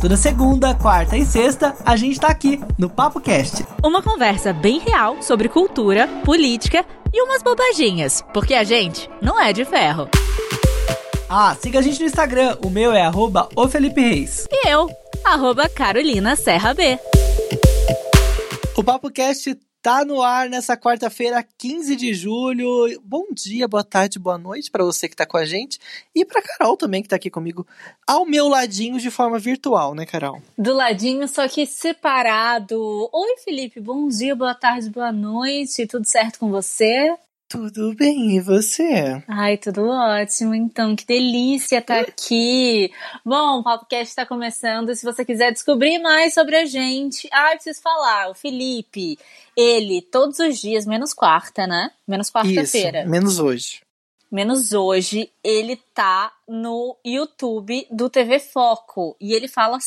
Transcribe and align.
Toda 0.00 0.14
segunda, 0.14 0.74
quarta 0.74 1.16
e 1.16 1.24
sexta, 1.24 1.74
a 1.84 1.96
gente 1.96 2.20
tá 2.20 2.28
aqui 2.28 2.60
no 2.78 2.88
Papo 2.88 3.18
Cast. 3.18 3.64
Uma 3.82 4.02
conversa 4.02 4.52
bem 4.52 4.78
real 4.78 5.22
sobre 5.22 5.48
cultura, 5.48 6.06
política 6.22 6.84
e 7.12 7.22
umas 7.22 7.42
bobaginhas, 7.42 8.22
porque 8.34 8.52
a 8.52 8.62
gente 8.62 9.08
não 9.22 9.40
é 9.40 9.54
de 9.54 9.64
ferro. 9.64 10.06
Ah, 11.30 11.56
siga 11.60 11.78
a 11.78 11.82
gente 11.82 11.98
no 12.00 12.06
Instagram, 12.06 12.58
o 12.62 12.68
meu 12.68 12.92
é 12.92 13.02
arroba 13.02 13.48
o 13.56 13.66
Felipe 13.68 14.02
Reis. 14.02 14.46
E 14.52 14.68
eu, 14.68 14.88
arroba 15.24 15.66
Carolina 15.68 16.36
Serra 16.36 16.74
B. 16.74 16.98
O 18.76 18.84
Papo 18.84 19.10
Cast 19.10 19.58
tá 19.86 20.04
no 20.04 20.20
ar 20.20 20.50
nessa 20.50 20.76
quarta-feira, 20.76 21.46
15 21.56 21.94
de 21.94 22.12
julho. 22.12 23.00
Bom 23.04 23.26
dia, 23.30 23.68
boa 23.68 23.84
tarde, 23.84 24.18
boa 24.18 24.36
noite 24.36 24.68
para 24.68 24.82
você 24.82 25.08
que 25.08 25.14
tá 25.14 25.24
com 25.24 25.36
a 25.36 25.44
gente 25.44 25.78
e 26.12 26.24
pra 26.24 26.42
Carol 26.42 26.76
também 26.76 27.04
que 27.04 27.08
tá 27.08 27.14
aqui 27.14 27.30
comigo 27.30 27.64
ao 28.04 28.26
meu 28.26 28.48
ladinho 28.48 28.98
de 28.98 29.12
forma 29.12 29.38
virtual, 29.38 29.94
né, 29.94 30.04
Carol? 30.04 30.42
Do 30.58 30.74
ladinho, 30.74 31.28
só 31.28 31.46
que 31.46 31.64
separado. 31.64 32.76
Oi, 33.12 33.36
Felipe, 33.44 33.78
bom 33.78 34.08
dia, 34.08 34.34
boa 34.34 34.56
tarde, 34.56 34.90
boa 34.90 35.12
noite. 35.12 35.86
Tudo 35.86 36.04
certo 36.04 36.40
com 36.40 36.50
você? 36.50 37.16
Tudo 37.48 37.94
bem, 37.94 38.36
e 38.36 38.40
você? 38.40 39.22
Ai, 39.28 39.56
tudo 39.56 39.86
ótimo, 39.86 40.52
então, 40.52 40.96
que 40.96 41.06
delícia 41.06 41.78
estar 41.78 42.04
tá 42.04 42.10
aqui. 42.10 42.92
Bom, 43.24 43.60
o 43.60 43.62
PapoCast 43.62 44.08
está 44.08 44.26
começando, 44.26 44.92
se 44.96 45.04
você 45.04 45.24
quiser 45.24 45.52
descobrir 45.52 46.00
mais 46.00 46.34
sobre 46.34 46.56
a 46.56 46.64
gente, 46.64 47.28
ah, 47.32 47.50
preciso 47.52 47.80
falar, 47.80 48.30
o 48.30 48.34
Felipe, 48.34 49.16
ele, 49.56 50.02
todos 50.02 50.40
os 50.40 50.58
dias, 50.58 50.84
menos 50.84 51.14
quarta, 51.14 51.68
né? 51.68 51.92
Menos 52.06 52.32
quarta-feira. 52.32 53.06
menos 53.06 53.38
hoje. 53.38 53.80
Menos 54.30 54.72
hoje, 54.72 55.30
ele 55.42 55.76
tá 55.94 56.32
no 56.48 56.96
YouTube 57.04 57.86
do 57.92 58.10
TV 58.10 58.40
Foco, 58.40 59.16
e 59.20 59.32
ele 59.32 59.46
fala 59.46 59.78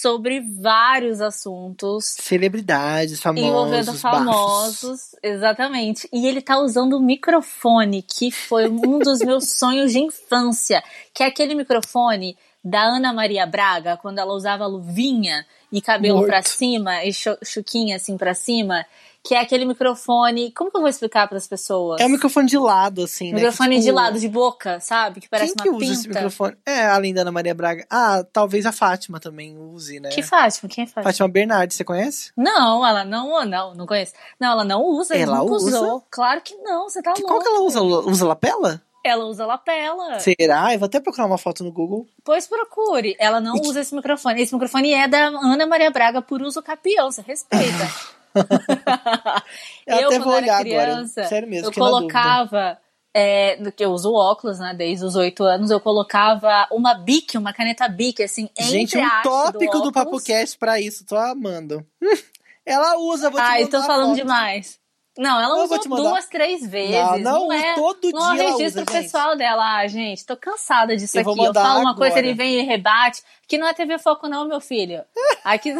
sobre 0.00 0.40
vários 0.40 1.22
assuntos. 1.22 2.04
Celebridades, 2.20 3.18
famosos. 3.18 3.48
Envolvendo 3.48 3.94
famosos, 3.94 4.82
bafos. 4.82 5.16
exatamente. 5.22 6.08
E 6.12 6.26
ele 6.26 6.42
tá 6.42 6.58
usando 6.58 6.98
o 6.98 7.00
microfone, 7.00 8.02
que 8.02 8.30
foi 8.30 8.68
um 8.68 8.98
dos 8.98 9.20
meus 9.20 9.48
sonhos 9.56 9.92
de 9.92 10.00
infância, 10.00 10.84
que 11.14 11.22
é 11.22 11.26
aquele 11.26 11.54
microfone 11.54 12.36
da 12.66 12.82
Ana 12.82 13.12
Maria 13.12 13.46
Braga, 13.46 13.96
quando 13.96 14.18
ela 14.18 14.32
usava 14.34 14.66
luvinha 14.66 15.46
e 15.70 15.80
cabelo 15.80 16.26
para 16.26 16.42
cima 16.42 17.04
e 17.04 17.12
chuquinha 17.12 17.96
assim 17.96 18.16
para 18.16 18.34
cima 18.34 18.84
que 19.26 19.34
é 19.34 19.40
aquele 19.40 19.64
microfone. 19.64 20.52
Como 20.52 20.70
que 20.70 20.76
eu 20.76 20.80
vou 20.80 20.88
explicar 20.88 21.26
para 21.26 21.36
as 21.36 21.48
pessoas? 21.48 22.00
É 22.00 22.06
um 22.06 22.10
microfone 22.10 22.46
de 22.46 22.56
lado, 22.56 23.02
assim, 23.02 23.32
né? 23.32 23.34
Microfone 23.34 23.70
que, 23.70 23.80
tipo, 23.80 23.84
de 23.86 23.92
lado, 23.92 24.20
de 24.20 24.28
boca, 24.28 24.78
sabe? 24.78 25.20
Que 25.20 25.28
parece 25.28 25.54
quem 25.54 25.64
que 25.64 25.68
uma 25.68 25.76
usa 25.76 25.86
pinta. 25.86 26.00
esse 26.00 26.08
microfone? 26.08 26.56
É, 26.64 26.86
além 26.86 27.12
da 27.12 27.22
Ana 27.22 27.32
Maria 27.32 27.54
Braga. 27.54 27.84
Ah, 27.90 28.24
talvez 28.32 28.64
a 28.66 28.72
Fátima 28.72 29.18
também 29.18 29.58
use, 29.58 29.98
né? 29.98 30.10
Que 30.10 30.22
Fátima? 30.22 30.68
Quem 30.68 30.84
é 30.84 30.86
Fátima? 30.86 31.02
Fátima 31.02 31.28
Bernardes, 31.28 31.76
você 31.76 31.82
conhece? 31.82 32.30
Não, 32.36 32.86
ela 32.86 33.04
não, 33.04 33.44
não, 33.44 33.74
não 33.74 33.86
conhece. 33.86 34.12
Não, 34.38 34.52
ela 34.52 34.64
não 34.64 34.82
usa. 34.84 35.16
Ela 35.16 35.38
nunca 35.38 35.54
usa? 35.54 35.80
Usou. 35.80 36.04
Claro 36.08 36.40
que 36.40 36.54
não, 36.58 36.88
você 36.88 37.02
tá 37.02 37.12
que, 37.12 37.22
louco. 37.22 37.34
Qual 37.34 37.42
que 37.42 37.48
ela 37.48 37.60
usa? 37.62 37.82
Usa 37.82 38.26
lapela? 38.26 38.80
Ela 39.06 39.24
usa 39.24 39.46
lapela. 39.46 40.18
Será? 40.20 40.72
Eu 40.72 40.78
vou 40.78 40.86
até 40.86 41.00
procurar 41.00 41.26
uma 41.26 41.38
foto 41.38 41.62
no 41.62 41.72
Google. 41.72 42.06
Pois 42.24 42.46
procure. 42.46 43.16
Ela 43.18 43.40
não 43.40 43.54
usa 43.54 43.80
esse 43.80 43.94
microfone. 43.94 44.42
Esse 44.42 44.52
microfone 44.52 44.92
é 44.92 45.06
da 45.06 45.26
Ana 45.26 45.66
Maria 45.66 45.90
Braga 45.90 46.20
por 46.20 46.42
uso 46.42 46.62
capião, 46.62 47.10
você 47.10 47.22
respeita. 47.22 47.88
eu, 49.86 49.98
eu 49.98 50.06
até 50.08 50.18
vou 50.18 50.34
olhar 50.34 50.60
criança, 50.60 51.20
agora. 51.20 51.28
Sério 51.28 51.48
mesmo, 51.48 51.68
eu 51.68 51.72
colocava. 51.72 52.78
É, 53.18 53.56
que 53.70 53.82
eu 53.82 53.92
uso 53.92 54.12
óculos, 54.12 54.58
né, 54.58 54.74
desde 54.76 55.02
os 55.02 55.16
oito 55.16 55.42
anos, 55.42 55.70
eu 55.70 55.80
colocava 55.80 56.68
uma 56.70 56.92
bic, 56.92 57.38
uma 57.38 57.50
caneta 57.50 57.88
bic, 57.88 58.22
assim, 58.22 58.50
entre 58.54 58.70
Gente, 58.70 58.98
um 58.98 59.22
tópico 59.22 59.78
do, 59.78 59.84
do 59.84 59.92
PapoCast 59.92 60.58
pra 60.58 60.78
isso, 60.78 61.06
tô 61.06 61.16
amando. 61.16 61.82
Ela 62.66 62.98
usa, 62.98 63.30
vou 63.30 63.40
te 63.40 63.46
Ai, 63.46 63.66
tô 63.68 63.80
falando 63.84 64.08
foto. 64.08 64.16
demais. 64.16 64.78
Não, 65.18 65.40
ela 65.40 65.54
Não, 65.54 65.64
usou 65.64 65.78
duas, 65.78 66.26
três 66.26 66.66
vezes. 66.66 66.94
Não, 66.94 67.18
não, 67.18 67.48
não 67.48 67.52
é, 67.52 67.74
todo 67.74 68.10
não 68.10 68.34
dia 68.34 68.42
ela 68.44 68.56
registro 68.56 68.82
usa, 68.82 68.92
pessoal 68.92 69.36
dela. 69.36 69.78
Ah, 69.78 69.86
gente, 69.86 70.26
tô 70.26 70.36
cansada 70.36 70.94
disso 70.94 71.16
Eu 71.16 71.22
aqui. 71.22 71.44
Eu 71.44 71.54
falo 71.54 71.80
uma 71.80 71.92
agora. 71.92 71.94
coisa, 71.94 72.18
ele 72.18 72.34
vem 72.34 72.60
e 72.60 72.62
rebate. 72.62 73.22
Que 73.48 73.56
não 73.56 73.66
é 73.66 73.72
TV 73.72 73.98
Foco, 73.98 74.28
não, 74.28 74.46
meu 74.46 74.60
filho. 74.60 75.02
Aqui. 75.44 75.72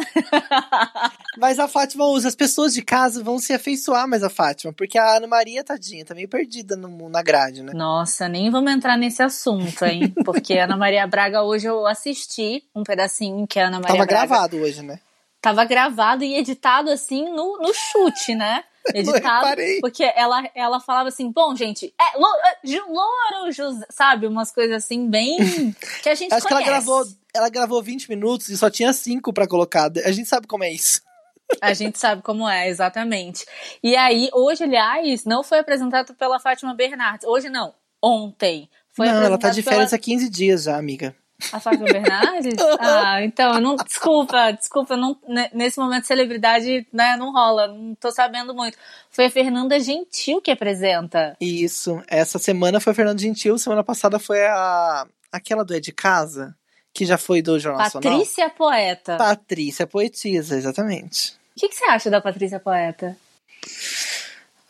Mas 1.37 1.59
a 1.59 1.67
Fátima 1.67 2.05
usa. 2.05 2.29
As 2.29 2.35
pessoas 2.35 2.73
de 2.73 2.81
casa 2.81 3.21
vão 3.21 3.37
se 3.37 3.53
afeiçoar 3.53 4.07
mais 4.07 4.23
a 4.23 4.29
Fátima, 4.29 4.73
porque 4.73 4.97
a 4.97 5.17
Ana 5.17 5.27
Maria, 5.27 5.63
tadinha, 5.63 6.05
tá 6.05 6.15
meio 6.15 6.29
perdida 6.29 6.75
no, 6.75 7.09
na 7.09 7.21
grade, 7.21 7.61
né? 7.61 7.73
Nossa, 7.75 8.27
nem 8.27 8.49
vamos 8.49 8.71
entrar 8.71 8.97
nesse 8.97 9.21
assunto, 9.21 9.85
hein? 9.85 10.13
Porque 10.25 10.57
a 10.57 10.63
Ana 10.63 10.77
Maria 10.77 11.05
Braga, 11.05 11.43
hoje 11.43 11.67
eu 11.67 11.85
assisti 11.85 12.63
um 12.73 12.83
pedacinho 12.83 13.45
que 13.45 13.59
a 13.59 13.67
Ana 13.67 13.79
Maria 13.79 13.95
Tava 13.95 14.05
Braga... 14.05 14.27
gravado 14.27 14.57
hoje, 14.57 14.81
né? 14.81 14.99
Tava 15.41 15.63
gravado 15.65 16.23
e 16.23 16.35
editado 16.35 16.89
assim 16.89 17.29
no, 17.29 17.59
no 17.59 17.73
chute, 17.73 18.33
né? 18.33 18.63
Editado. 18.93 19.61
Porque 19.81 20.03
ela, 20.15 20.49
ela 20.55 20.79
falava 20.79 21.09
assim: 21.09 21.31
bom, 21.31 21.55
gente, 21.55 21.93
é 21.99 22.17
lo- 22.17 22.27
é, 22.45 22.79
louro, 22.87 23.51
José", 23.51 23.85
sabe? 23.89 24.27
Umas 24.27 24.51
coisas 24.51 24.83
assim, 24.83 25.09
bem. 25.09 25.37
que 26.03 26.09
a 26.09 26.15
gente 26.15 26.33
Acho 26.33 26.45
que 26.47 26.53
ela 26.53 26.61
conhece. 26.63 26.85
gravou, 26.85 27.05
ela 27.33 27.49
gravou 27.49 27.81
20 27.83 28.09
minutos 28.09 28.49
e 28.49 28.57
só 28.57 28.69
tinha 28.69 28.91
5 28.93 29.31
pra 29.33 29.47
colocar. 29.47 29.91
A 30.05 30.11
gente 30.11 30.27
sabe 30.29 30.47
como 30.47 30.63
é 30.63 30.71
isso. 30.71 31.01
A 31.61 31.73
gente 31.73 31.97
sabe 31.97 32.21
como 32.21 32.47
é, 32.47 32.67
exatamente. 32.67 33.45
E 33.81 33.95
aí, 33.95 34.29
hoje, 34.33 34.63
aliás, 34.65 35.23
não 35.23 35.43
foi 35.43 35.59
apresentado 35.59 36.13
pela 36.13 36.39
Fátima 36.39 36.73
Bernardes. 36.73 37.25
Hoje 37.25 37.49
não, 37.49 37.73
ontem. 38.01 38.69
Foi 38.93 39.07
não, 39.07 39.21
ela 39.23 39.37
tá 39.37 39.49
de 39.51 39.61
pela- 39.63 39.75
férias 39.75 39.93
há 39.93 39.97
15 39.97 40.29
dias 40.29 40.63
já, 40.63 40.77
amiga. 40.77 41.15
A 41.51 41.59
Fátima 41.59 41.85
Bernardes? 41.85 42.55
ah, 42.79 43.23
então, 43.23 43.59
não, 43.59 43.75
desculpa, 43.75 44.51
desculpa, 44.51 44.97
não, 44.97 45.17
ne- 45.27 45.49
nesse 45.53 45.79
momento 45.79 46.05
celebridade 46.07 46.87
né, 46.91 47.15
não 47.15 47.31
rola, 47.31 47.67
não 47.67 47.93
tô 47.95 48.11
sabendo 48.11 48.53
muito. 48.55 48.77
Foi 49.11 49.25
a 49.25 49.31
Fernanda 49.31 49.79
Gentil 49.79 50.41
que 50.41 50.51
apresenta. 50.51 51.37
Isso. 51.39 52.01
Essa 52.07 52.39
semana 52.39 52.79
foi 52.79 52.91
a 52.91 52.95
Fernanda 52.95 53.21
Gentil, 53.21 53.57
semana 53.57 53.83
passada 53.83 54.17
foi 54.19 54.45
a 54.45 55.07
aquela 55.31 55.63
do 55.63 55.75
É 55.75 55.79
de 55.79 55.91
Casa, 55.91 56.55
que 56.93 57.05
já 57.05 57.17
foi 57.17 57.41
do 57.41 57.59
Jornal 57.59 57.83
Nacional. 57.83 58.11
Patrícia 58.11 58.49
Poeta. 58.49 59.17
Patrícia 59.17 59.85
Poetisa, 59.85 60.55
exatamente. 60.55 61.33
O 61.55 61.59
que, 61.59 61.69
que 61.69 61.75
você 61.75 61.85
acha 61.85 62.09
da 62.09 62.21
Patrícia 62.21 62.59
Poeta? 62.59 63.15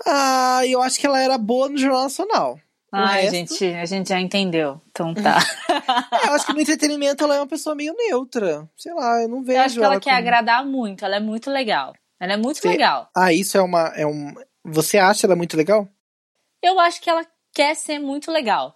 Ah, 0.05 0.61
eu 0.65 0.81
acho 0.81 0.99
que 0.99 1.05
ela 1.05 1.21
era 1.21 1.37
boa 1.37 1.69
no 1.69 1.77
Jornal 1.77 2.03
Nacional. 2.03 2.59
Ai, 2.91 3.23
resto- 3.23 3.35
gente, 3.35 3.65
a 3.75 3.85
gente 3.85 4.09
já 4.09 4.19
entendeu. 4.19 4.81
Então 4.89 5.13
tá. 5.13 5.39
É, 5.69 6.27
eu 6.29 6.33
acho 6.33 6.45
que 6.45 6.53
no 6.53 6.61
entretenimento 6.61 7.23
ela 7.23 7.35
é 7.35 7.39
uma 7.39 7.47
pessoa 7.47 7.75
meio 7.75 7.93
neutra. 7.95 8.69
Sei 8.77 8.93
lá, 8.93 9.21
eu 9.21 9.27
não 9.27 9.43
vejo 9.43 9.57
Eu 9.59 9.63
acho 9.65 9.75
que 9.79 9.83
ela 9.83 9.99
quer 9.99 10.09
como- 10.11 10.17
agradar 10.19 10.65
muito, 10.65 11.03
ela 11.05 11.17
é 11.17 11.19
muito 11.19 11.49
legal. 11.51 11.93
Ela 12.19 12.33
é 12.33 12.37
muito 12.37 12.59
Sim. 12.61 12.69
legal. 12.69 13.09
Ah, 13.15 13.31
isso 13.31 13.57
é 13.57 13.61
uma. 13.61 13.87
É 13.95 14.05
um... 14.07 14.33
Você 14.65 14.97
acha 14.97 15.27
ela 15.27 15.35
muito 15.35 15.55
legal? 15.55 15.87
Eu 16.61 16.79
acho 16.79 16.99
que 17.01 17.09
ela 17.09 17.25
quer 17.53 17.75
ser 17.75 17.99
muito 17.99 18.31
legal. 18.31 18.75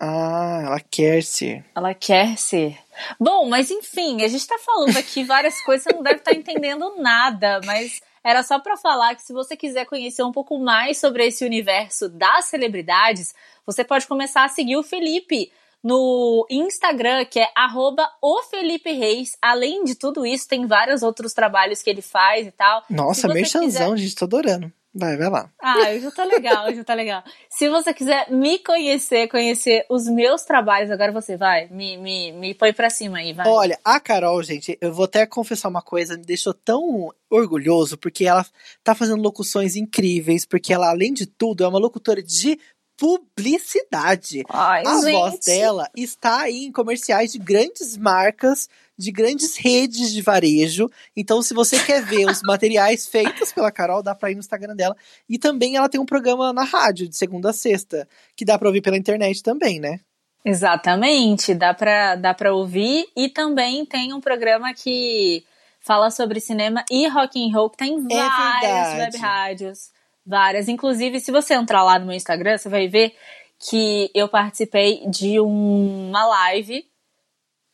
Ah, 0.00 0.62
ela 0.64 0.80
quer 0.80 1.22
ser. 1.24 1.64
Ela 1.74 1.92
quer 1.92 2.38
ser. 2.38 2.78
Bom, 3.18 3.48
mas 3.48 3.70
enfim, 3.70 4.22
a 4.22 4.28
gente 4.28 4.46
tá 4.46 4.56
falando 4.64 4.96
aqui 4.96 5.24
várias 5.24 5.60
coisas, 5.62 5.84
você 5.84 5.92
não 5.92 6.02
deve 6.02 6.18
estar 6.20 6.32
entendendo 6.32 6.94
nada, 6.98 7.60
mas 7.64 8.00
era 8.24 8.42
só 8.42 8.58
pra 8.58 8.76
falar 8.76 9.14
que 9.14 9.22
se 9.22 9.32
você 9.32 9.56
quiser 9.56 9.84
conhecer 9.86 10.22
um 10.22 10.32
pouco 10.32 10.58
mais 10.58 10.98
sobre 10.98 11.26
esse 11.26 11.44
universo 11.44 12.08
das 12.08 12.46
celebridades, 12.46 13.34
você 13.66 13.84
pode 13.84 14.06
começar 14.06 14.44
a 14.44 14.48
seguir 14.48 14.76
o 14.76 14.82
Felipe 14.82 15.50
no 15.82 16.44
Instagram, 16.50 17.24
que 17.24 17.38
é 17.38 17.48
arroba 17.54 18.08
o 18.20 18.42
Felipe 18.42 18.90
Reis. 18.92 19.36
Além 19.40 19.84
de 19.84 19.94
tudo 19.94 20.26
isso, 20.26 20.48
tem 20.48 20.66
vários 20.66 21.02
outros 21.02 21.32
trabalhos 21.32 21.80
que 21.82 21.88
ele 21.88 22.02
faz 22.02 22.46
e 22.46 22.50
tal. 22.50 22.82
Nossa, 22.90 23.28
merchanzão, 23.28 23.92
quiser- 23.94 23.96
gente, 23.98 24.14
tô 24.16 24.24
adorando. 24.24 24.72
Vai, 24.98 25.16
vai 25.16 25.30
lá. 25.30 25.48
Ah, 25.62 25.96
já 25.96 26.10
tá 26.10 26.24
legal, 26.24 26.74
já 26.74 26.82
tá 26.82 26.92
legal. 26.94 27.22
Se 27.48 27.68
você 27.68 27.94
quiser 27.94 28.28
me 28.30 28.58
conhecer, 28.58 29.28
conhecer 29.28 29.86
os 29.88 30.08
meus 30.08 30.42
trabalhos, 30.42 30.90
agora 30.90 31.12
você 31.12 31.36
vai, 31.36 31.68
me, 31.68 31.96
me, 31.96 32.32
me 32.32 32.52
põe 32.52 32.72
pra 32.72 32.90
cima 32.90 33.18
aí, 33.18 33.32
vai. 33.32 33.46
Olha, 33.46 33.78
a 33.84 34.00
Carol, 34.00 34.42
gente, 34.42 34.76
eu 34.80 34.92
vou 34.92 35.04
até 35.04 35.24
confessar 35.24 35.68
uma 35.68 35.80
coisa, 35.82 36.16
me 36.16 36.24
deixou 36.24 36.52
tão 36.52 37.12
orgulhoso, 37.30 37.96
porque 37.96 38.24
ela 38.24 38.44
tá 38.82 38.92
fazendo 38.92 39.22
locuções 39.22 39.76
incríveis, 39.76 40.44
porque 40.44 40.72
ela, 40.72 40.90
além 40.90 41.12
de 41.12 41.26
tudo, 41.26 41.62
é 41.62 41.68
uma 41.68 41.78
locutora 41.78 42.20
de 42.20 42.58
publicidade. 42.98 44.42
Ai, 44.50 44.82
A 44.84 44.94
gente. 45.00 45.12
voz 45.12 45.38
dela 45.46 45.88
está 45.96 46.40
aí 46.42 46.64
em 46.64 46.72
comerciais 46.72 47.32
de 47.32 47.38
grandes 47.38 47.96
marcas, 47.96 48.68
de 48.96 49.12
grandes 49.12 49.56
redes 49.56 50.12
de 50.12 50.20
varejo. 50.20 50.90
Então, 51.16 51.40
se 51.40 51.54
você 51.54 51.78
quer 51.78 52.02
ver 52.04 52.26
os 52.26 52.42
materiais 52.44 53.06
feitos 53.06 53.52
pela 53.52 53.70
Carol, 53.70 54.02
dá 54.02 54.14
pra 54.14 54.30
ir 54.30 54.34
no 54.34 54.40
Instagram 54.40 54.74
dela. 54.74 54.96
E 55.28 55.38
também 55.38 55.76
ela 55.76 55.88
tem 55.88 56.00
um 56.00 56.06
programa 56.06 56.52
na 56.52 56.64
rádio, 56.64 57.08
de 57.08 57.16
segunda 57.16 57.50
a 57.50 57.52
sexta, 57.52 58.08
que 58.36 58.44
dá 58.44 58.58
pra 58.58 58.68
ouvir 58.68 58.80
pela 58.82 58.96
internet 58.96 59.42
também, 59.42 59.78
né? 59.80 60.00
Exatamente, 60.44 61.54
dá 61.54 61.72
pra, 61.74 62.16
dá 62.16 62.34
pra 62.34 62.52
ouvir. 62.52 63.06
E 63.16 63.28
também 63.28 63.84
tem 63.86 64.12
um 64.12 64.20
programa 64.20 64.74
que 64.74 65.44
fala 65.80 66.10
sobre 66.10 66.40
cinema 66.40 66.84
e 66.90 67.06
rock 67.08 67.38
and 67.42 67.52
roll, 67.54 67.70
que 67.70 67.76
tem 67.78 68.02
várias 68.02 68.88
verdade. 68.88 69.00
web 69.00 69.16
rádios. 69.18 69.90
Várias. 70.28 70.68
Inclusive, 70.68 71.20
se 71.20 71.32
você 71.32 71.54
entrar 71.54 71.82
lá 71.82 71.98
no 71.98 72.04
meu 72.04 72.14
Instagram, 72.14 72.58
você 72.58 72.68
vai 72.68 72.86
ver 72.86 73.16
que 73.58 74.10
eu 74.14 74.28
participei 74.28 75.06
de 75.08 75.40
uma 75.40 76.26
live 76.26 76.86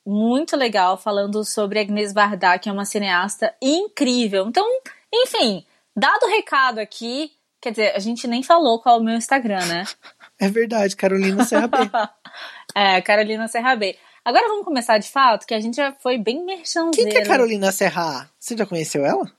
muito 0.07 0.57
legal 0.57 0.97
falando 0.97 1.45
sobre 1.45 1.81
Agnes 1.81 2.13
Varda, 2.13 2.57
que 2.61 2.69
é 2.69 2.73
uma 2.73 2.85
cineasta 2.85 3.53
incrível. 3.61 4.47
Então, 4.47 4.65
enfim, 5.13 5.67
dado 5.97 6.27
o 6.27 6.29
recado 6.29 6.79
aqui, 6.79 7.33
quer 7.61 7.71
dizer, 7.71 7.93
a 7.97 7.99
gente 7.99 8.29
nem 8.29 8.41
falou 8.41 8.81
qual 8.81 8.99
é 8.99 9.01
o 9.01 9.05
meu 9.05 9.17
Instagram, 9.17 9.65
né? 9.67 9.85
É 10.37 10.49
verdade, 10.49 10.97
Carolina 10.97 11.45
Serra 11.45 11.69
B. 11.69 11.77
é, 12.75 13.01
Carolina 13.01 13.47
Serra 13.47 13.77
B. 13.77 13.97
Agora 14.25 14.49
vamos 14.49 14.65
começar 14.65 14.99
de 14.99 15.09
fato, 15.09 15.47
que 15.47 15.55
a 15.55 15.61
gente 15.61 15.77
já 15.77 15.93
foi 15.93 16.19
bem 16.19 16.45
merchanzeiro. 16.45 16.93
Quem 16.93 17.09
que 17.09 17.19
é 17.19 17.25
Carolina 17.25 17.71
Serra? 17.71 18.29
Você 18.37 18.57
já 18.57 18.67
conheceu 18.67 19.07
ela? 19.07 19.31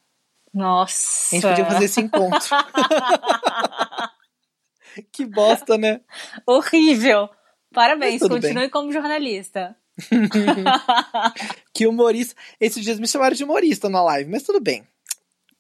Nossa. 0.56 1.28
A 1.32 1.36
gente 1.36 1.48
podia 1.50 1.66
fazer 1.66 1.86
esse 1.86 2.00
encontro. 2.00 2.40
que 5.12 5.26
bosta, 5.26 5.78
né? 5.78 6.00
Horrível. 6.48 7.30
Parabéns, 7.74 8.22
continue 8.22 8.54
bem. 8.54 8.70
como 8.70 8.90
jornalista. 8.90 9.76
que 11.74 11.86
humorista. 11.86 12.34
Esses 12.58 12.82
dias 12.82 13.02
me 13.02 13.08
chamaram 13.08 13.36
de 13.36 13.44
humorista 13.44 13.90
na 13.90 14.02
live, 14.02 14.32
mas 14.32 14.44
tudo 14.44 14.62
bem. 14.62 14.88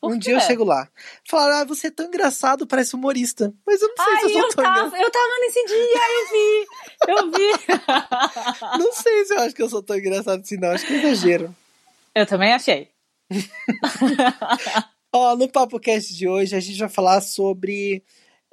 um 0.01 0.17
dia 0.17 0.35
eu 0.35 0.39
chego 0.39 0.63
lá. 0.63 0.87
Falaram, 1.29 1.57
ah, 1.57 1.65
você 1.65 1.87
é 1.87 1.91
tão 1.91 2.05
engraçado, 2.05 2.65
parece 2.65 2.95
humorista. 2.95 3.53
Mas 3.67 3.81
eu 3.81 3.89
não 3.89 3.97
sei 3.97 4.13
Ai, 4.13 4.19
se 4.19 4.23
eu 4.23 4.29
sou 4.29 4.41
eu 4.41 4.47
tão 4.49 4.63
tava, 4.63 4.79
engraçado. 4.79 5.03
Eu 5.03 5.11
tava 5.11 5.39
nesse 5.41 5.65
dia, 5.65 6.01
eu 6.07 6.27
vi. 6.31 6.65
Eu 7.09 7.29
vi. 7.31 7.51
não 8.79 8.93
sei 8.93 9.25
se 9.25 9.33
eu 9.33 9.41
acho 9.41 9.55
que 9.55 9.61
eu 9.61 9.69
sou 9.69 9.83
tão 9.83 9.97
engraçado 9.97 10.39
assim, 10.39 10.55
não. 10.55 10.71
Acho 10.71 10.87
que 10.87 10.93
é 10.93 11.03
exagero. 11.03 11.53
Eu 12.15 12.25
também 12.25 12.53
achei. 12.53 12.94
Ó, 15.13 15.35
no 15.35 15.47
Papo 15.47 15.79
Cast 15.79 16.13
de 16.13 16.27
hoje, 16.27 16.55
a 16.55 16.59
gente 16.59 16.77
vai 16.77 16.89
falar 16.89 17.21
sobre 17.21 18.03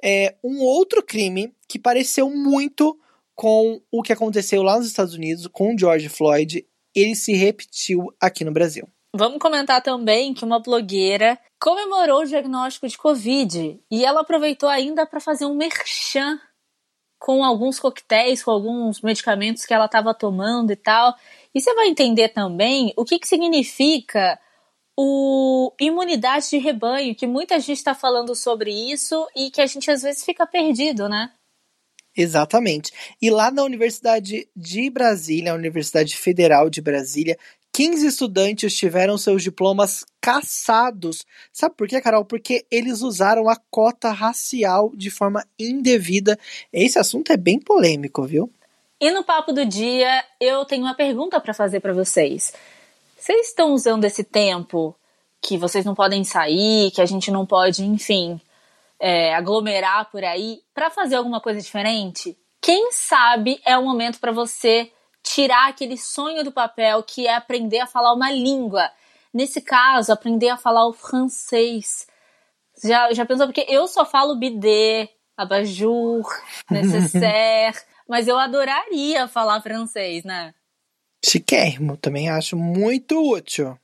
é, 0.03 0.35
um 0.43 0.61
outro 0.61 1.03
crime 1.03 1.53
que 1.67 1.77
pareceu 1.77 2.29
muito 2.29 2.97
com 3.35 3.81
o 3.91 4.01
que 4.01 4.13
aconteceu 4.13 4.63
lá 4.63 4.77
nos 4.77 4.87
Estados 4.87 5.13
Unidos 5.13 5.47
com 5.47 5.77
George 5.77 6.09
Floyd. 6.09 6.65
Ele 6.95 7.15
se 7.15 7.33
repetiu 7.33 8.13
aqui 8.19 8.43
no 8.43 8.51
Brasil. 8.51 8.87
Vamos 9.15 9.39
comentar 9.39 9.81
também 9.81 10.33
que 10.33 10.43
uma 10.43 10.59
blogueira 10.59 11.37
comemorou 11.61 12.21
o 12.21 12.25
diagnóstico 12.25 12.87
de 12.87 12.97
Covid 12.97 13.79
e 13.91 14.05
ela 14.05 14.21
aproveitou 14.21 14.67
ainda 14.67 15.05
para 15.05 15.19
fazer 15.19 15.45
um 15.45 15.55
merchan 15.55 16.39
com 17.19 17.43
alguns 17.43 17.79
coquetéis, 17.79 18.43
com 18.43 18.51
alguns 18.51 19.01
medicamentos 19.01 19.65
que 19.65 19.73
ela 19.73 19.85
estava 19.85 20.13
tomando 20.13 20.71
e 20.71 20.75
tal. 20.75 21.15
E 21.53 21.61
você 21.61 21.73
vai 21.73 21.87
entender 21.87 22.29
também 22.29 22.91
o 22.97 23.05
que, 23.05 23.19
que 23.19 23.27
significa 23.27 24.37
o 24.97 25.73
imunidade 25.79 26.49
de 26.49 26.57
rebanho, 26.57 27.15
que 27.15 27.25
muita 27.25 27.59
gente 27.59 27.77
está 27.77 27.95
falando 27.95 28.35
sobre 28.35 28.71
isso 28.71 29.27
e 29.35 29.49
que 29.49 29.61
a 29.61 29.65
gente 29.65 29.89
às 29.89 30.01
vezes 30.01 30.23
fica 30.23 30.45
perdido, 30.45 31.09
né? 31.09 31.31
Exatamente. 32.15 32.91
E 33.19 33.29
lá 33.31 33.49
na 33.49 33.63
Universidade 33.63 34.47
de 34.55 34.89
Brasília, 34.89 35.51
a 35.51 35.55
Universidade 35.55 36.15
Federal 36.15 36.69
de 36.69 36.79
Brasília, 36.79 37.37
15 37.73 38.05
estudantes 38.05 38.77
tiveram 38.77 39.17
seus 39.17 39.41
diplomas 39.41 40.05
cassados. 40.21 41.25
Sabe 41.51 41.75
por 41.75 41.87
quê, 41.87 41.99
Carol? 41.99 42.23
Porque 42.23 42.65
eles 42.69 43.01
usaram 43.01 43.49
a 43.49 43.55
cota 43.71 44.11
racial 44.11 44.91
de 44.95 45.09
forma 45.09 45.43
indevida. 45.57 46.37
Esse 46.71 46.99
assunto 46.99 47.31
é 47.31 47.37
bem 47.37 47.59
polêmico, 47.59 48.23
viu? 48.23 48.51
E 49.01 49.09
no 49.09 49.23
papo 49.23 49.51
do 49.51 49.65
dia, 49.65 50.23
eu 50.39 50.63
tenho 50.65 50.83
uma 50.83 50.93
pergunta 50.93 51.41
para 51.41 51.53
fazer 51.53 51.79
para 51.79 51.93
vocês. 51.93 52.53
Vocês 53.23 53.47
estão 53.47 53.71
usando 53.71 54.03
esse 54.03 54.21
tempo 54.21 54.93
que 55.41 55.57
vocês 55.57 55.85
não 55.85 55.95
podem 55.95 56.25
sair, 56.25 56.91
que 56.91 56.99
a 56.99 57.05
gente 57.05 57.31
não 57.31 57.45
pode, 57.45 57.81
enfim, 57.81 58.37
é, 58.99 59.33
aglomerar 59.33 60.11
por 60.11 60.25
aí 60.25 60.61
para 60.73 60.89
fazer 60.89 61.15
alguma 61.15 61.39
coisa 61.39 61.61
diferente? 61.61 62.37
Quem 62.59 62.91
sabe 62.91 63.61
é 63.65 63.77
o 63.77 63.85
momento 63.85 64.19
para 64.19 64.33
você 64.33 64.91
tirar 65.23 65.69
aquele 65.69 65.97
sonho 65.97 66.43
do 66.43 66.51
papel 66.51 67.01
que 67.01 67.25
é 67.25 67.33
aprender 67.33 67.79
a 67.79 67.87
falar 67.87 68.11
uma 68.13 68.29
língua. 68.29 68.91
Nesse 69.33 69.61
caso, 69.61 70.11
aprender 70.11 70.49
a 70.49 70.57
falar 70.57 70.85
o 70.85 70.91
francês. 70.91 72.05
Já, 72.83 73.13
já 73.13 73.25
pensou? 73.25 73.47
Porque 73.47 73.65
eu 73.69 73.87
só 73.87 74.03
falo 74.03 74.35
bidê, 74.35 75.07
abajur, 75.37 76.25
necessaire, 76.69 77.77
mas 78.05 78.27
eu 78.27 78.37
adoraria 78.37 79.29
falar 79.29 79.61
francês, 79.61 80.25
né? 80.25 80.53
Chiquérrimo, 81.25 81.97
também 81.97 82.29
acho 82.29 82.57
muito 82.57 83.17
útil. 83.19 83.77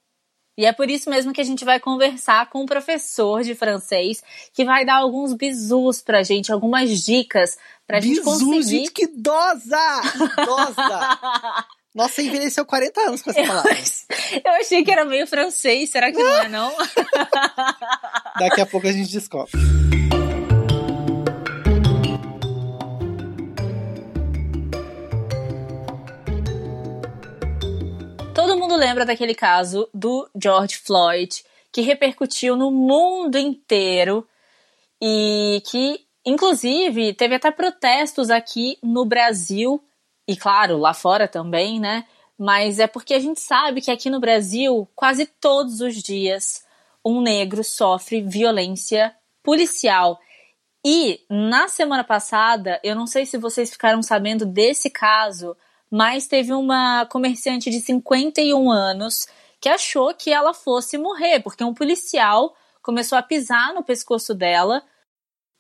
E 0.58 0.66
é 0.66 0.74
por 0.74 0.90
isso 0.90 1.10
mesmo 1.10 1.32
que 1.32 1.40
a 1.40 1.44
gente 1.46 1.64
vai 1.64 1.80
conversar 1.80 2.50
com 2.50 2.64
um 2.64 2.66
professor 2.66 3.44
de 3.44 3.56
francês 3.56 4.22
que 4.54 4.66
vai 4.66 4.84
dar 4.84 4.96
alguns 4.96 5.32
bisus 5.32 6.02
pra 6.02 6.22
gente, 6.22 6.52
algumas 6.52 7.02
dicas 7.02 7.58
pra 7.88 8.02
bisu, 8.02 8.16
gente 8.16 8.24
conseguir. 8.26 8.64
gente, 8.64 8.92
que 8.92 9.06
idosa! 9.06 10.02
Idosa! 10.38 11.66
Nossa, 11.96 12.22
envelheceu 12.22 12.66
40 12.66 13.02
anos 13.02 13.22
com 13.22 13.32
essa 13.32 13.42
palavra. 13.42 13.78
Eu 14.44 14.52
achei 14.60 14.84
que 14.84 14.92
era 14.92 15.06
meio 15.06 15.26
francês, 15.26 15.90
será 15.90 16.12
que 16.12 16.22
não 16.22 16.42
é 16.42 16.50
não? 16.50 16.74
Daqui 18.38 18.62
a 18.62 18.66
pouco 18.66 18.86
a 18.86 18.92
gente 18.92 19.10
descobre. 19.10 19.52
Mundo 28.69 28.75
lembra 28.80 29.04
daquele 29.04 29.33
caso 29.33 29.89
do 29.92 30.30
George 30.39 30.77
Floyd, 30.77 31.44
que 31.71 31.81
repercutiu 31.81 32.56
no 32.56 32.69
mundo 32.69 33.36
inteiro 33.36 34.27
e 35.01 35.60
que, 35.66 36.06
inclusive, 36.24 37.16
teve 37.16 37.33
até 37.33 37.50
protestos 37.50 38.30
aqui 38.30 38.77
no 38.83 39.06
Brasil 39.06 39.83
e, 40.27 40.38
claro, 40.38 40.77
lá 40.77 40.94
fora 40.94 41.27
também, 41.27 41.80
né? 41.80 42.06
Mas 42.38 42.77
é 42.77 42.86
porque 42.86 43.16
a 43.16 43.19
gente 43.19 43.39
sabe 43.39 43.81
que 43.81 43.89
aqui 43.89 44.07
no 44.07 44.19
Brasil, 44.19 44.88
quase 44.95 45.25
todos 45.25 45.81
os 45.81 45.95
dias, 45.95 46.63
um 47.04 47.21
negro 47.21 47.63
sofre 47.63 48.21
violência 48.21 49.16
policial. 49.42 50.19
E 50.86 51.21
na 51.27 51.68
semana 51.68 52.04
passada, 52.04 52.80
eu 52.83 52.95
não 52.95 53.07
sei 53.07 53.25
se 53.25 53.36
vocês 53.36 53.71
ficaram 53.71 54.04
sabendo 54.04 54.45
desse 54.45 54.92
caso, 54.92 55.57
mas 55.92 56.28
teve 56.28 56.54
uma 56.54 57.06
comerciante 57.06 57.70
de 57.70 57.80
51 57.82 58.72
anos 58.72 59.28
que 59.60 59.70
achou 59.70 60.14
que 60.14 60.32
ela 60.32 60.54
fosse 60.54 60.98
morrer, 60.98 61.42
porque 61.42 61.64
um 61.64 61.74
policial 61.74 62.56
começou 62.82 63.18
a 63.18 63.24
pisar 63.24 63.74
no 63.74 63.84
pescoço 63.84 64.34
dela, 64.34 64.84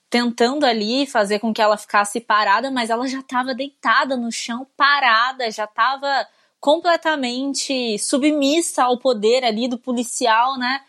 tentando 0.09 0.65
ali 0.65 1.05
fazer 1.05 1.39
com 1.39 1.53
que 1.53 1.61
ela 1.61 1.77
ficasse 1.77 2.19
parada, 2.19 2.71
mas 2.71 2.89
ela 2.89 3.07
já 3.07 3.19
estava 3.19 3.53
deitada 3.53 4.15
no 4.15 4.31
chão, 4.31 4.65
parada, 4.75 5.51
já 5.51 5.65
estava 5.65 6.27
completamente 6.59 7.97
submissa 7.99 8.83
ao 8.83 8.97
poder 8.97 9.43
ali 9.43 9.67
do 9.67 9.77
policial, 9.77 10.57
né? 10.57 10.81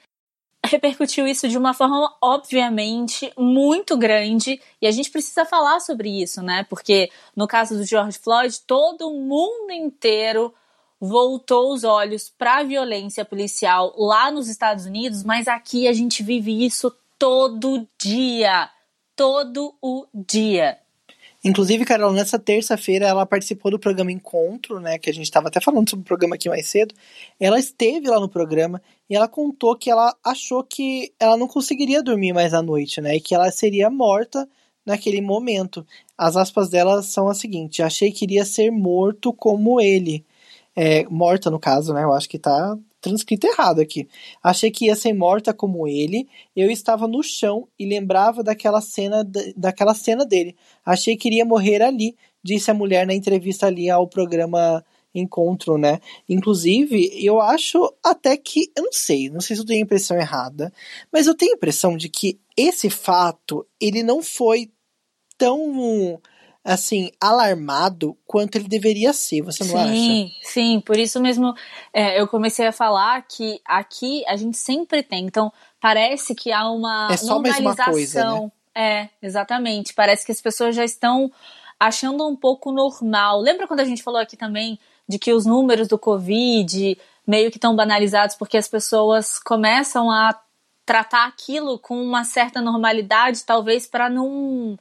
Repercutiu 0.70 1.26
isso 1.26 1.48
de 1.48 1.58
uma 1.58 1.74
forma, 1.74 2.14
obviamente, 2.22 3.32
muito 3.36 3.96
grande. 3.96 4.60
E 4.80 4.86
a 4.86 4.90
gente 4.90 5.10
precisa 5.10 5.44
falar 5.44 5.80
sobre 5.80 6.22
isso, 6.22 6.42
né? 6.42 6.64
Porque 6.68 7.10
no 7.34 7.46
caso 7.46 7.76
do 7.76 7.84
George 7.84 8.18
Floyd, 8.18 8.60
todo 8.66 9.12
mundo 9.12 9.72
inteiro 9.72 10.54
voltou 11.00 11.72
os 11.72 11.82
olhos 11.82 12.28
para 12.28 12.58
a 12.58 12.62
violência 12.62 13.24
policial 13.24 13.94
lá 13.96 14.30
nos 14.30 14.48
Estados 14.48 14.84
Unidos, 14.84 15.24
mas 15.24 15.48
aqui 15.48 15.88
a 15.88 15.92
gente 15.92 16.22
vive 16.22 16.64
isso 16.64 16.94
todo 17.18 17.86
dia. 17.98 18.70
Todo 19.16 19.74
o 19.82 20.06
dia. 20.14 20.78
Inclusive, 21.42 21.86
Carol, 21.86 22.12
nessa 22.12 22.38
terça-feira 22.38 23.06
ela 23.06 23.24
participou 23.24 23.70
do 23.70 23.78
programa 23.78 24.12
Encontro, 24.12 24.78
né? 24.78 24.98
Que 24.98 25.08
a 25.08 25.12
gente 25.12 25.24
estava 25.24 25.48
até 25.48 25.58
falando 25.60 25.88
sobre 25.88 26.02
o 26.02 26.06
programa 26.06 26.34
aqui 26.34 26.50
mais 26.50 26.66
cedo. 26.66 26.94
Ela 27.38 27.58
esteve 27.58 28.08
lá 28.08 28.20
no 28.20 28.28
programa 28.28 28.82
e 29.08 29.16
ela 29.16 29.26
contou 29.26 29.74
que 29.76 29.90
ela 29.90 30.14
achou 30.22 30.62
que 30.62 31.12
ela 31.18 31.38
não 31.38 31.48
conseguiria 31.48 32.02
dormir 32.02 32.34
mais 32.34 32.52
à 32.52 32.60
noite, 32.62 33.00
né? 33.00 33.16
E 33.16 33.20
que 33.20 33.34
ela 33.34 33.50
seria 33.50 33.88
morta 33.88 34.46
naquele 34.84 35.22
momento. 35.22 35.86
As 36.16 36.36
aspas 36.36 36.68
dela 36.68 37.02
são 37.02 37.28
as 37.28 37.38
seguintes: 37.38 37.80
achei 37.80 38.12
que 38.12 38.24
iria 38.26 38.44
ser 38.44 38.70
morto 38.70 39.32
como 39.32 39.80
ele. 39.80 40.24
É, 40.76 41.04
morta, 41.08 41.50
no 41.50 41.58
caso, 41.58 41.94
né? 41.94 42.04
Eu 42.04 42.12
acho 42.12 42.28
que 42.28 42.38
tá 42.38 42.78
transcrito 43.00 43.46
errado 43.46 43.80
aqui. 43.80 44.08
Achei 44.42 44.70
que 44.70 44.86
ia 44.86 44.96
ser 44.96 45.12
morta 45.12 45.54
como 45.54 45.88
ele. 45.88 46.28
Eu 46.54 46.70
estava 46.70 47.08
no 47.08 47.22
chão 47.22 47.66
e 47.78 47.86
lembrava 47.86 48.42
daquela 48.42 48.80
cena, 48.80 49.24
daquela 49.56 49.94
cena 49.94 50.24
dele. 50.24 50.56
Achei 50.84 51.16
que 51.16 51.28
iria 51.28 51.44
morrer 51.44 51.82
ali, 51.82 52.16
disse 52.42 52.70
a 52.70 52.74
mulher 52.74 53.06
na 53.06 53.14
entrevista 53.14 53.66
ali 53.66 53.88
ao 53.88 54.06
programa 54.06 54.84
Encontro, 55.12 55.76
né? 55.76 56.00
Inclusive, 56.28 57.10
eu 57.14 57.40
acho 57.40 57.92
até 58.04 58.36
que, 58.36 58.70
eu 58.76 58.84
não 58.84 58.92
sei, 58.92 59.28
não 59.28 59.40
sei 59.40 59.56
se 59.56 59.62
eu 59.62 59.66
tenho 59.66 59.80
a 59.80 59.82
impressão 59.82 60.16
errada, 60.16 60.72
mas 61.12 61.26
eu 61.26 61.34
tenho 61.34 61.52
a 61.52 61.56
impressão 61.56 61.96
de 61.96 62.08
que 62.08 62.38
esse 62.56 62.88
fato, 62.88 63.66
ele 63.80 64.04
não 64.04 64.22
foi 64.22 64.70
tão 65.36 66.20
assim, 66.64 67.10
alarmado 67.20 68.16
quanto 68.26 68.56
ele 68.56 68.68
deveria 68.68 69.12
ser, 69.12 69.42
você 69.42 69.64
não 69.64 69.70
sim, 69.70 69.76
acha? 69.76 69.92
Sim, 69.92 70.32
sim, 70.42 70.80
por 70.80 70.96
isso 70.98 71.20
mesmo 71.20 71.54
é, 71.92 72.20
eu 72.20 72.28
comecei 72.28 72.66
a 72.66 72.72
falar 72.72 73.22
que 73.22 73.60
aqui 73.64 74.24
a 74.26 74.36
gente 74.36 74.58
sempre 74.58 75.02
tem, 75.02 75.24
então 75.24 75.52
parece 75.80 76.34
que 76.34 76.52
há 76.52 76.68
uma 76.70 77.08
é 77.10 77.16
só 77.16 77.34
normalização. 77.34 77.64
Mais 77.76 77.90
coisa, 77.90 78.40
né? 78.40 78.52
É, 78.74 79.08
exatamente, 79.22 79.94
parece 79.94 80.24
que 80.24 80.32
as 80.32 80.40
pessoas 80.40 80.76
já 80.76 80.84
estão 80.84 81.32
achando 81.78 82.28
um 82.28 82.36
pouco 82.36 82.70
normal. 82.70 83.40
Lembra 83.40 83.66
quando 83.66 83.80
a 83.80 83.84
gente 83.84 84.02
falou 84.02 84.20
aqui 84.20 84.36
também 84.36 84.78
de 85.08 85.18
que 85.18 85.32
os 85.32 85.46
números 85.46 85.88
do 85.88 85.98
Covid 85.98 86.96
meio 87.26 87.50
que 87.50 87.56
estão 87.56 87.74
banalizados 87.74 88.36
porque 88.36 88.56
as 88.56 88.68
pessoas 88.68 89.38
começam 89.38 90.10
a 90.10 90.38
tratar 90.84 91.26
aquilo 91.26 91.78
com 91.78 92.00
uma 92.00 92.22
certa 92.24 92.60
normalidade, 92.60 93.44
talvez 93.44 93.86
para 93.86 94.10
não 94.10 94.78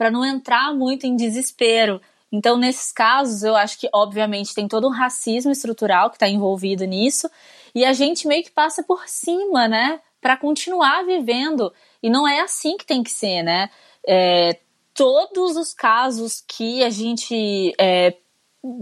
para 0.00 0.10
não 0.10 0.24
entrar 0.24 0.72
muito 0.72 1.06
em 1.06 1.14
desespero. 1.14 2.00
Então, 2.32 2.56
nesses 2.56 2.90
casos, 2.90 3.42
eu 3.42 3.54
acho 3.54 3.78
que, 3.78 3.86
obviamente, 3.92 4.54
tem 4.54 4.66
todo 4.66 4.88
um 4.88 4.90
racismo 4.90 5.52
estrutural 5.52 6.08
que 6.08 6.16
está 6.16 6.26
envolvido 6.26 6.86
nisso, 6.86 7.28
e 7.74 7.84
a 7.84 7.92
gente 7.92 8.26
meio 8.26 8.42
que 8.42 8.50
passa 8.50 8.82
por 8.82 9.06
cima, 9.06 9.68
né, 9.68 10.00
para 10.18 10.38
continuar 10.38 11.04
vivendo. 11.04 11.70
E 12.02 12.08
não 12.08 12.26
é 12.26 12.40
assim 12.40 12.78
que 12.78 12.86
tem 12.86 13.02
que 13.02 13.10
ser, 13.10 13.42
né? 13.42 13.68
É, 14.08 14.58
todos 14.94 15.58
os 15.58 15.74
casos 15.74 16.42
que 16.48 16.82
a 16.82 16.88
gente 16.88 17.74
é, 17.78 18.16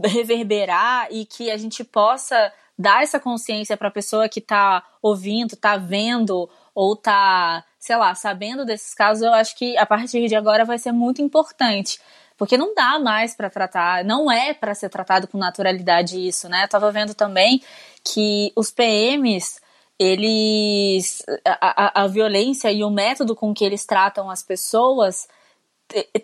reverberar 0.04 1.08
e 1.10 1.24
que 1.24 1.50
a 1.50 1.56
gente 1.56 1.82
possa 1.82 2.52
dar 2.78 3.02
essa 3.02 3.18
consciência 3.18 3.76
para 3.76 3.88
a 3.88 3.90
pessoa 3.90 4.28
que 4.28 4.38
está 4.38 4.84
ouvindo, 5.02 5.54
está 5.54 5.76
vendo 5.76 6.48
ou 6.72 6.92
está, 6.92 7.64
sei 7.88 7.96
lá, 7.96 8.14
sabendo 8.14 8.66
desses 8.66 8.92
casos, 8.92 9.22
eu 9.22 9.32
acho 9.32 9.56
que 9.56 9.74
a 9.78 9.86
partir 9.86 10.28
de 10.28 10.36
agora 10.36 10.62
vai 10.62 10.78
ser 10.78 10.92
muito 10.92 11.22
importante. 11.22 11.98
Porque 12.36 12.58
não 12.58 12.74
dá 12.74 12.98
mais 12.98 13.34
para 13.34 13.48
tratar, 13.48 14.04
não 14.04 14.30
é 14.30 14.52
para 14.52 14.74
ser 14.74 14.90
tratado 14.90 15.26
com 15.26 15.38
naturalidade 15.38 16.18
isso, 16.18 16.50
né? 16.50 16.64
Eu 16.64 16.68
tava 16.68 16.92
vendo 16.92 17.14
também 17.14 17.62
que 18.04 18.52
os 18.54 18.70
PMs, 18.70 19.58
eles. 19.98 21.24
A, 21.46 22.00
a, 22.00 22.04
a 22.04 22.06
violência 22.06 22.70
e 22.70 22.84
o 22.84 22.90
método 22.90 23.34
com 23.34 23.54
que 23.54 23.64
eles 23.64 23.86
tratam 23.86 24.28
as 24.28 24.42
pessoas 24.42 25.26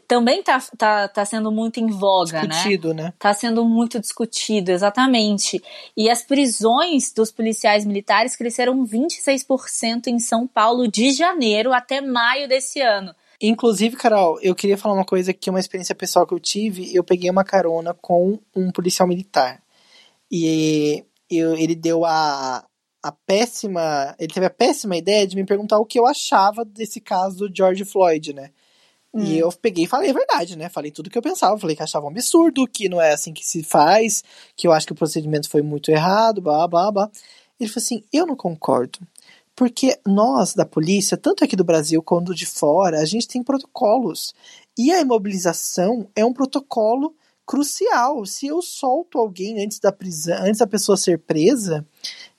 também 0.06 0.42
tá, 0.42 0.62
tá, 0.76 1.08
tá 1.08 1.24
sendo 1.24 1.50
muito 1.50 1.80
em 1.80 1.86
voga, 1.86 2.42
né? 2.42 2.48
discutido, 2.48 2.92
né? 2.92 3.04
né? 3.04 3.14
Tá 3.18 3.32
sendo 3.32 3.64
muito 3.64 3.98
discutido, 3.98 4.70
exatamente. 4.70 5.62
E 5.96 6.10
as 6.10 6.22
prisões 6.22 7.12
dos 7.12 7.30
policiais 7.30 7.84
militares 7.84 8.36
cresceram 8.36 8.84
26% 8.84 10.08
em 10.08 10.18
São 10.18 10.46
Paulo 10.46 10.86
de 10.86 11.12
janeiro 11.12 11.72
até 11.72 12.00
maio 12.00 12.48
desse 12.48 12.80
ano. 12.80 13.14
Inclusive, 13.40 13.96
Carol, 13.96 14.38
eu 14.40 14.54
queria 14.54 14.78
falar 14.78 14.94
uma 14.94 15.04
coisa 15.04 15.32
que 15.32 15.48
é 15.48 15.52
uma 15.52 15.60
experiência 15.60 15.94
pessoal 15.94 16.26
que 16.26 16.34
eu 16.34 16.40
tive. 16.40 16.94
Eu 16.94 17.02
peguei 17.02 17.30
uma 17.30 17.44
carona 17.44 17.94
com 17.94 18.38
um 18.54 18.70
policial 18.70 19.08
militar. 19.08 19.62
E 20.30 21.04
eu, 21.30 21.54
ele 21.54 21.74
deu 21.74 22.04
a, 22.04 22.64
a 23.02 23.12
péssima. 23.12 24.14
Ele 24.18 24.32
teve 24.32 24.46
a 24.46 24.50
péssima 24.50 24.96
ideia 24.96 25.26
de 25.26 25.36
me 25.36 25.44
perguntar 25.44 25.78
o 25.78 25.86
que 25.86 25.98
eu 25.98 26.06
achava 26.06 26.64
desse 26.64 27.00
caso 27.00 27.48
do 27.48 27.54
George 27.54 27.84
Floyd, 27.84 28.32
né? 28.32 28.50
Hum. 29.14 29.22
E 29.22 29.38
eu 29.38 29.52
peguei 29.52 29.84
e 29.84 29.88
falei 29.88 30.10
a 30.10 30.12
verdade, 30.12 30.58
né? 30.58 30.68
Falei 30.68 30.90
tudo 30.90 31.06
o 31.06 31.10
que 31.10 31.16
eu 31.16 31.22
pensava. 31.22 31.56
Falei 31.58 31.76
que 31.76 31.82
achava 31.82 32.04
um 32.04 32.08
absurdo, 32.08 32.66
que 32.66 32.88
não 32.88 33.00
é 33.00 33.12
assim 33.12 33.32
que 33.32 33.46
se 33.46 33.62
faz, 33.62 34.24
que 34.56 34.66
eu 34.66 34.72
acho 34.72 34.86
que 34.86 34.92
o 34.92 34.96
procedimento 34.96 35.48
foi 35.48 35.62
muito 35.62 35.90
errado, 35.90 36.40
blá, 36.42 36.66
blá, 36.66 36.90
blá. 36.90 37.10
Ele 37.60 37.70
falou 37.70 37.84
assim: 37.84 38.02
eu 38.12 38.26
não 38.26 38.34
concordo. 38.34 38.98
Porque 39.56 39.96
nós, 40.04 40.52
da 40.52 40.66
polícia, 40.66 41.16
tanto 41.16 41.44
aqui 41.44 41.54
do 41.54 41.62
Brasil 41.62 42.02
quanto 42.02 42.34
de 42.34 42.44
fora, 42.44 42.98
a 42.98 43.04
gente 43.04 43.28
tem 43.28 43.40
protocolos. 43.40 44.34
E 44.76 44.90
a 44.90 45.00
imobilização 45.00 46.08
é 46.16 46.24
um 46.24 46.32
protocolo 46.32 47.14
crucial. 47.46 48.26
Se 48.26 48.48
eu 48.48 48.60
solto 48.60 49.16
alguém 49.16 49.64
antes 49.64 49.78
da 49.78 49.92
prisão, 49.92 50.38
antes 50.40 50.58
da 50.58 50.66
pessoa 50.66 50.96
ser 50.96 51.20
presa, 51.20 51.86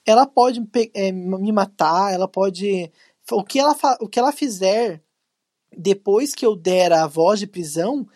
ela 0.06 0.26
pode 0.26 0.62
é, 0.94 1.12
me 1.14 1.54
matar, 1.54 2.14
ela 2.14 2.28
pode. 2.28 2.92
O 3.32 3.44
que 3.46 3.60
ela, 3.60 3.76
o 4.02 4.10
que 4.10 4.20
ela 4.20 4.34
fizer 4.34 5.02
depois 5.78 6.34
que 6.34 6.46
eu 6.46 6.56
der 6.56 6.92
a 6.94 7.08
voz 7.08 7.40
de 7.40 7.48
prisão, 7.48 8.08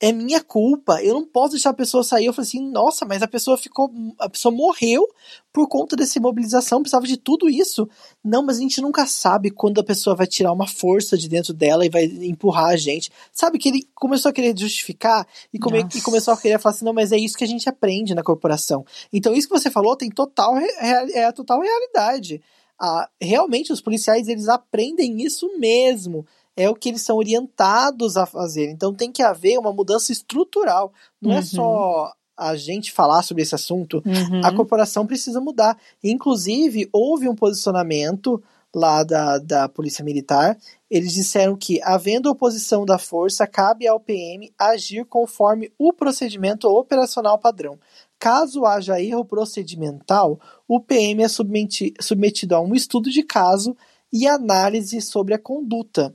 é 0.00 0.12
minha 0.12 0.42
culpa. 0.42 1.02
Eu 1.02 1.14
não 1.14 1.24
posso 1.24 1.52
deixar 1.52 1.70
a 1.70 1.74
pessoa 1.74 2.04
sair. 2.04 2.26
Eu 2.26 2.32
falei 2.32 2.46
assim, 2.46 2.70
nossa, 2.70 3.04
mas 3.04 3.22
a 3.22 3.26
pessoa 3.26 3.56
ficou. 3.56 3.90
A 4.18 4.28
pessoa 4.28 4.54
morreu 4.54 5.06
por 5.52 5.68
conta 5.68 5.96
dessa 5.96 6.18
imobilização, 6.18 6.80
precisava 6.80 7.06
de 7.06 7.16
tudo 7.16 7.48
isso. 7.48 7.88
Não, 8.24 8.42
mas 8.44 8.58
a 8.58 8.60
gente 8.60 8.80
nunca 8.80 9.06
sabe 9.06 9.50
quando 9.50 9.80
a 9.80 9.84
pessoa 9.84 10.14
vai 10.14 10.26
tirar 10.26 10.52
uma 10.52 10.68
força 10.68 11.18
de 11.18 11.28
dentro 11.28 11.52
dela 11.52 11.84
e 11.84 11.88
vai 11.88 12.04
empurrar 12.04 12.70
a 12.70 12.76
gente. 12.76 13.10
Sabe 13.32 13.58
que 13.58 13.68
ele 13.68 13.88
começou 13.94 14.28
a 14.28 14.32
querer 14.32 14.56
justificar 14.56 15.26
e, 15.52 15.58
come, 15.58 15.84
e 15.94 16.00
começou 16.00 16.32
a 16.32 16.36
querer 16.36 16.60
falar 16.60 16.74
assim, 16.74 16.84
não, 16.84 16.92
mas 16.92 17.10
é 17.10 17.16
isso 17.16 17.36
que 17.36 17.44
a 17.44 17.48
gente 17.48 17.68
aprende 17.68 18.14
na 18.14 18.22
corporação. 18.22 18.84
Então, 19.12 19.34
isso 19.34 19.48
que 19.48 19.58
você 19.58 19.70
falou 19.70 19.96
tem 19.96 20.10
total 20.10 20.56
é 20.56 21.24
a 21.24 21.32
total 21.32 21.60
realidade. 21.60 22.40
Ah, 22.80 23.08
realmente, 23.20 23.72
os 23.72 23.80
policiais 23.80 24.28
eles 24.28 24.48
aprendem 24.48 25.20
isso 25.20 25.50
mesmo 25.58 26.24
é 26.58 26.68
o 26.68 26.74
que 26.74 26.88
eles 26.88 27.02
são 27.02 27.16
orientados 27.16 28.16
a 28.16 28.26
fazer. 28.26 28.68
Então 28.68 28.92
tem 28.92 29.12
que 29.12 29.22
haver 29.22 29.58
uma 29.58 29.72
mudança 29.72 30.10
estrutural. 30.10 30.92
Não 31.22 31.30
é 31.30 31.34
uhum. 31.34 31.40
é 31.40 31.42
só 31.42 32.12
a 32.36 32.56
gente 32.56 32.92
falar 32.92 33.22
sobre 33.22 33.42
esse 33.42 33.54
assunto, 33.54 34.00
uhum. 34.06 34.40
a 34.44 34.54
corporação 34.54 35.04
precisa 35.04 35.40
mudar. 35.40 35.76
Inclusive, 36.02 36.88
houve 36.92 37.28
um 37.28 37.34
posicionamento 37.34 38.40
lá 38.74 39.02
da, 39.02 39.38
da 39.38 39.68
Polícia 39.68 40.04
Militar. 40.04 40.56
Eles 40.88 41.12
disseram 41.12 41.56
que, 41.56 41.80
havendo 41.82 42.30
oposição 42.30 42.84
da 42.84 42.96
força, 42.96 43.46
cabe 43.46 43.88
ao 43.88 43.98
PM 43.98 44.52
agir 44.56 45.04
conforme 45.04 45.72
o 45.76 45.92
procedimento 45.92 46.68
operacional 46.68 47.38
padrão. 47.38 47.78
Caso 48.20 48.64
haja 48.64 49.00
erro 49.00 49.24
procedimental, 49.24 50.40
o 50.66 50.80
PM 50.80 51.22
é 51.22 51.28
submetido 51.28 52.54
a 52.54 52.60
um 52.60 52.74
estudo 52.74 53.10
de 53.10 53.22
caso 53.22 53.76
e 54.12 54.26
análise 54.26 55.00
sobre 55.00 55.34
a 55.34 55.38
conduta 55.38 56.14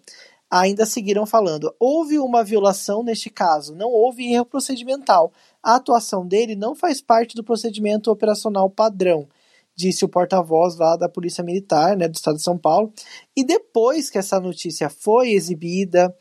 ainda 0.62 0.86
seguiram 0.86 1.26
falando: 1.26 1.74
houve 1.80 2.20
uma 2.20 2.44
violação 2.44 3.04
neste 3.04 3.30
caso, 3.30 3.74
não 3.74 3.90
houve 3.90 4.32
erro 4.32 4.46
procedimental. 4.46 5.34
A 5.64 5.76
atuação 5.76 6.28
dele 6.28 6.56
não 6.56 6.76
faz 6.76 7.02
parte 7.02 7.36
do 7.36 7.44
procedimento 7.44 8.12
operacional 8.12 8.70
padrão, 8.70 9.28
disse 9.76 10.06
o 10.06 10.10
porta-voz 10.10 10.78
lá 10.78 10.96
da 10.96 11.10
Polícia 11.10 11.44
Militar, 11.44 11.98
né, 11.98 12.08
do 12.08 12.16
Estado 12.16 12.38
de 12.38 12.44
São 12.44 12.58
Paulo. 12.58 12.94
E 13.36 13.44
depois 13.44 14.12
que 14.12 14.20
essa 14.20 14.40
notícia 14.40 14.90
foi 14.90 15.32
exibida, 15.32 16.16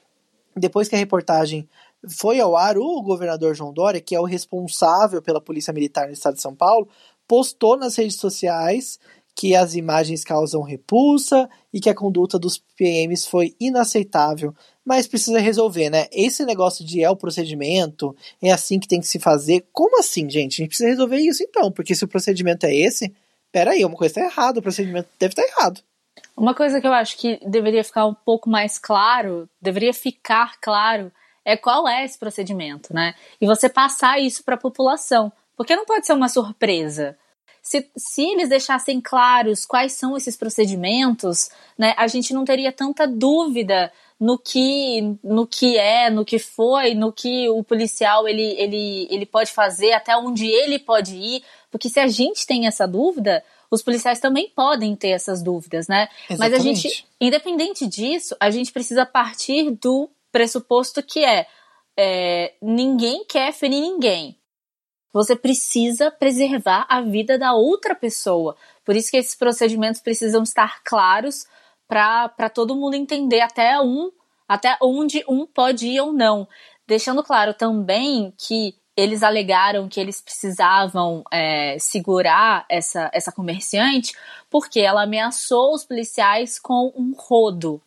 depois 0.56 0.88
que 0.88 0.94
a 0.94 0.98
reportagem 0.98 1.68
foi 2.08 2.40
ao 2.40 2.56
ar, 2.56 2.78
o 2.78 3.02
governador 3.02 3.54
João 3.54 3.72
Dória, 3.72 4.00
que 4.00 4.14
é 4.14 4.20
o 4.20 4.24
responsável 4.24 5.20
pela 5.20 5.40
Polícia 5.40 5.72
Militar 5.72 6.06
no 6.06 6.14
Estado 6.14 6.34
de 6.34 6.42
São 6.42 6.54
Paulo, 6.54 6.88
postou 7.28 7.76
nas 7.76 7.96
redes 7.96 8.16
sociais 8.16 8.98
que 9.34 9.54
as 9.54 9.74
imagens 9.74 10.24
causam 10.24 10.62
repulsa 10.62 11.48
e 11.72 11.80
que 11.80 11.88
a 11.88 11.94
conduta 11.94 12.38
dos 12.38 12.58
PMs 12.76 13.26
foi 13.26 13.54
inaceitável, 13.58 14.54
mas 14.84 15.06
precisa 15.06 15.38
resolver, 15.38 15.88
né? 15.90 16.06
Esse 16.12 16.44
negócio 16.44 16.84
de 16.84 17.02
é 17.02 17.10
o 17.10 17.16
procedimento, 17.16 18.14
é 18.42 18.52
assim 18.52 18.78
que 18.78 18.88
tem 18.88 19.00
que 19.00 19.06
se 19.06 19.18
fazer. 19.18 19.66
Como 19.72 19.98
assim, 19.98 20.28
gente? 20.28 20.54
A 20.54 20.56
gente 20.56 20.68
precisa 20.68 20.90
resolver 20.90 21.18
isso 21.18 21.42
então, 21.42 21.70
porque 21.72 21.94
se 21.94 22.04
o 22.04 22.08
procedimento 22.08 22.66
é 22.66 22.74
esse, 22.74 23.14
peraí, 23.50 23.84
uma 23.84 23.96
coisa 23.96 24.20
está 24.20 24.20
errada, 24.22 24.58
o 24.58 24.62
procedimento 24.62 25.08
deve 25.18 25.32
estar 25.32 25.42
tá 25.42 25.48
errado. 25.48 25.80
Uma 26.36 26.54
coisa 26.54 26.80
que 26.80 26.86
eu 26.86 26.92
acho 26.92 27.16
que 27.16 27.38
deveria 27.46 27.84
ficar 27.84 28.06
um 28.06 28.14
pouco 28.14 28.50
mais 28.50 28.78
claro, 28.78 29.48
deveria 29.60 29.94
ficar 29.94 30.58
claro, 30.60 31.12
é 31.44 31.56
qual 31.56 31.88
é 31.88 32.04
esse 32.04 32.18
procedimento, 32.18 32.92
né? 32.92 33.14
E 33.40 33.46
você 33.46 33.68
passar 33.68 34.20
isso 34.20 34.44
para 34.44 34.54
a 34.54 34.58
população, 34.58 35.32
porque 35.56 35.76
não 35.76 35.84
pode 35.84 36.06
ser 36.06 36.12
uma 36.12 36.28
surpresa 36.28 37.16
se, 37.62 37.88
se 37.96 38.22
eles 38.22 38.48
deixassem 38.48 39.00
claros 39.00 39.64
quais 39.64 39.92
são 39.92 40.16
esses 40.16 40.36
procedimentos, 40.36 41.48
né, 41.78 41.94
a 41.96 42.08
gente 42.08 42.34
não 42.34 42.44
teria 42.44 42.72
tanta 42.72 43.06
dúvida 43.06 43.92
no 44.18 44.36
que, 44.36 45.16
no 45.22 45.46
que 45.46 45.78
é, 45.78 46.10
no 46.10 46.24
que 46.24 46.38
foi, 46.38 46.94
no 46.94 47.12
que 47.12 47.48
o 47.48 47.62
policial 47.62 48.28
ele, 48.28 48.54
ele, 48.58 49.06
ele 49.10 49.26
pode 49.26 49.52
fazer, 49.52 49.92
até 49.92 50.16
onde 50.16 50.46
ele 50.46 50.78
pode 50.78 51.16
ir, 51.16 51.42
porque 51.70 51.88
se 51.88 52.00
a 52.00 52.08
gente 52.08 52.46
tem 52.46 52.66
essa 52.66 52.86
dúvida, 52.86 53.44
os 53.70 53.82
policiais 53.82 54.20
também 54.20 54.50
podem 54.54 54.94
ter 54.94 55.08
essas 55.08 55.42
dúvidas, 55.42 55.88
né? 55.88 56.08
Exatamente. 56.28 56.38
Mas 56.38 56.52
a 56.52 56.58
gente, 56.58 57.06
independente 57.20 57.86
disso, 57.86 58.36
a 58.38 58.50
gente 58.50 58.70
precisa 58.70 59.06
partir 59.06 59.70
do 59.70 60.10
pressuposto 60.30 61.02
que 61.02 61.24
é, 61.24 61.46
é 61.96 62.54
ninguém 62.60 63.24
quer 63.24 63.52
ferir 63.52 63.80
ninguém. 63.80 64.36
Você 65.12 65.36
precisa 65.36 66.10
preservar 66.10 66.86
a 66.88 67.00
vida 67.00 67.38
da 67.38 67.52
outra 67.52 67.94
pessoa. 67.94 68.56
Por 68.84 68.96
isso 68.96 69.10
que 69.10 69.16
esses 69.16 69.34
procedimentos 69.34 70.00
precisam 70.00 70.42
estar 70.42 70.82
claros 70.82 71.46
para 71.86 72.48
todo 72.48 72.74
mundo 72.74 72.94
entender 72.94 73.40
até 73.40 73.78
um 73.80 74.10
até 74.48 74.76
onde 74.82 75.24
um 75.26 75.46
pode 75.46 75.86
ir 75.86 76.00
ou 76.00 76.12
não. 76.12 76.46
Deixando 76.86 77.22
claro 77.22 77.54
também 77.54 78.34
que 78.36 78.74
eles 78.94 79.22
alegaram 79.22 79.88
que 79.88 79.98
eles 79.98 80.20
precisavam 80.20 81.24
é, 81.32 81.78
segurar 81.78 82.66
essa, 82.68 83.10
essa 83.14 83.32
comerciante 83.32 84.14
porque 84.50 84.80
ela 84.80 85.04
ameaçou 85.04 85.74
os 85.74 85.84
policiais 85.84 86.58
com 86.58 86.92
um 86.94 87.14
rodo. 87.16 87.80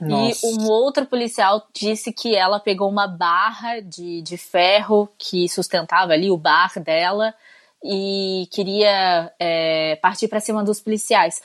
Nossa. 0.00 0.46
E 0.46 0.50
um 0.50 0.68
outro 0.68 1.06
policial 1.06 1.66
disse 1.72 2.12
que 2.12 2.34
ela 2.34 2.60
pegou 2.60 2.88
uma 2.88 3.06
barra 3.06 3.80
de, 3.80 4.22
de 4.22 4.36
ferro 4.36 5.08
que 5.18 5.48
sustentava 5.48 6.12
ali 6.12 6.30
o 6.30 6.36
bar 6.36 6.78
dela 6.80 7.34
e 7.82 8.48
queria 8.50 9.32
é, 9.38 9.96
partir 9.96 10.28
para 10.28 10.40
cima 10.40 10.62
dos 10.62 10.80
policiais. 10.80 11.42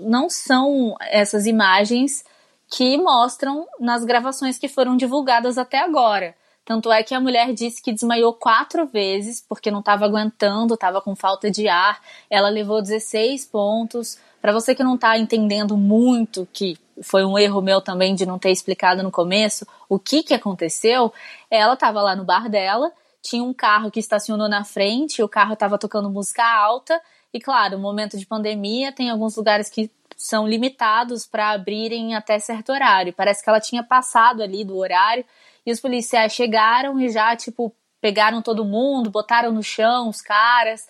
Não 0.00 0.28
são 0.28 0.94
essas 1.00 1.46
imagens 1.46 2.24
que 2.70 2.96
mostram 2.96 3.66
nas 3.78 4.04
gravações 4.04 4.58
que 4.58 4.68
foram 4.68 4.96
divulgadas 4.96 5.58
até 5.58 5.78
agora. 5.78 6.34
Tanto 6.64 6.90
é 6.90 7.02
que 7.02 7.14
a 7.14 7.20
mulher 7.20 7.52
disse 7.52 7.82
que 7.82 7.92
desmaiou 7.92 8.32
quatro 8.32 8.86
vezes 8.86 9.44
porque 9.46 9.70
não 9.70 9.80
estava 9.80 10.06
aguentando, 10.06 10.74
estava 10.74 11.00
com 11.00 11.14
falta 11.14 11.50
de 11.50 11.68
ar. 11.68 12.00
Ela 12.30 12.48
levou 12.48 12.80
16 12.80 13.44
pontos. 13.46 14.18
Para 14.40 14.52
você 14.52 14.74
que 14.74 14.82
não 14.82 14.94
está 14.94 15.18
entendendo 15.18 15.76
muito, 15.76 16.48
que 16.52 16.78
foi 17.02 17.24
um 17.24 17.38
erro 17.38 17.60
meu 17.60 17.82
também 17.82 18.14
de 18.14 18.24
não 18.24 18.38
ter 18.38 18.50
explicado 18.50 19.02
no 19.02 19.10
começo 19.10 19.66
o 19.88 19.98
que, 19.98 20.22
que 20.22 20.32
aconteceu, 20.32 21.12
ela 21.50 21.74
estava 21.74 22.00
lá 22.00 22.16
no 22.16 22.24
bar 22.24 22.48
dela, 22.48 22.90
tinha 23.20 23.42
um 23.42 23.52
carro 23.52 23.90
que 23.90 24.00
estacionou 24.00 24.48
na 24.48 24.64
frente, 24.64 25.22
o 25.22 25.28
carro 25.28 25.54
estava 25.54 25.78
tocando 25.78 26.10
música 26.10 26.44
alta. 26.44 27.00
E 27.32 27.40
claro, 27.40 27.78
momento 27.78 28.16
de 28.16 28.24
pandemia, 28.24 28.92
tem 28.92 29.10
alguns 29.10 29.36
lugares 29.36 29.68
que 29.68 29.90
são 30.16 30.46
limitados 30.46 31.26
para 31.26 31.50
abrirem 31.50 32.14
até 32.14 32.38
certo 32.38 32.72
horário. 32.72 33.12
Parece 33.12 33.42
que 33.42 33.50
ela 33.50 33.60
tinha 33.60 33.82
passado 33.82 34.42
ali 34.42 34.64
do 34.64 34.76
horário 34.76 35.24
e 35.66 35.72
os 35.72 35.80
policiais 35.80 36.32
chegaram 36.32 37.00
e 37.00 37.08
já, 37.08 37.34
tipo, 37.36 37.74
pegaram 38.00 38.42
todo 38.42 38.64
mundo, 38.64 39.10
botaram 39.10 39.50
no 39.52 39.62
chão 39.62 40.08
os 40.08 40.20
caras. 40.20 40.86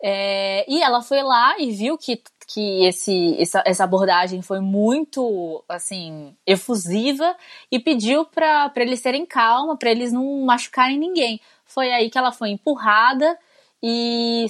É, 0.00 0.64
e 0.68 0.82
ela 0.82 1.00
foi 1.00 1.22
lá 1.22 1.56
e 1.58 1.70
viu 1.70 1.96
que, 1.96 2.20
que 2.46 2.84
esse, 2.84 3.36
essa, 3.40 3.62
essa 3.64 3.84
abordagem 3.84 4.42
foi 4.42 4.60
muito, 4.60 5.64
assim, 5.68 6.36
efusiva 6.46 7.36
e 7.70 7.78
pediu 7.78 8.24
para 8.24 8.72
eles 8.76 9.00
terem 9.00 9.24
calma, 9.24 9.76
para 9.76 9.90
eles 9.90 10.12
não 10.12 10.44
machucarem 10.44 10.98
ninguém. 10.98 11.40
Foi 11.64 11.90
aí 11.92 12.10
que 12.10 12.18
ela 12.18 12.32
foi 12.32 12.50
empurrada 12.50 13.38
e 13.82 14.46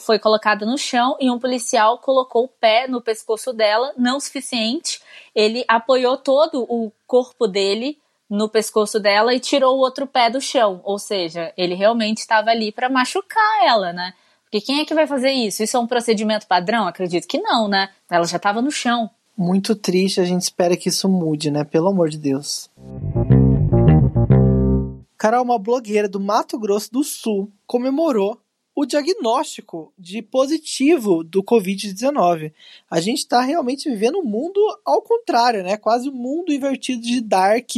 foi 0.00 0.18
colocada 0.18 0.66
no 0.66 0.78
chão 0.78 1.16
e 1.18 1.30
um 1.30 1.38
policial 1.38 1.98
colocou 1.98 2.44
o 2.44 2.48
pé 2.48 2.86
no 2.86 3.00
pescoço 3.00 3.52
dela, 3.52 3.92
não 3.96 4.18
o 4.18 4.20
suficiente. 4.20 5.00
Ele 5.34 5.64
apoiou 5.66 6.16
todo 6.16 6.62
o 6.68 6.92
corpo 7.06 7.48
dele 7.48 7.98
no 8.28 8.48
pescoço 8.48 9.00
dela 9.00 9.34
e 9.34 9.40
tirou 9.40 9.76
o 9.76 9.80
outro 9.80 10.06
pé 10.06 10.28
do 10.28 10.40
chão. 10.40 10.80
Ou 10.84 10.98
seja, 10.98 11.52
ele 11.56 11.74
realmente 11.74 12.18
estava 12.18 12.50
ali 12.50 12.70
para 12.70 12.88
machucar 12.88 13.64
ela, 13.64 13.92
né? 13.92 14.12
Porque 14.44 14.60
quem 14.60 14.80
é 14.80 14.84
que 14.84 14.94
vai 14.94 15.06
fazer 15.06 15.30
isso? 15.30 15.62
Isso 15.62 15.76
é 15.76 15.80
um 15.80 15.86
procedimento 15.86 16.46
padrão? 16.46 16.86
Acredito 16.86 17.28
que 17.28 17.38
não, 17.38 17.68
né? 17.68 17.90
Ela 18.10 18.26
já 18.26 18.38
estava 18.38 18.62
no 18.62 18.70
chão. 18.70 19.10
Muito 19.36 19.76
triste, 19.76 20.20
a 20.20 20.24
gente 20.24 20.42
espera 20.42 20.76
que 20.76 20.88
isso 20.88 21.08
mude, 21.08 21.50
né? 21.50 21.64
Pelo 21.64 21.88
amor 21.88 22.08
de 22.08 22.18
Deus. 22.18 22.68
Carol, 25.16 25.44
uma 25.44 25.58
blogueira 25.58 26.08
do 26.08 26.18
Mato 26.18 26.58
Grosso 26.58 26.92
do 26.92 27.04
Sul, 27.04 27.50
comemorou 27.66 28.40
o 28.80 28.86
diagnóstico 28.86 29.92
de 29.98 30.22
positivo 30.22 31.24
do 31.24 31.42
Covid-19. 31.42 32.52
A 32.88 33.00
gente 33.00 33.18
está 33.18 33.40
realmente 33.40 33.90
vivendo 33.90 34.20
um 34.20 34.24
mundo 34.24 34.60
ao 34.84 35.02
contrário, 35.02 35.64
né? 35.64 35.76
Quase 35.76 36.08
um 36.08 36.14
mundo 36.14 36.52
invertido 36.52 37.02
de 37.02 37.20
Dark, 37.20 37.70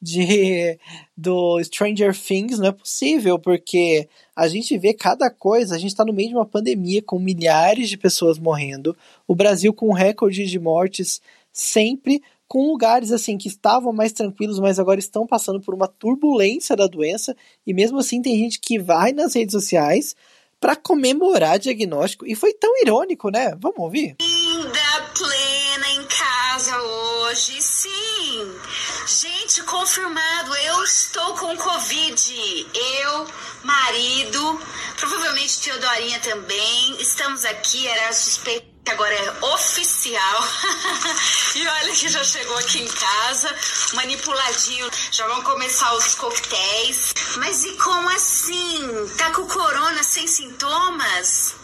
de 0.00 0.78
do 1.16 1.60
Stranger 1.64 2.16
Things. 2.16 2.60
Não 2.60 2.68
é 2.68 2.72
possível, 2.72 3.36
porque 3.36 4.08
a 4.36 4.46
gente 4.46 4.78
vê 4.78 4.94
cada 4.94 5.28
coisa. 5.28 5.74
A 5.74 5.78
gente 5.78 5.90
está 5.90 6.04
no 6.04 6.12
meio 6.12 6.28
de 6.28 6.36
uma 6.36 6.46
pandemia 6.46 7.02
com 7.02 7.18
milhares 7.18 7.88
de 7.88 7.98
pessoas 7.98 8.38
morrendo. 8.38 8.96
O 9.26 9.34
Brasil 9.34 9.74
com 9.74 9.92
recorde 9.92 10.46
de 10.46 10.58
mortes 10.60 11.20
sempre 11.52 12.22
com 12.46 12.68
lugares 12.68 13.10
assim 13.10 13.36
que 13.36 13.48
estavam 13.48 13.92
mais 13.92 14.12
tranquilos, 14.12 14.60
mas 14.60 14.78
agora 14.78 15.00
estão 15.00 15.26
passando 15.26 15.60
por 15.60 15.74
uma 15.74 15.88
turbulência 15.88 16.76
da 16.76 16.86
doença, 16.86 17.34
e 17.66 17.72
mesmo 17.72 17.98
assim 17.98 18.22
tem 18.22 18.38
gente 18.38 18.60
que 18.60 18.78
vai 18.78 19.12
nas 19.12 19.34
redes 19.34 19.52
sociais 19.52 20.14
para 20.64 20.76
comemorar 20.76 21.58
diagnóstico. 21.58 22.26
E 22.26 22.34
foi 22.34 22.54
tão 22.54 22.74
irônico, 22.80 23.28
né? 23.28 23.54
Vamos 23.60 23.80
ouvir? 23.80 24.16
Linda, 24.18 25.10
plena 25.14 25.90
em 25.90 26.04
casa 26.04 26.80
hoje, 26.80 27.60
sim. 27.60 28.58
Gente, 29.06 29.62
confirmado, 29.64 30.56
eu 30.56 30.82
estou 30.82 31.34
com 31.34 31.54
Covid. 31.54 32.66
Eu, 33.02 33.26
marido, 33.62 34.58
provavelmente 34.96 35.60
Teodorinha 35.60 36.18
também. 36.20 36.96
Estamos 36.98 37.44
aqui, 37.44 37.86
era 37.86 38.10
suspeito 38.14 38.73
que 38.84 38.90
agora 38.90 39.14
é 39.14 39.44
oficial. 39.46 40.48
e 41.56 41.66
olha 41.66 41.92
que 41.92 42.08
já 42.08 42.22
chegou 42.22 42.56
aqui 42.58 42.82
em 42.82 42.88
casa, 42.88 43.54
manipuladinho. 43.94 44.90
Já 45.10 45.26
vão 45.26 45.42
começar 45.42 45.94
os 45.94 46.14
coquetéis. 46.14 47.14
Mas 47.36 47.64
e 47.64 47.72
como 47.76 48.08
assim? 48.10 49.08
Tá 49.16 49.30
com 49.30 49.46
corona 49.46 50.02
sem 50.02 50.26
sintomas? 50.26 51.54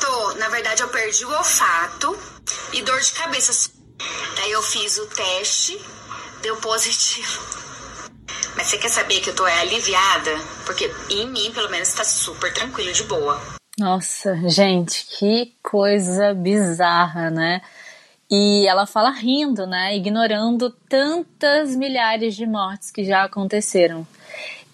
Tô, 0.00 0.34
na 0.34 0.48
verdade 0.48 0.82
eu 0.82 0.88
perdi 0.88 1.24
o 1.24 1.32
olfato 1.32 2.18
e 2.72 2.82
dor 2.82 3.00
de 3.00 3.12
cabeça. 3.12 3.70
Daí 4.36 4.50
eu 4.50 4.62
fiz 4.62 4.98
o 4.98 5.06
teste, 5.06 5.80
deu 6.40 6.56
positivo. 6.56 7.62
Mas 8.56 8.66
você 8.66 8.78
quer 8.78 8.90
saber 8.90 9.20
que 9.20 9.30
eu 9.30 9.34
tô 9.34 9.46
é, 9.46 9.60
aliviada? 9.60 10.38
Porque 10.66 10.92
em 11.08 11.28
mim, 11.28 11.50
pelo 11.52 11.70
menos, 11.70 11.92
tá 11.92 12.04
super 12.04 12.52
tranquilo, 12.52 12.92
de 12.92 13.04
boa. 13.04 13.61
Nossa, 13.78 14.36
gente, 14.50 15.06
que 15.06 15.54
coisa 15.62 16.34
bizarra, 16.34 17.30
né? 17.30 17.62
E 18.30 18.66
ela 18.68 18.86
fala 18.86 19.10
rindo, 19.10 19.66
né? 19.66 19.96
Ignorando 19.96 20.70
tantas 20.88 21.74
milhares 21.74 22.34
de 22.36 22.46
mortes 22.46 22.90
que 22.90 23.02
já 23.02 23.24
aconteceram. 23.24 24.06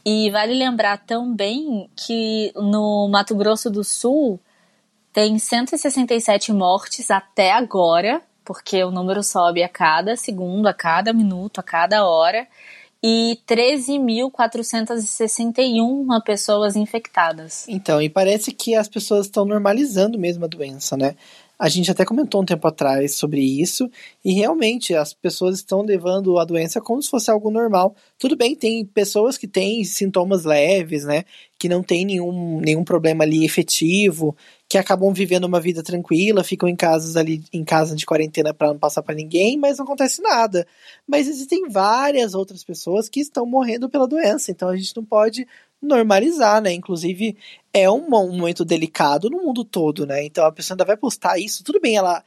E 0.04 0.30
vale 0.30 0.52
lembrar 0.52 0.98
também 0.98 1.88
que 1.94 2.52
no 2.56 3.08
Mato 3.08 3.36
Grosso 3.36 3.70
do 3.70 3.84
Sul 3.84 4.40
tem 5.12 5.38
167 5.38 6.52
mortes 6.52 7.08
até 7.08 7.52
agora, 7.52 8.20
porque 8.44 8.82
o 8.82 8.90
número 8.90 9.22
sobe 9.22 9.62
a 9.62 9.68
cada 9.68 10.16
segundo, 10.16 10.66
a 10.66 10.74
cada 10.74 11.12
minuto, 11.12 11.60
a 11.60 11.62
cada 11.62 12.04
hora 12.04 12.48
e 13.02 13.40
13.461 13.46 16.22
pessoas 16.24 16.76
infectadas. 16.76 17.66
Então, 17.68 18.02
e 18.02 18.08
parece 18.08 18.52
que 18.52 18.74
as 18.74 18.88
pessoas 18.88 19.26
estão 19.26 19.44
normalizando 19.44 20.18
mesmo 20.18 20.44
a 20.44 20.48
doença, 20.48 20.96
né? 20.96 21.14
A 21.58 21.68
gente 21.68 21.90
até 21.90 22.04
comentou 22.04 22.40
um 22.40 22.44
tempo 22.44 22.68
atrás 22.68 23.16
sobre 23.16 23.40
isso, 23.40 23.90
e 24.24 24.32
realmente 24.32 24.94
as 24.94 25.12
pessoas 25.12 25.56
estão 25.56 25.82
levando 25.82 26.38
a 26.38 26.44
doença 26.44 26.80
como 26.80 27.02
se 27.02 27.10
fosse 27.10 27.32
algo 27.32 27.50
normal. 27.50 27.96
Tudo 28.16 28.36
bem, 28.36 28.54
tem 28.54 28.84
pessoas 28.84 29.36
que 29.36 29.48
têm 29.48 29.82
sintomas 29.82 30.44
leves, 30.44 31.04
né? 31.04 31.24
Que 31.58 31.68
não 31.68 31.82
tem 31.82 32.04
nenhum, 32.04 32.60
nenhum 32.60 32.84
problema 32.84 33.24
ali 33.24 33.44
efetivo, 33.44 34.36
que 34.68 34.78
acabam 34.78 35.12
vivendo 35.12 35.46
uma 35.46 35.60
vida 35.60 35.82
tranquila, 35.82 36.44
ficam 36.44 36.68
em 36.68 36.76
casas 36.76 37.16
ali, 37.16 37.42
em 37.52 37.64
casa 37.64 37.96
de 37.96 38.06
quarentena 38.06 38.54
para 38.54 38.68
não 38.68 38.78
passar 38.78 39.02
para 39.02 39.16
ninguém, 39.16 39.58
mas 39.58 39.78
não 39.78 39.84
acontece 39.84 40.22
nada. 40.22 40.64
Mas 41.08 41.26
existem 41.26 41.68
várias 41.68 42.34
outras 42.34 42.62
pessoas 42.62 43.08
que 43.08 43.18
estão 43.18 43.44
morrendo 43.44 43.88
pela 43.88 44.06
doença, 44.06 44.52
então 44.52 44.68
a 44.68 44.76
gente 44.76 44.96
não 44.96 45.04
pode 45.04 45.44
normalizar, 45.80 46.60
né? 46.60 46.72
Inclusive, 46.72 47.36
é 47.72 47.90
um 47.90 48.08
momento 48.08 48.64
delicado 48.64 49.30
no 49.30 49.42
mundo 49.42 49.64
todo, 49.64 50.06
né? 50.06 50.24
Então 50.24 50.44
a 50.44 50.52
pessoa 50.52 50.74
ainda 50.74 50.84
vai 50.84 50.96
postar 50.96 51.38
isso, 51.38 51.64
tudo 51.64 51.80
bem, 51.80 51.96
ela. 51.96 52.22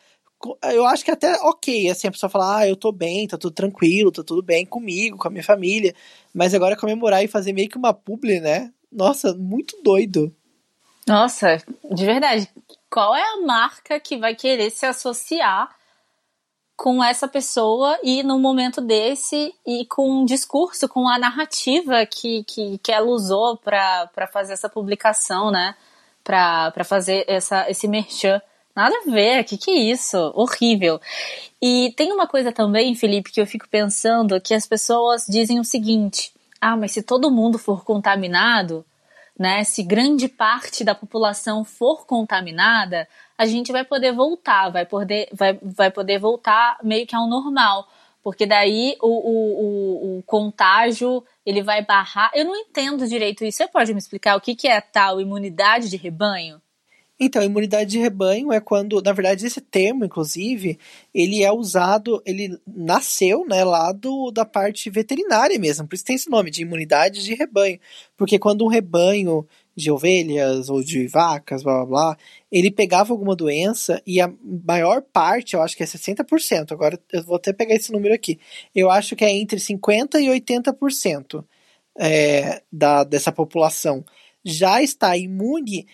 Eu 0.74 0.86
acho 0.88 1.06
que 1.06 1.12
até 1.12 1.34
ok, 1.42 1.90
assim, 1.90 2.08
a 2.08 2.12
pessoa 2.12 2.30
falar, 2.30 2.58
ah, 2.58 2.68
eu 2.68 2.76
tô 2.76 2.92
bem, 2.92 3.28
tá 3.28 3.38
tudo 3.38 3.54
tranquilo, 3.54 4.12
tá 4.12 4.24
tudo 4.24 4.42
bem 4.42 4.66
comigo, 4.66 5.18
com 5.18 5.28
a 5.28 5.32
minha 5.32 5.44
família. 5.44 5.94
Mas 6.34 6.54
agora 6.56 6.76
comemorar 6.76 7.24
e 7.24 7.28
fazer 7.28 7.54
meio 7.54 7.70
que 7.70 7.78
uma 7.78 7.94
publi, 7.94 8.40
né? 8.40 8.72
Nossa, 8.92 9.36
muito 9.36 9.78
doido. 9.84 10.34
Nossa, 11.08 11.62
de 11.94 12.06
verdade. 12.06 12.50
Qual 12.90 13.16
é 13.16 13.22
a 13.22 13.42
marca 13.46 14.00
que 14.00 14.18
vai 14.18 14.36
querer 14.36 14.72
se 14.72 14.86
associar 14.86 15.70
com 16.82 17.04
essa 17.04 17.28
pessoa 17.28 17.96
e 18.02 18.24
no 18.24 18.40
momento 18.40 18.82
desse 18.82 19.54
e 19.64 19.86
com 19.86 20.22
um 20.22 20.26
discurso, 20.26 20.90
com 20.90 21.08
a 21.08 21.20
narrativa 21.20 22.04
que, 22.08 22.44
que, 22.44 22.80
que 22.80 22.92
ela 22.92 23.06
usou 23.06 23.56
para 23.56 24.28
fazer 24.34 24.54
essa 24.54 24.68
publicação, 24.68 25.52
né? 25.52 25.76
Para 26.24 26.84
fazer 26.84 27.24
essa, 27.28 27.70
esse 27.70 27.88
merchan. 27.88 28.42
Nada 28.76 28.96
a 28.98 29.12
ver, 29.12 29.44
que 29.44 29.60
que 29.60 29.70
é 29.70 29.76
isso? 29.92 30.18
Horrível. 30.34 31.00
E 31.62 31.94
tem 31.96 32.12
uma 32.12 32.26
coisa 32.26 32.52
também, 32.52 32.96
Felipe, 32.96 33.32
que 33.32 33.40
eu 33.40 33.46
fico 33.46 33.70
pensando 33.70 34.42
que 34.42 34.56
as 34.56 34.66
pessoas 34.66 35.28
dizem 35.30 35.60
o 35.60 35.64
seguinte: 35.64 36.34
ah, 36.60 36.76
mas 36.76 36.94
se 36.94 37.04
todo 37.04 37.30
mundo 37.30 37.60
for 37.60 37.84
contaminado, 37.84 38.84
né? 39.42 39.64
Se 39.64 39.82
grande 39.82 40.28
parte 40.28 40.84
da 40.84 40.94
população 40.94 41.66
for 41.66 42.06
contaminada, 42.06 43.08
a 43.36 43.48
gente 43.48 43.72
vai 43.72 43.84
poder 43.84 44.12
voltar, 44.12 44.70
vai 44.70 44.86
poder, 44.86 45.30
vai, 45.34 45.58
vai 45.64 45.90
poder 45.90 46.20
voltar 46.20 46.78
meio 46.84 47.08
que 47.08 47.16
ao 47.16 47.28
normal. 47.28 47.88
Porque 48.22 48.46
daí 48.46 48.96
o, 49.02 49.08
o, 49.08 49.64
o, 49.64 50.20
o 50.20 50.24
contágio 50.28 51.24
ele 51.44 51.64
vai 51.64 51.84
barrar. 51.84 52.30
Eu 52.36 52.46
não 52.46 52.56
entendo 52.56 53.08
direito 53.08 53.44
isso. 53.44 53.58
Você 53.58 53.68
pode 53.68 53.92
me 53.94 53.98
explicar 53.98 54.38
o 54.38 54.42
que, 54.42 54.54
que 54.54 54.68
é 54.68 54.80
tal 54.80 55.20
imunidade 55.20 55.90
de 55.90 55.98
rebanho? 55.98 56.62
Então, 57.24 57.44
imunidade 57.44 57.92
de 57.92 58.00
rebanho 58.00 58.52
é 58.52 58.60
quando, 58.60 59.00
na 59.00 59.14
verdade, 59.14 59.46
esse 59.46 59.62
termo, 59.62 60.04
inclusive, 60.04 60.80
ele 61.14 61.44
é 61.44 61.52
usado, 61.52 62.20
ele 62.26 62.58
nasceu, 62.66 63.46
né, 63.48 63.64
lá 63.64 63.92
do, 63.92 64.32
da 64.32 64.44
parte 64.44 64.90
veterinária 64.90 65.60
mesmo, 65.60 65.88
por 65.88 65.94
isso 65.94 66.04
tem 66.04 66.16
esse 66.16 66.32
nome 66.32 66.50
de 66.50 66.64
imunidade 66.64 67.24
de 67.24 67.36
rebanho, 67.36 67.80
porque 68.18 68.40
quando 68.40 68.66
um 68.66 68.68
rebanho 68.68 69.48
de 69.76 69.92
ovelhas 69.92 70.68
ou 70.68 70.84
de 70.84 71.06
vacas, 71.08 71.62
blá 71.62 71.86
blá 71.86 71.86
blá, 71.86 72.18
ele 72.52 72.72
pegava 72.72 73.14
alguma 73.14 73.36
doença 73.36 74.02
e 74.06 74.20
a 74.20 74.32
maior 74.66 75.02
parte, 75.04 75.54
eu 75.54 75.62
acho 75.62 75.78
que 75.78 75.84
é 75.84 75.86
60%, 75.86 76.72
agora 76.72 77.00
eu 77.14 77.24
vou 77.24 77.36
até 77.36 77.54
pegar 77.54 77.76
esse 77.76 77.92
número 77.92 78.16
aqui, 78.16 78.40
eu 78.76 78.90
acho 78.90 79.16
que 79.16 79.24
é 79.24 79.30
entre 79.32 79.60
50% 79.60 80.16
e 80.20 80.28
80%. 80.28 81.46
é, 82.00 82.62
da, 82.72 83.04
dessa 83.04 83.32
população 83.32 84.04
já 84.44 84.82
está 84.82 85.16
imune, 85.16 85.88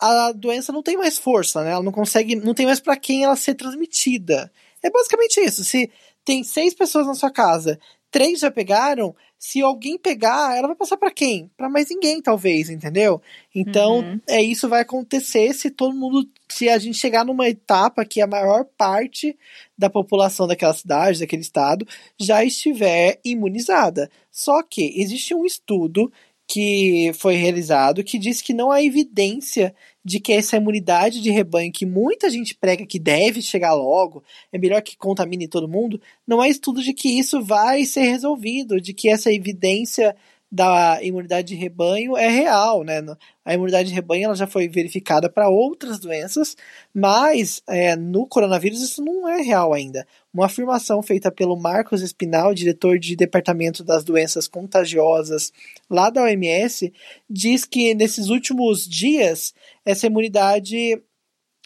a 0.00 0.32
doença 0.32 0.72
não 0.72 0.82
tem 0.82 0.96
mais 0.96 1.18
força, 1.18 1.62
né? 1.62 1.72
Ela 1.72 1.82
não 1.82 1.92
consegue, 1.92 2.34
não 2.34 2.54
tem 2.54 2.66
mais 2.66 2.80
para 2.80 2.96
quem 2.96 3.24
ela 3.24 3.36
ser 3.36 3.54
transmitida. 3.54 4.50
É 4.82 4.90
basicamente 4.90 5.40
isso. 5.40 5.62
Se 5.62 5.90
tem 6.24 6.42
seis 6.42 6.74
pessoas 6.74 7.06
na 7.06 7.14
sua 7.14 7.30
casa, 7.30 7.78
três 8.10 8.40
já 8.40 8.50
pegaram, 8.50 9.14
se 9.38 9.62
alguém 9.62 9.96
pegar, 9.96 10.56
ela 10.56 10.68
vai 10.68 10.76
passar 10.76 10.96
para 10.98 11.10
quem? 11.10 11.50
Para 11.56 11.68
mais 11.68 11.88
ninguém, 11.88 12.20
talvez, 12.20 12.68
entendeu? 12.68 13.22
Então, 13.54 14.00
uhum. 14.00 14.20
é 14.28 14.42
isso 14.42 14.68
vai 14.68 14.82
acontecer 14.82 15.54
se 15.54 15.70
todo 15.70 15.96
mundo, 15.96 16.28
se 16.48 16.68
a 16.68 16.78
gente 16.78 16.98
chegar 16.98 17.24
numa 17.24 17.48
etapa 17.48 18.04
que 18.04 18.20
a 18.20 18.26
maior 18.26 18.66
parte 18.76 19.36
da 19.78 19.88
população 19.88 20.46
daquela 20.46 20.74
cidade, 20.74 21.20
daquele 21.20 21.42
estado, 21.42 21.86
já 22.18 22.44
estiver 22.44 23.18
imunizada. 23.24 24.10
Só 24.30 24.62
que 24.62 25.00
existe 25.00 25.34
um 25.34 25.46
estudo 25.46 26.12
que 26.46 27.12
foi 27.14 27.36
realizado 27.36 28.02
que 28.02 28.18
diz 28.18 28.42
que 28.42 28.52
não 28.52 28.72
há 28.72 28.82
evidência 28.82 29.74
de 30.04 30.20
que 30.20 30.32
essa 30.32 30.56
imunidade 30.56 31.20
de 31.20 31.30
rebanho 31.30 31.72
que 31.72 31.84
muita 31.84 32.30
gente 32.30 32.54
prega 32.54 32.86
que 32.86 32.98
deve 32.98 33.42
chegar 33.42 33.74
logo, 33.74 34.22
é 34.52 34.58
melhor 34.58 34.82
que 34.82 34.96
contamine 34.96 35.48
todo 35.48 35.68
mundo, 35.68 36.00
não 36.26 36.40
há 36.40 36.48
estudo 36.48 36.82
de 36.82 36.92
que 36.92 37.18
isso 37.18 37.42
vai 37.42 37.84
ser 37.84 38.02
resolvido, 38.02 38.80
de 38.80 38.94
que 38.94 39.10
essa 39.10 39.32
evidência 39.32 40.16
da 40.50 40.98
imunidade 41.02 41.48
de 41.48 41.54
rebanho 41.54 42.16
é 42.16 42.28
real, 42.28 42.82
né? 42.82 43.00
A 43.44 43.54
imunidade 43.54 43.88
de 43.88 43.94
rebanho 43.94 44.24
ela 44.24 44.34
já 44.34 44.48
foi 44.48 44.68
verificada 44.68 45.30
para 45.30 45.48
outras 45.48 46.00
doenças, 46.00 46.56
mas 46.92 47.62
é, 47.68 47.94
no 47.94 48.26
coronavírus 48.26 48.82
isso 48.82 49.04
não 49.04 49.28
é 49.28 49.40
real 49.42 49.72
ainda. 49.72 50.06
Uma 50.32 50.46
afirmação 50.46 51.02
feita 51.02 51.30
pelo 51.30 51.56
Marcos 51.56 52.02
Espinal, 52.02 52.54
diretor 52.54 52.98
de 52.98 53.16
Departamento 53.16 53.82
das 53.82 54.04
Doenças 54.04 54.46
Contagiosas 54.46 55.52
lá 55.88 56.08
da 56.08 56.22
OMS, 56.22 56.92
diz 57.28 57.64
que 57.64 57.94
nesses 57.94 58.28
últimos 58.28 58.88
dias 58.88 59.52
essa 59.84 60.06
imunidade 60.06 61.02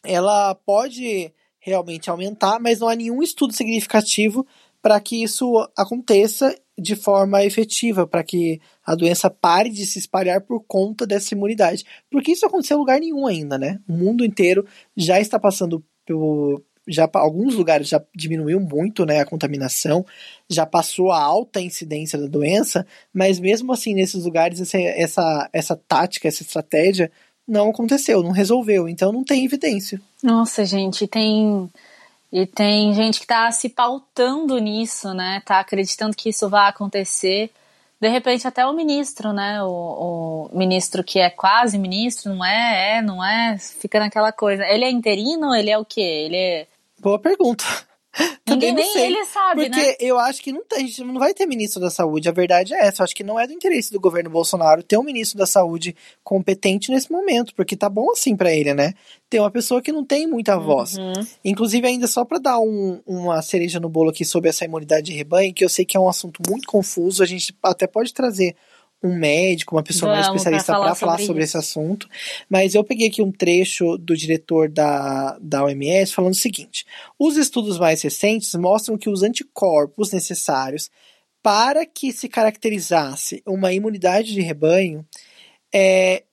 ela 0.02 0.54
pode 0.54 1.32
realmente 1.58 2.10
aumentar, 2.10 2.58
mas 2.60 2.80
não 2.80 2.88
há 2.88 2.94
nenhum 2.94 3.22
estudo 3.22 3.52
significativo 3.54 4.46
para 4.82 5.00
que 5.00 5.22
isso 5.22 5.66
aconteça 5.74 6.54
de 6.78 6.94
forma 6.94 7.42
efetiva, 7.42 8.06
para 8.06 8.22
que 8.22 8.60
a 8.84 8.94
doença 8.94 9.30
pare 9.30 9.70
de 9.70 9.86
se 9.86 9.98
espalhar 9.98 10.42
por 10.42 10.62
conta 10.64 11.06
dessa 11.06 11.34
imunidade. 11.34 11.84
Porque 12.10 12.32
isso 12.32 12.44
aconteceu 12.44 12.76
em 12.76 12.80
lugar 12.80 13.00
nenhum 13.00 13.26
ainda, 13.26 13.56
né? 13.56 13.80
O 13.88 13.92
mundo 13.92 14.24
inteiro 14.24 14.66
já 14.94 15.18
está 15.18 15.38
passando 15.38 15.82
por. 16.06 16.62
Já, 16.86 17.08
alguns 17.14 17.54
lugares 17.54 17.88
já 17.88 18.02
diminuiu 18.14 18.60
muito 18.60 19.06
né, 19.06 19.20
a 19.20 19.26
contaminação, 19.26 20.04
já 20.48 20.66
passou 20.66 21.10
a 21.10 21.22
alta 21.22 21.60
incidência 21.60 22.18
da 22.18 22.26
doença, 22.26 22.86
mas 23.12 23.40
mesmo 23.40 23.72
assim, 23.72 23.94
nesses 23.94 24.24
lugares, 24.24 24.60
essa, 24.60 24.78
essa, 24.78 25.48
essa 25.52 25.76
tática, 25.76 26.28
essa 26.28 26.42
estratégia 26.42 27.10
não 27.46 27.70
aconteceu, 27.70 28.22
não 28.22 28.30
resolveu, 28.30 28.88
então 28.88 29.12
não 29.12 29.24
tem 29.24 29.44
evidência. 29.44 30.00
Nossa, 30.22 30.64
gente, 30.64 31.06
tem 31.06 31.70
e 32.34 32.46
tem 32.46 32.92
gente 32.94 33.20
que 33.20 33.26
está 33.26 33.48
se 33.52 33.68
pautando 33.68 34.58
nisso, 34.58 35.14
né? 35.14 35.40
Tá 35.46 35.60
acreditando 35.60 36.16
que 36.16 36.30
isso 36.30 36.48
vai 36.48 36.68
acontecer. 36.68 37.48
De 38.00 38.08
repente 38.08 38.44
até 38.48 38.66
o 38.66 38.72
ministro, 38.72 39.32
né? 39.32 39.62
O, 39.62 40.50
o 40.52 40.58
ministro 40.58 41.04
que 41.04 41.20
é 41.20 41.30
quase 41.30 41.78
ministro, 41.78 42.34
não 42.34 42.44
é? 42.44 42.96
É, 42.96 43.02
não 43.02 43.24
é? 43.24 43.56
Fica 43.56 44.00
naquela 44.00 44.32
coisa. 44.32 44.64
Ele 44.64 44.84
é 44.84 44.90
interino? 44.90 45.54
Ele 45.54 45.70
é 45.70 45.78
o 45.78 45.84
quê? 45.84 46.00
Ele 46.00 46.36
é. 46.36 46.66
Boa 47.04 47.18
pergunta. 47.18 47.64
Também 48.46 48.72
nem 48.72 48.98
ele 48.98 49.24
sabe, 49.26 49.64
porque 49.64 49.80
né? 49.80 49.96
eu 49.98 50.18
acho 50.18 50.40
que 50.40 50.52
não 50.52 50.64
tem, 50.64 50.78
a 50.78 50.86
gente 50.86 51.02
não 51.02 51.18
vai 51.18 51.34
ter 51.34 51.44
ministro 51.44 51.80
da 51.80 51.90
saúde. 51.90 52.28
A 52.28 52.32
verdade 52.32 52.72
é 52.72 52.86
essa. 52.86 53.02
Eu 53.02 53.04
acho 53.04 53.14
que 53.14 53.24
não 53.24 53.38
é 53.38 53.46
do 53.46 53.52
interesse 53.52 53.92
do 53.92 54.00
governo 54.00 54.30
Bolsonaro 54.30 54.82
ter 54.82 54.96
um 54.96 55.02
ministro 55.02 55.36
da 55.36 55.46
saúde 55.46 55.94
competente 56.22 56.90
nesse 56.90 57.10
momento, 57.10 57.54
porque 57.54 57.76
tá 57.76 57.90
bom 57.90 58.10
assim 58.12 58.34
para 58.36 58.54
ele, 58.54 58.72
né? 58.72 58.94
Ter 59.28 59.40
uma 59.40 59.50
pessoa 59.50 59.82
que 59.82 59.92
não 59.92 60.04
tem 60.04 60.26
muita 60.26 60.56
voz. 60.56 60.96
Uhum. 60.96 61.12
Inclusive, 61.44 61.86
ainda 61.86 62.06
só 62.06 62.24
para 62.24 62.38
dar 62.38 62.58
um, 62.58 63.02
uma 63.04 63.42
cereja 63.42 63.78
no 63.78 63.88
bolo 63.88 64.10
aqui 64.10 64.24
sobre 64.24 64.48
essa 64.48 64.64
imunidade 64.64 65.06
de 65.06 65.12
rebanho, 65.12 65.52
que 65.52 65.64
eu 65.64 65.68
sei 65.68 65.84
que 65.84 65.96
é 65.96 66.00
um 66.00 66.08
assunto 66.08 66.40
muito 66.48 66.66
confuso, 66.66 67.22
a 67.22 67.26
gente 67.26 67.54
até 67.62 67.86
pode 67.86 68.14
trazer 68.14 68.54
um 69.04 69.14
médico, 69.14 69.76
uma 69.76 69.82
pessoa 69.82 70.12
Vamos, 70.12 70.26
mais 70.26 70.34
especialista 70.34 70.72
para 70.72 70.80
falar, 70.80 70.94
falar, 70.94 71.18
sobre, 71.18 71.44
esse 71.44 71.56
assunto. 71.58 72.08
Mas 72.48 72.74
eu 72.74 72.82
peguei 72.82 73.08
aqui 73.08 73.20
um 73.20 73.30
trecho 73.30 73.98
do 73.98 74.16
diretor 74.16 74.70
da, 74.70 75.38
da 75.38 75.62
OMS 75.62 76.14
falando 76.14 76.32
o 76.32 76.36
seguinte: 76.36 76.86
os 77.18 77.36
estudos 77.36 77.78
mais 77.78 78.00
recentes 78.00 78.54
mostram 78.54 78.96
que 78.96 79.10
os 79.10 79.22
anticorpos 79.22 80.10
necessários 80.10 80.90
para 81.42 81.84
que 81.84 82.10
se 82.10 82.26
caracterizasse 82.26 83.42
uma 83.46 83.70
imunidade 83.70 84.32
de 84.32 84.40
rebanho, 84.40 85.06
é, 85.74 86.24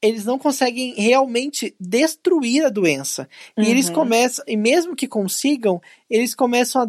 eles 0.00 0.24
não 0.24 0.38
conseguem 0.38 0.94
realmente 0.94 1.74
destruir 1.80 2.64
a 2.64 2.68
doença. 2.68 3.28
Uhum. 3.56 3.64
E 3.64 3.70
eles 3.70 3.90
começam, 3.90 4.44
e 4.46 4.56
mesmo 4.56 4.94
que 4.94 5.08
consigam, 5.08 5.82
eles 6.08 6.36
começam 6.36 6.82
a 6.82 6.88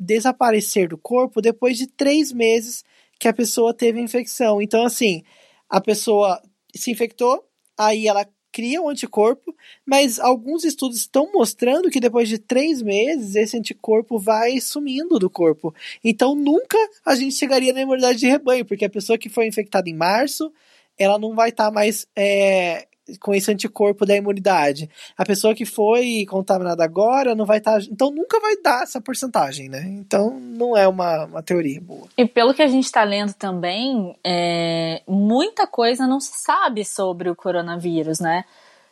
desaparecer 0.00 0.88
do 0.88 0.98
corpo 0.98 1.40
depois 1.40 1.78
de 1.78 1.86
três 1.86 2.32
meses 2.32 2.82
que 3.24 3.28
a 3.28 3.32
pessoa 3.32 3.72
teve 3.72 3.98
infecção. 3.98 4.60
Então, 4.60 4.84
assim, 4.84 5.22
a 5.66 5.80
pessoa 5.80 6.42
se 6.74 6.90
infectou, 6.90 7.42
aí 7.74 8.06
ela 8.06 8.28
cria 8.52 8.82
um 8.82 8.88
anticorpo, 8.90 9.56
mas 9.86 10.20
alguns 10.20 10.62
estudos 10.62 10.98
estão 10.98 11.32
mostrando 11.32 11.88
que 11.88 12.00
depois 12.00 12.28
de 12.28 12.36
três 12.36 12.82
meses 12.82 13.34
esse 13.34 13.56
anticorpo 13.56 14.18
vai 14.18 14.60
sumindo 14.60 15.18
do 15.18 15.30
corpo. 15.30 15.74
Então 16.04 16.34
nunca 16.34 16.76
a 17.02 17.14
gente 17.14 17.34
chegaria 17.34 17.72
na 17.72 17.80
imunidade 17.80 18.18
de 18.18 18.26
rebanho, 18.26 18.66
porque 18.66 18.84
a 18.84 18.90
pessoa 18.90 19.16
que 19.16 19.30
foi 19.30 19.46
infectada 19.46 19.88
em 19.88 19.94
março, 19.94 20.52
ela 20.98 21.18
não 21.18 21.34
vai 21.34 21.48
estar 21.48 21.68
tá 21.68 21.70
mais 21.70 22.06
é, 22.14 22.86
com 23.20 23.34
esse 23.34 23.50
anticorpo 23.50 24.06
da 24.06 24.16
imunidade. 24.16 24.88
A 25.16 25.24
pessoa 25.24 25.54
que 25.54 25.64
foi 25.64 26.24
contaminada 26.28 26.84
agora 26.84 27.34
não 27.34 27.44
vai 27.44 27.58
estar. 27.58 27.80
Tá, 27.80 27.86
então 27.90 28.10
nunca 28.10 28.40
vai 28.40 28.56
dar 28.62 28.82
essa 28.82 29.00
porcentagem, 29.00 29.68
né? 29.68 29.84
Então 29.88 30.38
não 30.38 30.76
é 30.76 30.88
uma, 30.88 31.24
uma 31.24 31.42
teoria 31.42 31.80
boa. 31.80 32.08
E 32.16 32.26
pelo 32.26 32.54
que 32.54 32.62
a 32.62 32.66
gente 32.66 32.84
está 32.84 33.04
lendo 33.04 33.34
também, 33.34 34.16
é, 34.24 35.02
muita 35.06 35.66
coisa 35.66 36.06
não 36.06 36.20
se 36.20 36.32
sabe 36.38 36.84
sobre 36.84 37.28
o 37.28 37.36
coronavírus, 37.36 38.20
né? 38.20 38.44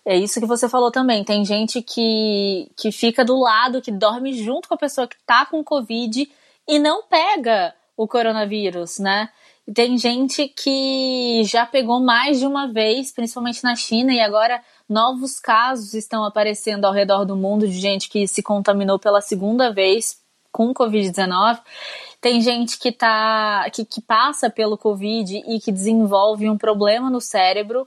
É 0.04 0.16
isso 0.16 0.40
que 0.40 0.46
você 0.46 0.68
falou 0.68 0.90
também. 0.90 1.24
Tem 1.24 1.44
gente 1.44 1.80
que, 1.80 2.70
que 2.76 2.90
fica 2.90 3.24
do 3.24 3.38
lado, 3.38 3.80
que 3.80 3.92
dorme 3.92 4.34
junto 4.34 4.68
com 4.68 4.74
a 4.74 4.78
pessoa 4.78 5.06
que 5.06 5.16
tá 5.24 5.46
com 5.46 5.62
Covid 5.62 6.28
e 6.68 6.78
não 6.78 7.04
pega 7.04 7.72
o 7.96 8.08
coronavírus, 8.08 8.98
né? 8.98 9.28
Tem 9.74 9.96
gente 9.96 10.48
que 10.48 11.42
já 11.44 11.64
pegou 11.64 12.00
mais 12.00 12.40
de 12.40 12.46
uma 12.46 12.72
vez, 12.72 13.12
principalmente 13.12 13.62
na 13.62 13.76
China, 13.76 14.12
e 14.12 14.20
agora 14.20 14.62
novos 14.88 15.38
casos 15.38 15.94
estão 15.94 16.24
aparecendo 16.24 16.84
ao 16.84 16.92
redor 16.92 17.24
do 17.24 17.36
mundo 17.36 17.66
de 17.68 17.78
gente 17.78 18.08
que 18.08 18.26
se 18.26 18.42
contaminou 18.42 18.98
pela 18.98 19.20
segunda 19.20 19.72
vez 19.72 20.20
com 20.50 20.74
Covid-19. 20.74 21.60
Tem 22.20 22.40
gente 22.40 22.78
que, 22.78 22.92
tá, 22.92 23.68
que, 23.72 23.84
que 23.84 24.00
passa 24.02 24.50
pelo 24.50 24.76
Covid 24.76 25.42
e 25.46 25.60
que 25.60 25.72
desenvolve 25.72 26.50
um 26.50 26.58
problema 26.58 27.08
no 27.08 27.20
cérebro 27.20 27.86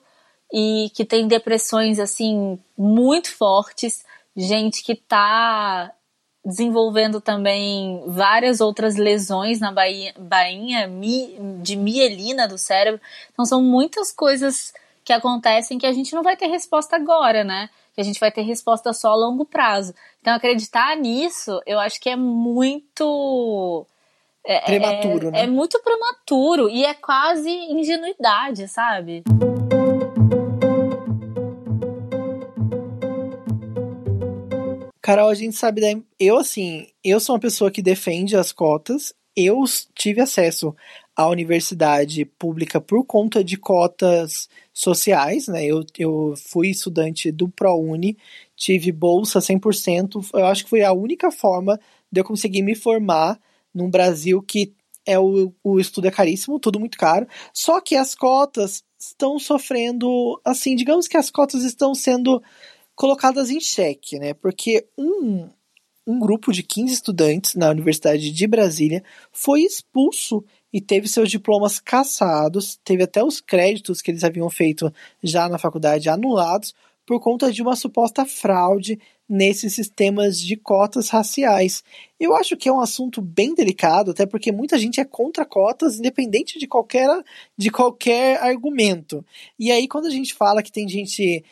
e 0.52 0.90
que 0.96 1.04
tem 1.04 1.28
depressões 1.28 2.00
assim 2.00 2.58
muito 2.78 3.36
fortes, 3.36 4.04
gente 4.36 4.84
que 4.84 4.96
tá 4.96 5.92
desenvolvendo 6.46 7.20
também 7.20 8.04
várias 8.06 8.62
outras 8.62 8.96
lesões 8.96 9.60
na 9.60 9.72
bainha, 9.72 10.14
bainha 10.18 10.90
de 11.62 11.76
mielina 11.76 12.48
do 12.48 12.58
cérebro. 12.58 13.02
Então 13.34 13.46
são 13.46 13.64
muitas 13.64 14.12
coisas 14.12 14.72
que 15.04 15.12
acontecem 15.12 15.80
que 15.80 15.88
a 15.88 15.92
gente 15.92 16.14
não 16.14 16.22
vai 16.22 16.38
ter 16.38 16.48
resposta 16.48 16.96
agora, 16.96 17.44
né? 17.44 17.70
Que 17.96 18.02
a 18.02 18.04
gente 18.04 18.20
vai 18.20 18.32
ter 18.32 18.42
resposta 18.42 18.94
só 18.94 19.10
a 19.10 19.16
longo 19.16 19.46
prazo. 19.46 19.94
Então 20.22 20.34
acreditar 20.34 20.96
nisso, 20.96 21.60
eu 21.66 21.80
acho 21.80 22.00
que 22.00 22.10
é 22.10 22.16
muito 22.16 23.86
é, 24.46 24.60
prematuro, 24.62 25.28
é, 25.30 25.32
né? 25.32 25.44
É 25.44 25.48
muito 25.48 25.82
prematuro 25.82 26.70
e 26.70 26.86
é 26.86 26.94
quase 26.94 27.50
ingenuidade, 27.50 28.68
sabe? 28.68 29.24
Carol, 35.06 35.30
a 35.30 35.36
gente 35.36 35.56
sabe 35.56 35.82
da. 35.82 36.02
Eu, 36.20 36.36
assim, 36.40 36.88
eu 37.04 37.20
sou 37.20 37.36
uma 37.36 37.40
pessoa 37.40 37.70
que 37.70 37.80
defende 37.80 38.36
as 38.36 38.52
cotas. 38.52 39.14
Eu 39.36 39.64
tive 39.94 40.20
acesso 40.20 40.76
à 41.16 41.30
universidade 41.30 42.26
pública 42.26 42.82
por 42.82 43.06
conta 43.06 43.44
de 43.44 43.56
cotas 43.56 44.50
sociais, 44.74 45.48
né? 45.48 45.64
Eu, 45.64 45.86
eu 46.00 46.34
fui 46.36 46.70
estudante 46.70 47.32
do 47.32 47.48
ProUni, 47.48 48.18
tive 48.56 48.92
bolsa 48.92 49.38
100%. 49.40 50.28
Eu 50.34 50.48
acho 50.48 50.64
que 50.64 50.72
foi 50.72 50.84
a 50.84 50.92
única 50.92 51.30
forma 51.30 51.80
de 52.12 52.22
eu 52.22 52.26
conseguir 52.26 52.64
me 52.64 52.74
formar 52.74 53.40
num 53.72 53.92
Brasil 53.92 54.42
que 54.42 54.74
é 55.06 55.20
o, 55.20 55.54
o 55.64 55.80
estudo 55.80 56.08
é 56.08 56.12
caríssimo, 56.12 56.60
tudo 56.60 56.80
muito 56.80 56.98
caro. 56.98 57.28
Só 57.54 57.80
que 57.80 57.96
as 57.96 58.16
cotas 58.16 58.82
estão 59.00 59.38
sofrendo, 59.38 60.42
assim, 60.44 60.76
digamos 60.76 61.08
que 61.08 61.16
as 61.16 61.30
cotas 61.30 61.64
estão 61.64 61.94
sendo 61.94 62.42
colocadas 62.96 63.50
em 63.50 63.60
xeque, 63.60 64.18
né? 64.18 64.34
Porque 64.34 64.88
um, 64.98 65.50
um 66.08 66.20
grupo 66.20 66.52
de 66.52 66.64
15 66.64 66.94
estudantes 66.94 67.56
na 67.56 67.70
Universidade 67.70 68.32
de 68.32 68.48
Brasília 68.48 69.04
foi 69.32 69.62
expulso 69.62 70.44
e 70.72 70.82
teve 70.82 71.08
seus 71.08 71.30
diplomas 71.30 71.80
cassados, 71.80 72.80
teve 72.84 73.04
até 73.04 73.24
os 73.24 73.40
créditos 73.40 74.02
que 74.02 74.12
eles 74.12 74.24
haviam 74.24 74.50
feito 74.50 74.92
já 75.24 75.48
na 75.48 75.58
faculdade 75.58 76.10
anulados 76.10 76.74
por 77.06 77.20
conta 77.20 77.52
de 77.52 77.62
uma 77.62 77.76
suposta 77.76 78.26
fraude 78.26 79.00
nesses 79.28 79.74
sistemas 79.74 80.40
de 80.40 80.56
cotas 80.56 81.10
raciais. 81.10 81.84
Eu 82.20 82.36
acho 82.36 82.56
que 82.56 82.70
é 82.70 82.72
um 82.72 82.80
assunto 82.80 83.22
bem 83.22 83.54
delicado, 83.54 84.12
até 84.12 84.26
porque 84.26 84.52
muita 84.52 84.78
gente 84.78 85.00
é 85.00 85.06
contra 85.06 85.46
cotas, 85.46 85.98
independente 85.98 86.60
de 86.60 86.68
qualquer, 86.68 87.10
de 87.58 87.70
qualquer 87.70 88.42
argumento. 88.42 89.26
E 89.58 89.72
aí, 89.72 89.88
quando 89.88 90.06
a 90.06 90.12
gente 90.12 90.34
fala 90.34 90.64
que 90.64 90.72
tem 90.72 90.88
gente 90.88 91.44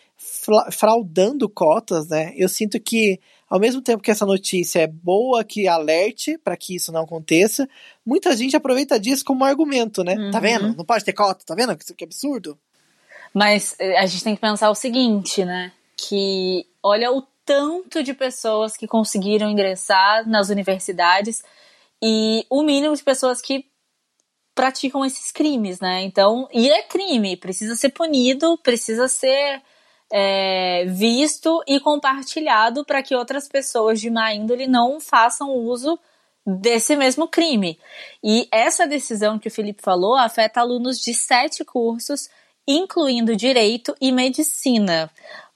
fraudando 0.71 1.49
cotas, 1.49 2.07
né, 2.07 2.33
eu 2.37 2.47
sinto 2.47 2.79
que, 2.79 3.19
ao 3.49 3.59
mesmo 3.59 3.81
tempo 3.81 4.03
que 4.03 4.11
essa 4.11 4.25
notícia 4.25 4.79
é 4.79 4.87
boa, 4.87 5.43
que 5.43 5.67
alerte 5.67 6.37
para 6.37 6.55
que 6.55 6.75
isso 6.75 6.91
não 6.91 7.01
aconteça, 7.01 7.67
muita 8.05 8.35
gente 8.35 8.55
aproveita 8.55 8.99
disso 8.99 9.25
como 9.25 9.43
argumento, 9.43 10.03
né? 10.03 10.15
Tá 10.15 10.21
uhum. 10.21 10.31
Tá 10.31 10.39
vendo? 10.39 10.75
Não 10.77 10.85
pode 10.85 11.03
ter 11.03 11.13
cota, 11.13 11.43
tá 11.45 11.55
vendo? 11.55 11.75
Que 11.75 12.03
absurdo. 12.03 12.57
Mas 13.33 13.75
eh, 13.79 13.97
a 13.97 14.05
gente 14.05 14.23
tem 14.23 14.35
que 14.35 14.41
pensar 14.41 14.69
o 14.69 14.75
seguinte, 14.75 15.43
né? 15.43 15.71
Que 15.97 16.67
olha 16.81 17.11
o 17.11 17.23
tanto 17.45 18.03
de 18.03 18.13
pessoas 18.13 18.77
que 18.77 18.87
conseguiram 18.87 19.49
ingressar 19.49 20.27
nas 20.27 20.49
universidades 20.49 21.43
e 22.01 22.45
o 22.49 22.63
mínimo 22.63 22.95
de 22.95 23.03
pessoas 23.03 23.41
que 23.41 23.65
praticam 24.53 25.03
esses 25.03 25.31
crimes, 25.31 25.79
né? 25.79 26.03
Então, 26.03 26.47
e 26.53 26.69
é 26.69 26.83
crime, 26.83 27.35
precisa 27.35 27.75
ser 27.75 27.89
punido, 27.89 28.57
precisa 28.59 29.07
ser 29.07 29.61
é, 30.11 30.85
visto 30.85 31.63
e 31.67 31.79
compartilhado 31.79 32.85
para 32.85 33.01
que 33.01 33.15
outras 33.15 33.47
pessoas 33.47 33.99
de 33.99 34.11
má 34.11 34.33
índole 34.33 34.67
não 34.67 34.99
façam 34.99 35.49
uso 35.51 35.99
desse 36.45 36.95
mesmo 36.95 37.27
crime. 37.27 37.79
E 38.23 38.47
essa 38.51 38.85
decisão 38.85 39.39
que 39.39 39.47
o 39.47 39.51
Felipe 39.51 39.81
falou 39.81 40.15
afeta 40.15 40.59
alunos 40.59 40.99
de 40.99 41.13
sete 41.13 41.65
cursos, 41.65 42.29
incluindo 42.67 43.35
direito 43.35 43.95
e 43.99 44.11
medicina. 44.11 45.09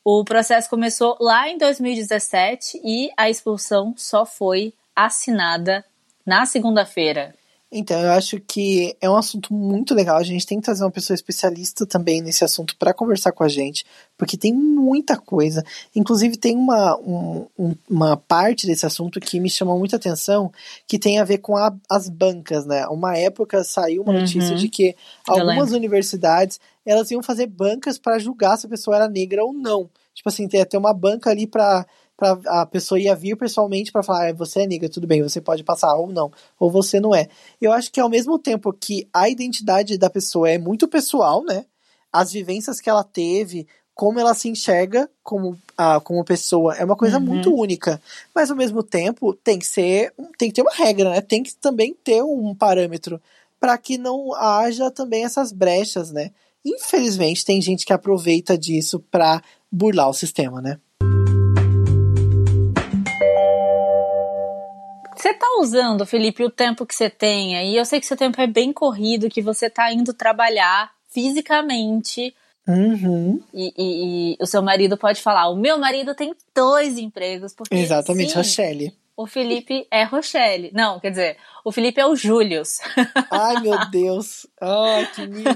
O 0.03 0.23
processo 0.23 0.69
começou 0.69 1.17
lá 1.19 1.49
em 1.49 1.57
2017 1.57 2.81
e 2.83 3.11
a 3.17 3.29
expulsão 3.29 3.93
só 3.97 4.25
foi 4.25 4.73
assinada 4.95 5.83
na 6.25 6.45
segunda-feira. 6.45 7.35
Então, 7.69 7.99
eu 7.99 8.11
acho 8.11 8.39
que 8.39 8.95
é 9.01 9.09
um 9.09 9.17
assunto 9.17 9.53
muito 9.53 9.93
legal. 9.93 10.15
A 10.15 10.23
gente 10.23 10.45
tem 10.45 10.57
que 10.57 10.63
trazer 10.63 10.85
uma 10.85 10.91
pessoa 10.91 11.15
especialista 11.15 11.85
também 11.85 12.21
nesse 12.21 12.41
assunto 12.45 12.77
para 12.77 12.93
conversar 12.93 13.33
com 13.33 13.43
a 13.43 13.49
gente, 13.49 13.85
porque 14.17 14.37
tem 14.37 14.53
muita 14.53 15.17
coisa. 15.17 15.65
Inclusive, 15.93 16.37
tem 16.37 16.55
uma, 16.55 16.95
um, 16.97 17.45
uma 17.89 18.15
parte 18.15 18.65
desse 18.65 18.85
assunto 18.85 19.19
que 19.19 19.37
me 19.41 19.49
chamou 19.49 19.77
muita 19.77 19.97
atenção, 19.97 20.49
que 20.87 20.97
tem 20.97 21.19
a 21.19 21.25
ver 21.25 21.39
com 21.39 21.57
a, 21.57 21.75
as 21.89 22.07
bancas, 22.07 22.65
né? 22.65 22.87
Uma 22.87 23.17
época 23.17 23.61
saiu 23.65 24.01
uma 24.03 24.13
notícia 24.13 24.51
uhum. 24.51 24.57
de 24.57 24.69
que 24.69 24.95
algumas 25.27 25.73
universidades 25.73 26.61
elas 26.87 27.11
iam 27.11 27.21
fazer 27.21 27.47
bancas 27.47 27.97
para 27.97 28.17
julgar 28.17 28.57
se 28.57 28.65
a 28.65 28.69
pessoa 28.69 28.95
era 28.95 29.09
negra 29.09 29.43
ou 29.43 29.53
não. 29.53 29.89
Tipo 30.13 30.29
assim, 30.29 30.47
ter, 30.47 30.65
ter 30.65 30.77
uma 30.77 30.93
banca 30.93 31.29
ali 31.29 31.45
para 31.45 31.85
pra 32.15 32.31
a 32.47 32.65
pessoa 32.65 32.99
ia 32.99 33.15
vir 33.15 33.37
pessoalmente 33.37 33.91
para 33.91 34.01
falar, 34.01 34.29
ah, 34.29 34.33
você 34.33 34.61
é 34.61 34.67
negra, 34.67 34.89
tudo 34.89 35.05
bem, 35.05 35.21
você 35.21 35.39
pode 35.39 35.63
passar 35.63 35.93
ou 35.95 36.07
não, 36.07 36.31
ou 36.59 36.71
você 36.71 36.99
não 36.99 37.13
é. 37.13 37.27
Eu 37.61 37.71
acho 37.71 37.91
que 37.91 37.99
ao 37.99 38.09
mesmo 38.09 38.39
tempo 38.39 38.73
que 38.73 39.07
a 39.13 39.29
identidade 39.29 39.97
da 39.99 40.09
pessoa 40.09 40.49
é 40.49 40.57
muito 40.57 40.87
pessoal, 40.87 41.43
né? 41.43 41.65
As 42.11 42.31
vivências 42.31 42.81
que 42.81 42.89
ela 42.89 43.03
teve, 43.03 43.67
como 43.93 44.19
ela 44.19 44.33
se 44.33 44.49
enxerga 44.49 45.09
como, 45.21 45.57
ah, 45.77 45.99
como 45.99 46.23
pessoa, 46.23 46.75
é 46.75 46.83
uma 46.83 46.95
coisa 46.95 47.17
uhum. 47.19 47.25
muito 47.25 47.53
única. 47.53 48.01
Mas 48.33 48.49
ao 48.49 48.57
mesmo 48.57 48.81
tempo, 48.81 49.33
tem 49.33 49.59
que 49.59 49.67
ser, 49.67 50.11
tem 50.37 50.49
que 50.49 50.55
ter 50.55 50.61
uma 50.63 50.73
regra, 50.73 51.11
né? 51.11 51.21
Tem 51.21 51.43
que 51.43 51.55
também 51.55 51.95
ter 52.03 52.23
um 52.23 52.55
parâmetro 52.55 53.21
para 53.59 53.77
que 53.77 53.97
não 53.97 54.33
haja 54.33 54.89
também 54.89 55.23
essas 55.23 55.51
brechas, 55.51 56.11
né? 56.11 56.31
Infelizmente, 56.65 57.45
tem 57.45 57.61
gente 57.61 57.85
que 57.85 57.93
aproveita 57.93 58.57
disso 58.57 58.99
para 59.11 59.41
burlar 59.71 60.09
o 60.09 60.13
sistema, 60.13 60.61
né? 60.61 60.79
Você 65.15 65.33
tá 65.33 65.47
usando, 65.59 66.05
Felipe, 66.05 66.43
o 66.43 66.49
tempo 66.49 66.85
que 66.85 66.93
você 66.93 67.09
tem 67.09 67.57
aí? 67.57 67.75
Eu 67.75 67.85
sei 67.85 67.99
que 67.99 68.05
seu 68.05 68.15
tempo 68.15 68.39
é 68.39 68.47
bem 68.47 68.71
corrido, 68.71 69.29
que 69.29 69.41
você 69.41 69.69
tá 69.69 69.91
indo 69.91 70.13
trabalhar 70.13 70.91
fisicamente. 71.09 72.35
Uhum. 72.67 73.41
E, 73.53 73.73
e, 73.77 74.33
e, 74.33 74.37
o 74.39 74.45
seu 74.45 74.61
marido 74.61 74.97
pode 74.97 75.21
falar: 75.21 75.49
o 75.49 75.55
meu 75.55 75.77
marido 75.79 76.13
tem 76.13 76.35
dois 76.53 76.97
empregos. 76.97 77.53
Porque, 77.53 77.75
Exatamente, 77.75 78.31
sim, 78.31 78.37
Rochelle. 78.37 78.93
O 79.17 79.25
Felipe 79.25 79.87
é 79.89 80.03
Rochelle. 80.03 80.69
Não, 80.75 80.99
quer 80.99 81.09
dizer, 81.09 81.37
o 81.65 81.71
Felipe 81.71 81.99
é 81.99 82.05
o 82.05 82.15
Július. 82.15 82.77
Ai, 83.31 83.59
meu 83.61 83.89
Deus. 83.89 84.45
Ai, 84.61 85.07
que 85.07 85.25
nível. 85.25 85.55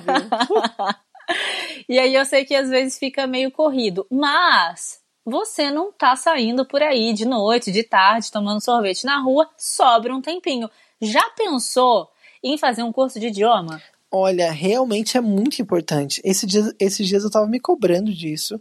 e 1.87 1.99
aí 1.99 2.15
eu 2.15 2.25
sei 2.25 2.43
que 2.43 2.55
às 2.55 2.69
vezes 2.71 2.97
fica 2.97 3.27
meio 3.27 3.51
corrido, 3.51 4.07
mas 4.09 4.99
você 5.23 5.69
não 5.69 5.91
tá 5.91 6.15
saindo 6.15 6.65
por 6.65 6.81
aí 6.81 7.13
de 7.13 7.23
noite, 7.23 7.71
de 7.71 7.83
tarde, 7.83 8.31
tomando 8.31 8.63
sorvete 8.63 9.05
na 9.05 9.21
rua, 9.21 9.47
sobra 9.55 10.11
um 10.11 10.21
tempinho. 10.21 10.67
Já 10.99 11.29
pensou 11.29 12.09
em 12.43 12.57
fazer 12.57 12.81
um 12.81 12.91
curso 12.91 13.19
de 13.19 13.27
idioma? 13.27 13.79
Olha, 14.09 14.51
realmente 14.51 15.17
é 15.17 15.21
muito 15.21 15.61
importante. 15.61 16.19
Esse 16.25 16.47
dia, 16.47 16.63
esses 16.79 17.07
dias 17.07 17.23
eu 17.23 17.29
tava 17.29 17.45
me 17.45 17.59
cobrando 17.59 18.11
disso, 18.11 18.59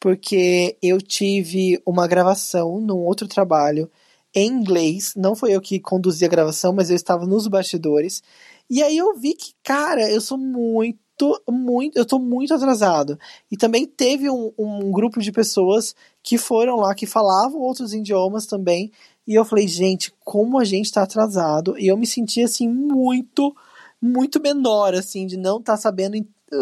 porque 0.00 0.74
eu 0.82 1.02
tive 1.02 1.82
uma 1.84 2.08
gravação 2.08 2.80
num 2.80 3.04
outro 3.04 3.28
trabalho 3.28 3.90
em 4.38 4.48
inglês. 4.48 5.14
Não 5.16 5.34
foi 5.34 5.52
eu 5.52 5.60
que 5.60 5.80
conduzi 5.80 6.24
a 6.24 6.28
gravação, 6.28 6.72
mas 6.72 6.90
eu 6.90 6.96
estava 6.96 7.26
nos 7.26 7.46
bastidores. 7.46 8.22
E 8.70 8.82
aí 8.82 8.96
eu 8.96 9.16
vi 9.16 9.34
que, 9.34 9.52
cara, 9.62 10.10
eu 10.10 10.20
sou 10.20 10.38
muito 10.38 10.98
muito, 11.50 11.98
eu 11.98 12.04
tô 12.04 12.18
muito 12.18 12.54
atrasado. 12.54 13.18
E 13.50 13.56
também 13.56 13.86
teve 13.86 14.30
um, 14.30 14.52
um 14.56 14.90
grupo 14.90 15.20
de 15.20 15.32
pessoas 15.32 15.94
que 16.22 16.38
foram 16.38 16.76
lá, 16.76 16.94
que 16.94 17.06
falavam 17.06 17.60
outros 17.60 17.92
idiomas 17.92 18.46
também. 18.46 18.92
E 19.26 19.34
eu 19.34 19.44
falei, 19.44 19.66
gente, 19.66 20.12
como 20.24 20.58
a 20.58 20.64
gente 20.64 20.92
tá 20.92 21.02
atrasado. 21.02 21.78
E 21.78 21.88
eu 21.88 21.96
me 21.96 22.06
senti, 22.06 22.42
assim, 22.42 22.68
muito, 22.68 23.54
muito 24.00 24.40
menor, 24.40 24.94
assim, 24.94 25.26
de 25.26 25.36
não 25.36 25.58
estar 25.58 25.72
tá 25.74 25.76
sabendo 25.76 26.16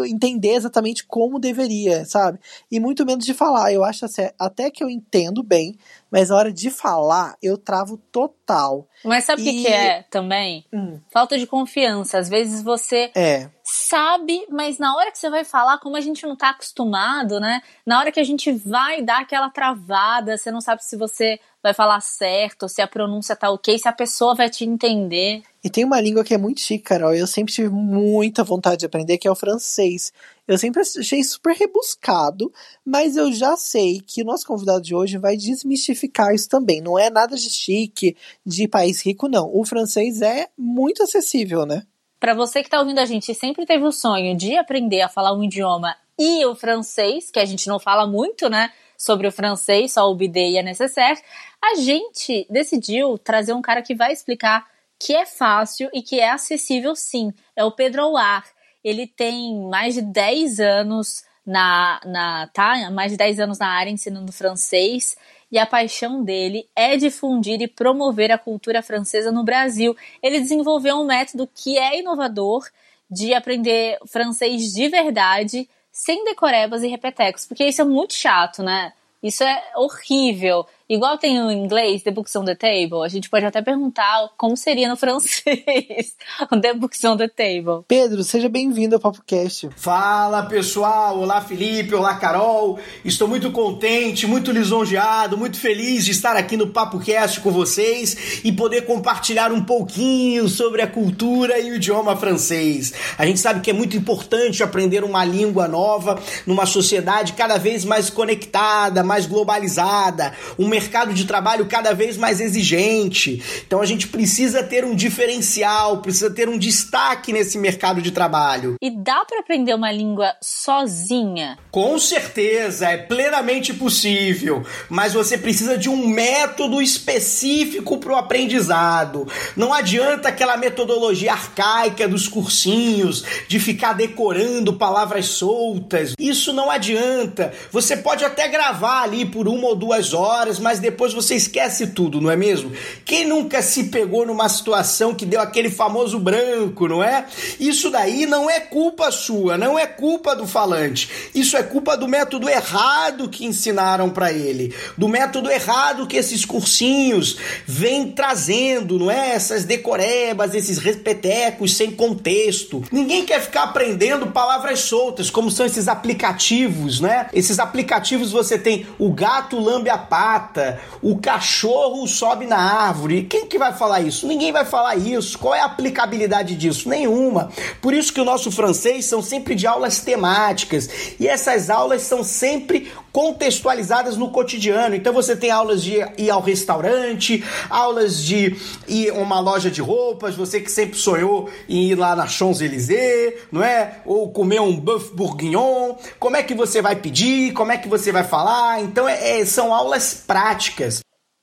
entender 0.05 0.49
exatamente 0.49 1.05
como 1.05 1.39
deveria, 1.39 2.05
sabe? 2.05 2.39
E 2.71 2.79
muito 2.79 3.05
menos 3.05 3.25
de 3.25 3.33
falar. 3.33 3.71
Eu 3.71 3.83
acho 3.83 4.05
assim, 4.05 4.29
até 4.37 4.69
que 4.69 4.83
eu 4.83 4.89
entendo 4.89 5.41
bem, 5.41 5.77
mas 6.11 6.29
na 6.29 6.35
hora 6.35 6.51
de 6.51 6.69
falar, 6.69 7.35
eu 7.41 7.57
travo 7.57 7.97
total. 8.11 8.87
Mas 9.03 9.25
sabe 9.25 9.41
o 9.41 9.45
e... 9.45 9.63
que, 9.63 9.67
é 9.67 10.03
também? 10.03 10.65
Hum. 10.73 10.99
Falta 11.11 11.37
de 11.37 11.45
confiança. 11.45 12.17
Às 12.17 12.29
vezes 12.29 12.61
você 12.61 13.11
é. 13.15 13.49
sabe, 13.63 14.45
mas 14.49 14.77
na 14.77 14.95
hora 14.95 15.11
que 15.11 15.17
você 15.17 15.29
vai 15.29 15.43
falar, 15.43 15.79
como 15.79 15.95
a 15.95 16.01
gente 16.01 16.25
não 16.25 16.35
tá 16.35 16.49
acostumado, 16.49 17.39
né? 17.39 17.61
Na 17.85 17.99
hora 17.99 18.11
que 18.11 18.19
a 18.19 18.23
gente 18.23 18.51
vai 18.51 19.01
dar 19.01 19.21
aquela 19.21 19.49
travada, 19.49 20.37
você 20.37 20.51
não 20.51 20.61
sabe 20.61 20.83
se 20.83 20.97
você 20.97 21.39
vai 21.61 21.73
falar 21.73 21.99
certo, 22.01 22.69
se 22.69 22.81
a 22.81 22.87
pronúncia 22.87 23.35
tá 23.35 23.49
ok, 23.49 23.77
se 23.77 23.87
a 23.87 23.93
pessoa 23.93 24.35
vai 24.35 24.49
te 24.49 24.63
entender. 24.63 25.43
E 25.67 25.69
tem 25.69 25.83
uma 25.83 25.99
língua 25.99 26.23
que 26.23 26.33
é 26.33 26.37
muito 26.37 26.61
chique, 26.61 26.85
Carol. 26.85 27.13
Eu 27.13 27.27
sempre 27.27 27.53
tive 27.53 27.67
muita 27.67 28.41
vontade 28.41 28.77
de 28.77 28.85
aprender, 28.85 29.17
que 29.17 29.27
é 29.27 29.31
o 29.31 29.35
francês. 29.35 30.13
Eu 30.47 30.57
sempre 30.57 30.81
achei 30.81 31.21
super 31.25 31.53
rebuscado, 31.53 32.49
mas 32.85 33.17
eu 33.17 33.33
já 33.33 33.57
sei 33.57 33.99
que 33.99 34.21
o 34.21 34.25
nosso 34.25 34.47
convidado 34.47 34.81
de 34.81 34.95
hoje 34.95 35.17
vai 35.17 35.35
desmistificar 35.35 36.33
isso 36.33 36.47
também. 36.47 36.79
Não 36.79 36.97
é 36.97 37.09
nada 37.09 37.35
de 37.35 37.49
chique, 37.49 38.15
de 38.45 38.65
país 38.65 39.05
rico, 39.05 39.27
não. 39.27 39.53
O 39.53 39.65
francês 39.65 40.21
é 40.21 40.47
muito 40.57 41.03
acessível, 41.03 41.65
né? 41.65 41.83
Para 42.17 42.33
você 42.33 42.63
que 42.63 42.69
tá 42.69 42.79
ouvindo 42.79 42.99
a 42.99 43.05
gente 43.05 43.35
sempre 43.35 43.65
teve 43.65 43.83
o 43.83 43.91
sonho 43.91 44.37
de 44.37 44.55
aprender 44.55 45.01
a 45.01 45.09
falar 45.09 45.33
um 45.33 45.43
idioma 45.43 45.97
e 46.17 46.45
o 46.45 46.55
francês, 46.55 47.29
que 47.29 47.39
a 47.39 47.45
gente 47.45 47.67
não 47.67 47.77
fala 47.77 48.07
muito, 48.07 48.49
né? 48.49 48.71
Sobre 48.97 49.27
o 49.27 49.33
francês, 49.33 49.91
só 49.91 50.09
o 50.09 50.15
bidê 50.15 50.51
e 50.51 50.57
a 50.59 50.63
necessaire, 50.63 51.19
a 51.61 51.75
gente 51.75 52.47
decidiu 52.49 53.17
trazer 53.17 53.51
um 53.51 53.61
cara 53.61 53.81
que 53.81 53.93
vai 53.93 54.13
explicar 54.13 54.65
que 54.99 55.15
é 55.15 55.25
fácil 55.25 55.89
e 55.93 56.01
que 56.01 56.19
é 56.19 56.29
acessível 56.29 56.95
sim. 56.95 57.33
É 57.55 57.63
o 57.63 57.71
Pedro 57.71 58.03
Aouar. 58.03 58.45
Ele 58.83 59.07
tem 59.07 59.59
mais 59.69 59.95
de 59.95 60.01
10 60.01 60.59
anos 60.59 61.23
na, 61.45 62.01
na 62.05 62.47
tá, 62.53 62.89
mais 62.91 63.11
de 63.11 63.17
10 63.17 63.39
anos 63.39 63.59
na 63.59 63.69
área 63.69 63.89
ensinando 63.89 64.31
francês 64.31 65.15
e 65.51 65.57
a 65.57 65.65
paixão 65.65 66.23
dele 66.23 66.67
é 66.75 66.97
difundir 66.97 67.61
e 67.61 67.67
promover 67.67 68.31
a 68.31 68.37
cultura 68.37 68.81
francesa 68.81 69.31
no 69.31 69.43
Brasil. 69.43 69.95
Ele 70.21 70.39
desenvolveu 70.39 70.97
um 70.97 71.05
método 71.05 71.49
que 71.53 71.77
é 71.77 71.99
inovador 71.99 72.67
de 73.09 73.33
aprender 73.33 73.97
francês 74.05 74.73
de 74.73 74.89
verdade, 74.89 75.69
sem 75.91 76.25
decorebas 76.25 76.83
e 76.83 76.87
repetecos, 76.87 77.45
porque 77.45 77.65
isso 77.65 77.81
é 77.81 77.85
muito 77.85 78.13
chato, 78.13 78.61
né? 78.61 78.91
Isso 79.23 79.43
é 79.43 79.63
horrível. 79.75 80.65
Igual 80.89 81.17
tem 81.17 81.41
o 81.41 81.51
inglês, 81.51 82.01
The 82.01 82.11
Books 82.11 82.35
on 82.35 82.45
the 82.45 82.55
Table, 82.55 83.03
a 83.03 83.09
gente 83.09 83.29
pode 83.29 83.45
até 83.45 83.61
perguntar 83.61 84.29
como 84.37 84.55
seria 84.55 84.87
no 84.87 84.95
francês 84.97 86.15
o 86.49 86.59
The 86.59 86.73
Books 86.73 87.03
on 87.03 87.17
the 87.17 87.27
Table. 87.27 87.83
Pedro, 87.87 88.23
seja 88.23 88.47
bem-vindo 88.47 88.95
ao 88.95 89.01
PapoCast. 89.01 89.69
Fala 89.75 90.43
pessoal, 90.43 91.19
olá 91.19 91.41
Felipe, 91.41 91.93
olá 91.93 92.15
Carol. 92.15 92.79
Estou 93.03 93.27
muito 93.27 93.51
contente, 93.51 94.25
muito 94.25 94.51
lisonjeado, 94.51 95.37
muito 95.37 95.59
feliz 95.59 96.05
de 96.05 96.11
estar 96.11 96.37
aqui 96.37 96.55
no 96.55 96.67
PapoCast 96.67 97.41
com 97.41 97.51
vocês 97.51 98.41
e 98.43 98.51
poder 98.51 98.85
compartilhar 98.85 99.51
um 99.51 99.63
pouquinho 99.63 100.47
sobre 100.47 100.81
a 100.81 100.87
cultura 100.87 101.59
e 101.59 101.71
o 101.71 101.75
idioma 101.75 102.15
francês. 102.15 102.93
A 103.17 103.25
gente 103.25 103.39
sabe 103.39 103.59
que 103.59 103.71
é 103.71 103.73
muito 103.73 103.97
importante 103.97 104.63
aprender 104.63 105.03
uma 105.03 105.25
língua 105.25 105.67
nova 105.67 106.21
numa 106.45 106.65
sociedade 106.65 107.33
cada 107.33 107.57
vez 107.57 107.83
mais 107.83 108.09
conectada, 108.09 109.03
mais 109.03 109.25
globalizada, 109.25 110.33
um 110.57 110.76
mercado 110.77 111.11
de 111.11 111.25
trabalho 111.25 111.65
cada 111.65 111.91
vez 111.91 112.17
mais 112.17 112.39
exigente. 112.39 113.41
Então 113.65 113.81
a 113.81 113.85
gente 113.85 114.07
precisa 114.07 114.61
ter 114.61 114.85
um 114.85 114.93
diferencial, 114.95 116.03
precisa 116.03 116.29
ter 116.29 116.47
um 116.47 116.57
destaque 116.57 117.33
nesse 117.33 117.57
mercado 117.57 117.99
de 117.99 118.11
trabalho. 118.11 118.75
E 118.79 118.91
dá 118.91 119.25
para 119.25 119.39
aprender 119.39 119.73
uma 119.73 119.91
língua 119.91 120.35
sozinha? 120.39 121.57
Com 121.71 121.97
certeza, 121.97 122.89
é 122.89 122.97
plenamente 122.97 123.73
possível, 123.73 124.63
mas 124.87 125.13
você 125.13 125.35
precisa 125.35 125.77
de 125.79 125.89
um 125.89 126.07
método 126.07 126.79
específico 126.79 127.97
para 127.97 128.13
o 128.13 128.15
aprendizado. 128.15 129.27
Não 129.55 129.73
adianta 129.73 130.29
aquela 130.29 130.57
metodologia 130.57 131.31
arcaica 131.31 132.07
dos 132.07 132.27
cursinhos, 132.27 133.23
de 133.47 133.59
ficar 133.59 133.93
decorando 133.93 134.73
palavras 134.73 135.25
soltas. 135.25 136.13
Isso 136.19 136.53
não 136.53 136.69
adianta. 136.69 137.51
Você 137.71 137.97
pode 137.97 138.23
até 138.23 138.47
gravar 138.47 139.01
ali 139.01 139.25
por 139.25 139.47
uma 139.47 139.67
ou 139.67 139.75
duas 139.75 140.13
horas, 140.13 140.59
mas 140.59 140.66
depois 140.79 141.13
você 141.13 141.35
esquece 141.35 141.87
tudo, 141.87 142.21
não 142.21 142.29
é 142.29 142.35
mesmo? 142.35 142.71
Quem 143.05 143.25
nunca 143.25 143.61
se 143.61 143.85
pegou 143.85 144.25
numa 144.25 144.47
situação 144.49 145.15
que 145.15 145.25
deu 145.25 145.41
aquele 145.41 145.69
famoso 145.69 146.19
branco, 146.19 146.87
não 146.87 147.03
é? 147.03 147.25
Isso 147.59 147.89
daí 147.89 148.25
não 148.25 148.49
é 148.49 148.59
culpa 148.59 149.11
sua, 149.11 149.57
não 149.57 149.79
é 149.79 149.87
culpa 149.87 150.35
do 150.35 150.45
falante. 150.45 151.09
Isso 151.33 151.55
é 151.55 151.63
culpa 151.63 151.95
do 151.95 152.07
método 152.07 152.49
errado 152.49 153.29
que 153.29 153.45
ensinaram 153.45 154.09
para 154.09 154.31
ele, 154.31 154.73
do 154.97 155.07
método 155.07 155.49
errado 155.49 156.07
que 156.07 156.17
esses 156.17 156.45
cursinhos 156.45 157.37
vêm 157.65 158.11
trazendo, 158.11 158.99
não 158.99 159.09
é? 159.09 159.31
Essas 159.31 159.63
decorebas, 159.63 160.53
esses 160.53 160.77
repetecos 160.77 161.75
sem 161.75 161.91
contexto. 161.91 162.83
Ninguém 162.91 163.25
quer 163.25 163.41
ficar 163.41 163.63
aprendendo 163.63 164.27
palavras 164.27 164.79
soltas, 164.81 165.29
como 165.29 165.51
são 165.51 165.65
esses 165.65 165.87
aplicativos, 165.87 166.99
né? 166.99 167.29
Esses 167.33 167.59
aplicativos 167.59 168.31
você 168.31 168.57
tem 168.57 168.85
o 168.97 169.11
gato 169.11 169.59
lambe 169.59 169.89
a 169.89 169.97
pata, 169.97 170.56
o 171.01 171.17
cachorro 171.17 172.07
sobe 172.07 172.45
na 172.45 172.57
árvore. 172.57 173.23
Quem 173.23 173.47
que 173.47 173.57
vai 173.57 173.73
falar 173.73 174.01
isso? 174.01 174.27
Ninguém 174.27 174.51
vai 174.51 174.65
falar 174.65 174.95
isso. 174.95 175.37
Qual 175.37 175.53
é 175.53 175.61
a 175.61 175.65
aplicabilidade 175.65 176.55
disso? 176.55 176.89
Nenhuma. 176.89 177.49
Por 177.81 177.93
isso 177.93 178.13
que 178.13 178.21
o 178.21 178.25
nosso 178.25 178.51
francês 178.51 179.05
são 179.05 179.21
sempre 179.21 179.55
de 179.55 179.67
aulas 179.67 179.99
temáticas 179.99 180.89
e 181.19 181.27
essas 181.27 181.69
aulas 181.69 182.01
são 182.01 182.23
sempre 182.23 182.91
contextualizadas 183.17 184.15
no 184.15 184.29
cotidiano. 184.29 184.93
Então 184.93 185.11
você 185.11 185.35
tem 185.35 185.49
aulas 185.49 185.81
de 185.81 185.95
ir 186.19 186.29
ao 186.29 186.39
restaurante, 186.39 187.43
aulas 187.67 188.23
de 188.23 188.55
ir 188.87 189.09
a 189.09 189.13
uma 189.15 189.39
loja 189.39 189.71
de 189.71 189.81
roupas, 189.81 190.35
você 190.35 190.61
que 190.61 190.69
sempre 190.69 190.99
sonhou 190.99 191.49
em 191.67 191.89
ir 191.89 191.95
lá 191.95 192.15
na 192.15 192.27
Champs-Élysées, 192.27 193.33
não 193.51 193.63
é? 193.63 194.03
Ou 194.05 194.31
comer 194.31 194.61
um 194.61 194.79
bœuf 194.79 195.15
bourguignon. 195.15 195.95
Como 196.19 196.37
é 196.37 196.43
que 196.43 196.53
você 196.53 196.79
vai 196.79 196.95
pedir? 196.95 197.53
Como 197.53 197.71
é 197.71 197.77
que 197.79 197.89
você 197.89 198.11
vai 198.11 198.23
falar? 198.23 198.83
Então 198.83 199.09
é, 199.09 199.39
é, 199.39 199.45
são 199.45 199.73
aulas 199.73 200.13
práticas. 200.13 200.99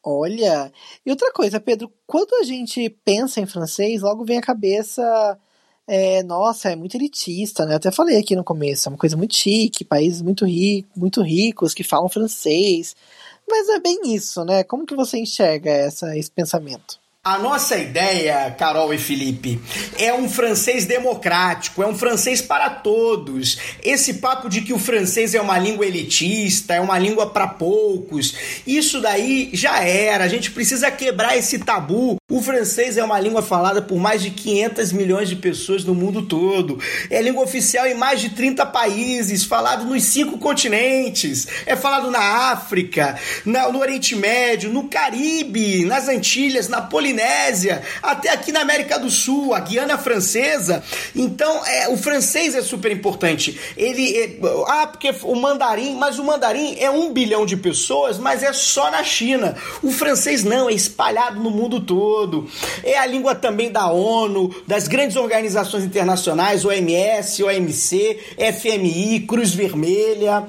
Olha, 0.06 0.70
e 1.04 1.10
outra 1.10 1.32
coisa, 1.32 1.58
Pedro, 1.58 1.90
quando 2.06 2.34
a 2.36 2.44
gente 2.44 2.88
pensa 3.04 3.40
em 3.40 3.46
francês, 3.46 4.00
logo 4.00 4.24
vem 4.24 4.38
à 4.38 4.40
cabeça 4.40 5.02
é, 5.86 6.22
nossa, 6.22 6.70
é 6.70 6.76
muito 6.76 6.96
elitista, 6.96 7.66
né? 7.66 7.74
Eu 7.74 7.76
até 7.76 7.90
falei 7.90 8.18
aqui 8.18 8.34
no 8.34 8.44
começo, 8.44 8.88
é 8.88 8.92
uma 8.92 8.98
coisa 8.98 9.16
muito 9.16 9.34
chique, 9.34 9.84
países 9.84 10.22
muito, 10.22 10.44
ri 10.46 10.86
muito 10.96 11.22
ricos 11.22 11.74
que 11.74 11.84
falam 11.84 12.08
francês. 12.08 12.96
Mas 13.48 13.68
é 13.68 13.78
bem 13.78 14.14
isso, 14.14 14.44
né? 14.44 14.64
Como 14.64 14.86
que 14.86 14.96
você 14.96 15.18
enxerga 15.18 15.70
essa, 15.70 16.16
esse 16.16 16.30
pensamento? 16.30 16.98
A 17.26 17.38
nossa 17.38 17.78
ideia, 17.78 18.50
Carol 18.50 18.92
e 18.92 18.98
Felipe, 18.98 19.58
é 19.98 20.12
um 20.12 20.28
francês 20.28 20.84
democrático, 20.84 21.82
é 21.82 21.86
um 21.86 21.96
francês 21.96 22.42
para 22.42 22.68
todos. 22.68 23.56
Esse 23.82 24.12
papo 24.14 24.46
de 24.46 24.60
que 24.60 24.74
o 24.74 24.78
francês 24.78 25.34
é 25.34 25.40
uma 25.40 25.58
língua 25.58 25.86
elitista, 25.86 26.74
é 26.74 26.80
uma 26.82 26.98
língua 26.98 27.30
para 27.30 27.46
poucos, 27.46 28.34
isso 28.66 29.00
daí 29.00 29.48
já 29.54 29.82
era. 29.82 30.24
A 30.24 30.28
gente 30.28 30.50
precisa 30.50 30.90
quebrar 30.90 31.34
esse 31.34 31.58
tabu. 31.60 32.16
O 32.30 32.42
francês 32.42 32.98
é 32.98 33.04
uma 33.04 33.18
língua 33.18 33.40
falada 33.40 33.80
por 33.80 33.98
mais 33.98 34.20
de 34.20 34.28
500 34.28 34.92
milhões 34.92 35.26
de 35.26 35.36
pessoas 35.36 35.82
no 35.82 35.94
mundo 35.94 36.26
todo. 36.26 36.78
É 37.08 37.22
língua 37.22 37.42
oficial 37.42 37.86
em 37.86 37.94
mais 37.94 38.20
de 38.20 38.30
30 38.30 38.66
países, 38.66 39.44
falado 39.44 39.86
nos 39.86 40.02
cinco 40.02 40.36
continentes. 40.36 41.48
É 41.64 41.74
falado 41.74 42.10
na 42.10 42.50
África, 42.50 43.18
no 43.46 43.78
Oriente 43.78 44.14
Médio, 44.14 44.70
no 44.70 44.88
Caribe, 44.88 45.86
nas 45.86 46.06
Antilhas, 46.06 46.68
na 46.68 46.82
Polinésia 46.82 47.13
Polinésia, 47.14 47.82
até 48.02 48.30
aqui 48.30 48.50
na 48.50 48.60
América 48.60 48.98
do 48.98 49.08
Sul, 49.08 49.54
a 49.54 49.60
Guiana 49.60 49.96
Francesa. 49.96 50.82
Então, 51.14 51.64
é, 51.64 51.88
o 51.88 51.96
francês 51.96 52.54
é 52.54 52.62
super 52.62 52.90
importante. 52.90 53.58
Ele. 53.76 54.16
É, 54.16 54.38
ah, 54.66 54.86
porque 54.86 55.14
o 55.22 55.36
mandarim, 55.36 55.94
mas 55.94 56.18
o 56.18 56.24
mandarim 56.24 56.76
é 56.78 56.90
um 56.90 57.12
bilhão 57.12 57.46
de 57.46 57.56
pessoas, 57.56 58.18
mas 58.18 58.42
é 58.42 58.52
só 58.52 58.90
na 58.90 59.04
China. 59.04 59.56
O 59.82 59.92
francês 59.92 60.42
não, 60.42 60.68
é 60.68 60.72
espalhado 60.72 61.40
no 61.40 61.50
mundo 61.50 61.80
todo. 61.80 62.48
É 62.82 62.98
a 62.98 63.06
língua 63.06 63.34
também 63.34 63.70
da 63.70 63.90
ONU, 63.90 64.54
das 64.66 64.88
grandes 64.88 65.16
organizações 65.16 65.84
internacionais, 65.84 66.64
OMS, 66.64 67.42
OMC, 67.42 68.18
FMI, 68.58 69.20
Cruz 69.20 69.54
Vermelha. 69.54 70.44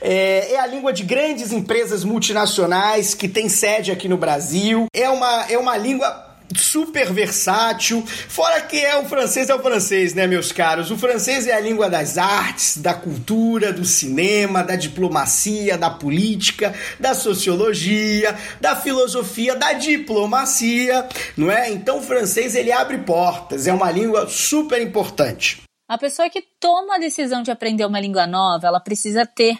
É, 0.00 0.52
é 0.52 0.60
a 0.60 0.66
língua 0.66 0.92
de 0.92 1.02
grandes 1.02 1.52
empresas 1.52 2.04
multinacionais 2.04 3.14
que 3.14 3.28
tem 3.28 3.48
sede 3.48 3.90
aqui 3.90 4.08
no 4.08 4.16
Brasil. 4.16 4.86
É 4.94 5.08
uma, 5.08 5.46
é 5.50 5.58
uma 5.58 5.76
língua 5.76 6.09
super 6.56 7.12
versátil. 7.12 8.04
Fora 8.06 8.60
que 8.60 8.78
é 8.78 8.96
o 8.96 9.04
francês 9.04 9.48
é 9.48 9.54
o 9.54 9.62
francês, 9.62 10.14
né, 10.14 10.26
meus 10.26 10.52
caros? 10.52 10.90
O 10.90 10.98
francês 10.98 11.46
é 11.46 11.52
a 11.52 11.60
língua 11.60 11.88
das 11.88 12.18
artes, 12.18 12.76
da 12.78 12.94
cultura, 12.94 13.72
do 13.72 13.84
cinema, 13.84 14.62
da 14.62 14.76
diplomacia, 14.76 15.78
da 15.78 15.90
política, 15.90 16.74
da 16.98 17.14
sociologia, 17.14 18.36
da 18.60 18.76
filosofia, 18.76 19.54
da 19.56 19.72
diplomacia, 19.72 21.08
não 21.36 21.50
é? 21.50 21.70
Então 21.70 21.98
o 21.98 22.02
francês 22.02 22.54
ele 22.54 22.72
abre 22.72 22.98
portas, 22.98 23.66
é 23.66 23.72
uma 23.72 23.90
língua 23.90 24.28
super 24.28 24.80
importante. 24.80 25.62
A 25.88 25.98
pessoa 25.98 26.30
que 26.30 26.40
toma 26.60 26.94
a 26.96 26.98
decisão 26.98 27.42
de 27.42 27.50
aprender 27.50 27.84
uma 27.84 27.98
língua 27.98 28.24
nova, 28.24 28.68
ela 28.68 28.78
precisa 28.78 29.26
ter 29.26 29.58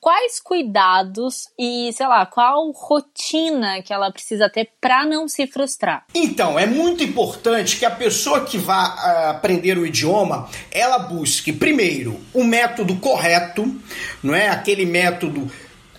quais 0.00 0.40
cuidados 0.40 1.48
e, 1.58 1.92
sei 1.92 2.06
lá, 2.06 2.24
qual 2.26 2.70
rotina 2.72 3.82
que 3.82 3.92
ela 3.92 4.10
precisa 4.10 4.48
ter 4.48 4.70
para 4.80 5.04
não 5.04 5.28
se 5.28 5.46
frustrar? 5.46 6.04
Então, 6.14 6.58
é 6.58 6.66
muito 6.66 7.02
importante 7.02 7.76
que 7.76 7.84
a 7.84 7.90
pessoa 7.90 8.44
que 8.44 8.58
vá 8.58 8.94
uh, 8.94 9.30
aprender 9.30 9.76
o 9.78 9.86
idioma, 9.86 10.48
ela 10.70 10.98
busque 10.98 11.52
primeiro 11.52 12.20
o 12.32 12.44
método 12.44 12.96
correto, 12.96 13.74
não 14.22 14.34
é 14.34 14.48
aquele 14.48 14.86
método 14.86 15.50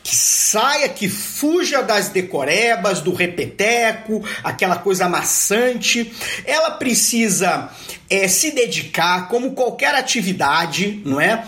que 0.09 0.15
saia, 0.15 0.89
que 0.89 1.07
fuja 1.07 1.83
das 1.83 2.09
decorebas, 2.09 2.99
do 2.99 3.13
repeteco, 3.13 4.23
aquela 4.43 4.77
coisa 4.77 5.05
amassante. 5.05 6.11
Ela 6.45 6.71
precisa 6.71 7.69
é, 8.09 8.27
se 8.27 8.49
dedicar, 8.51 9.27
como 9.27 9.51
qualquer 9.51 9.93
atividade, 9.93 10.99
não 11.05 11.21
é? 11.21 11.45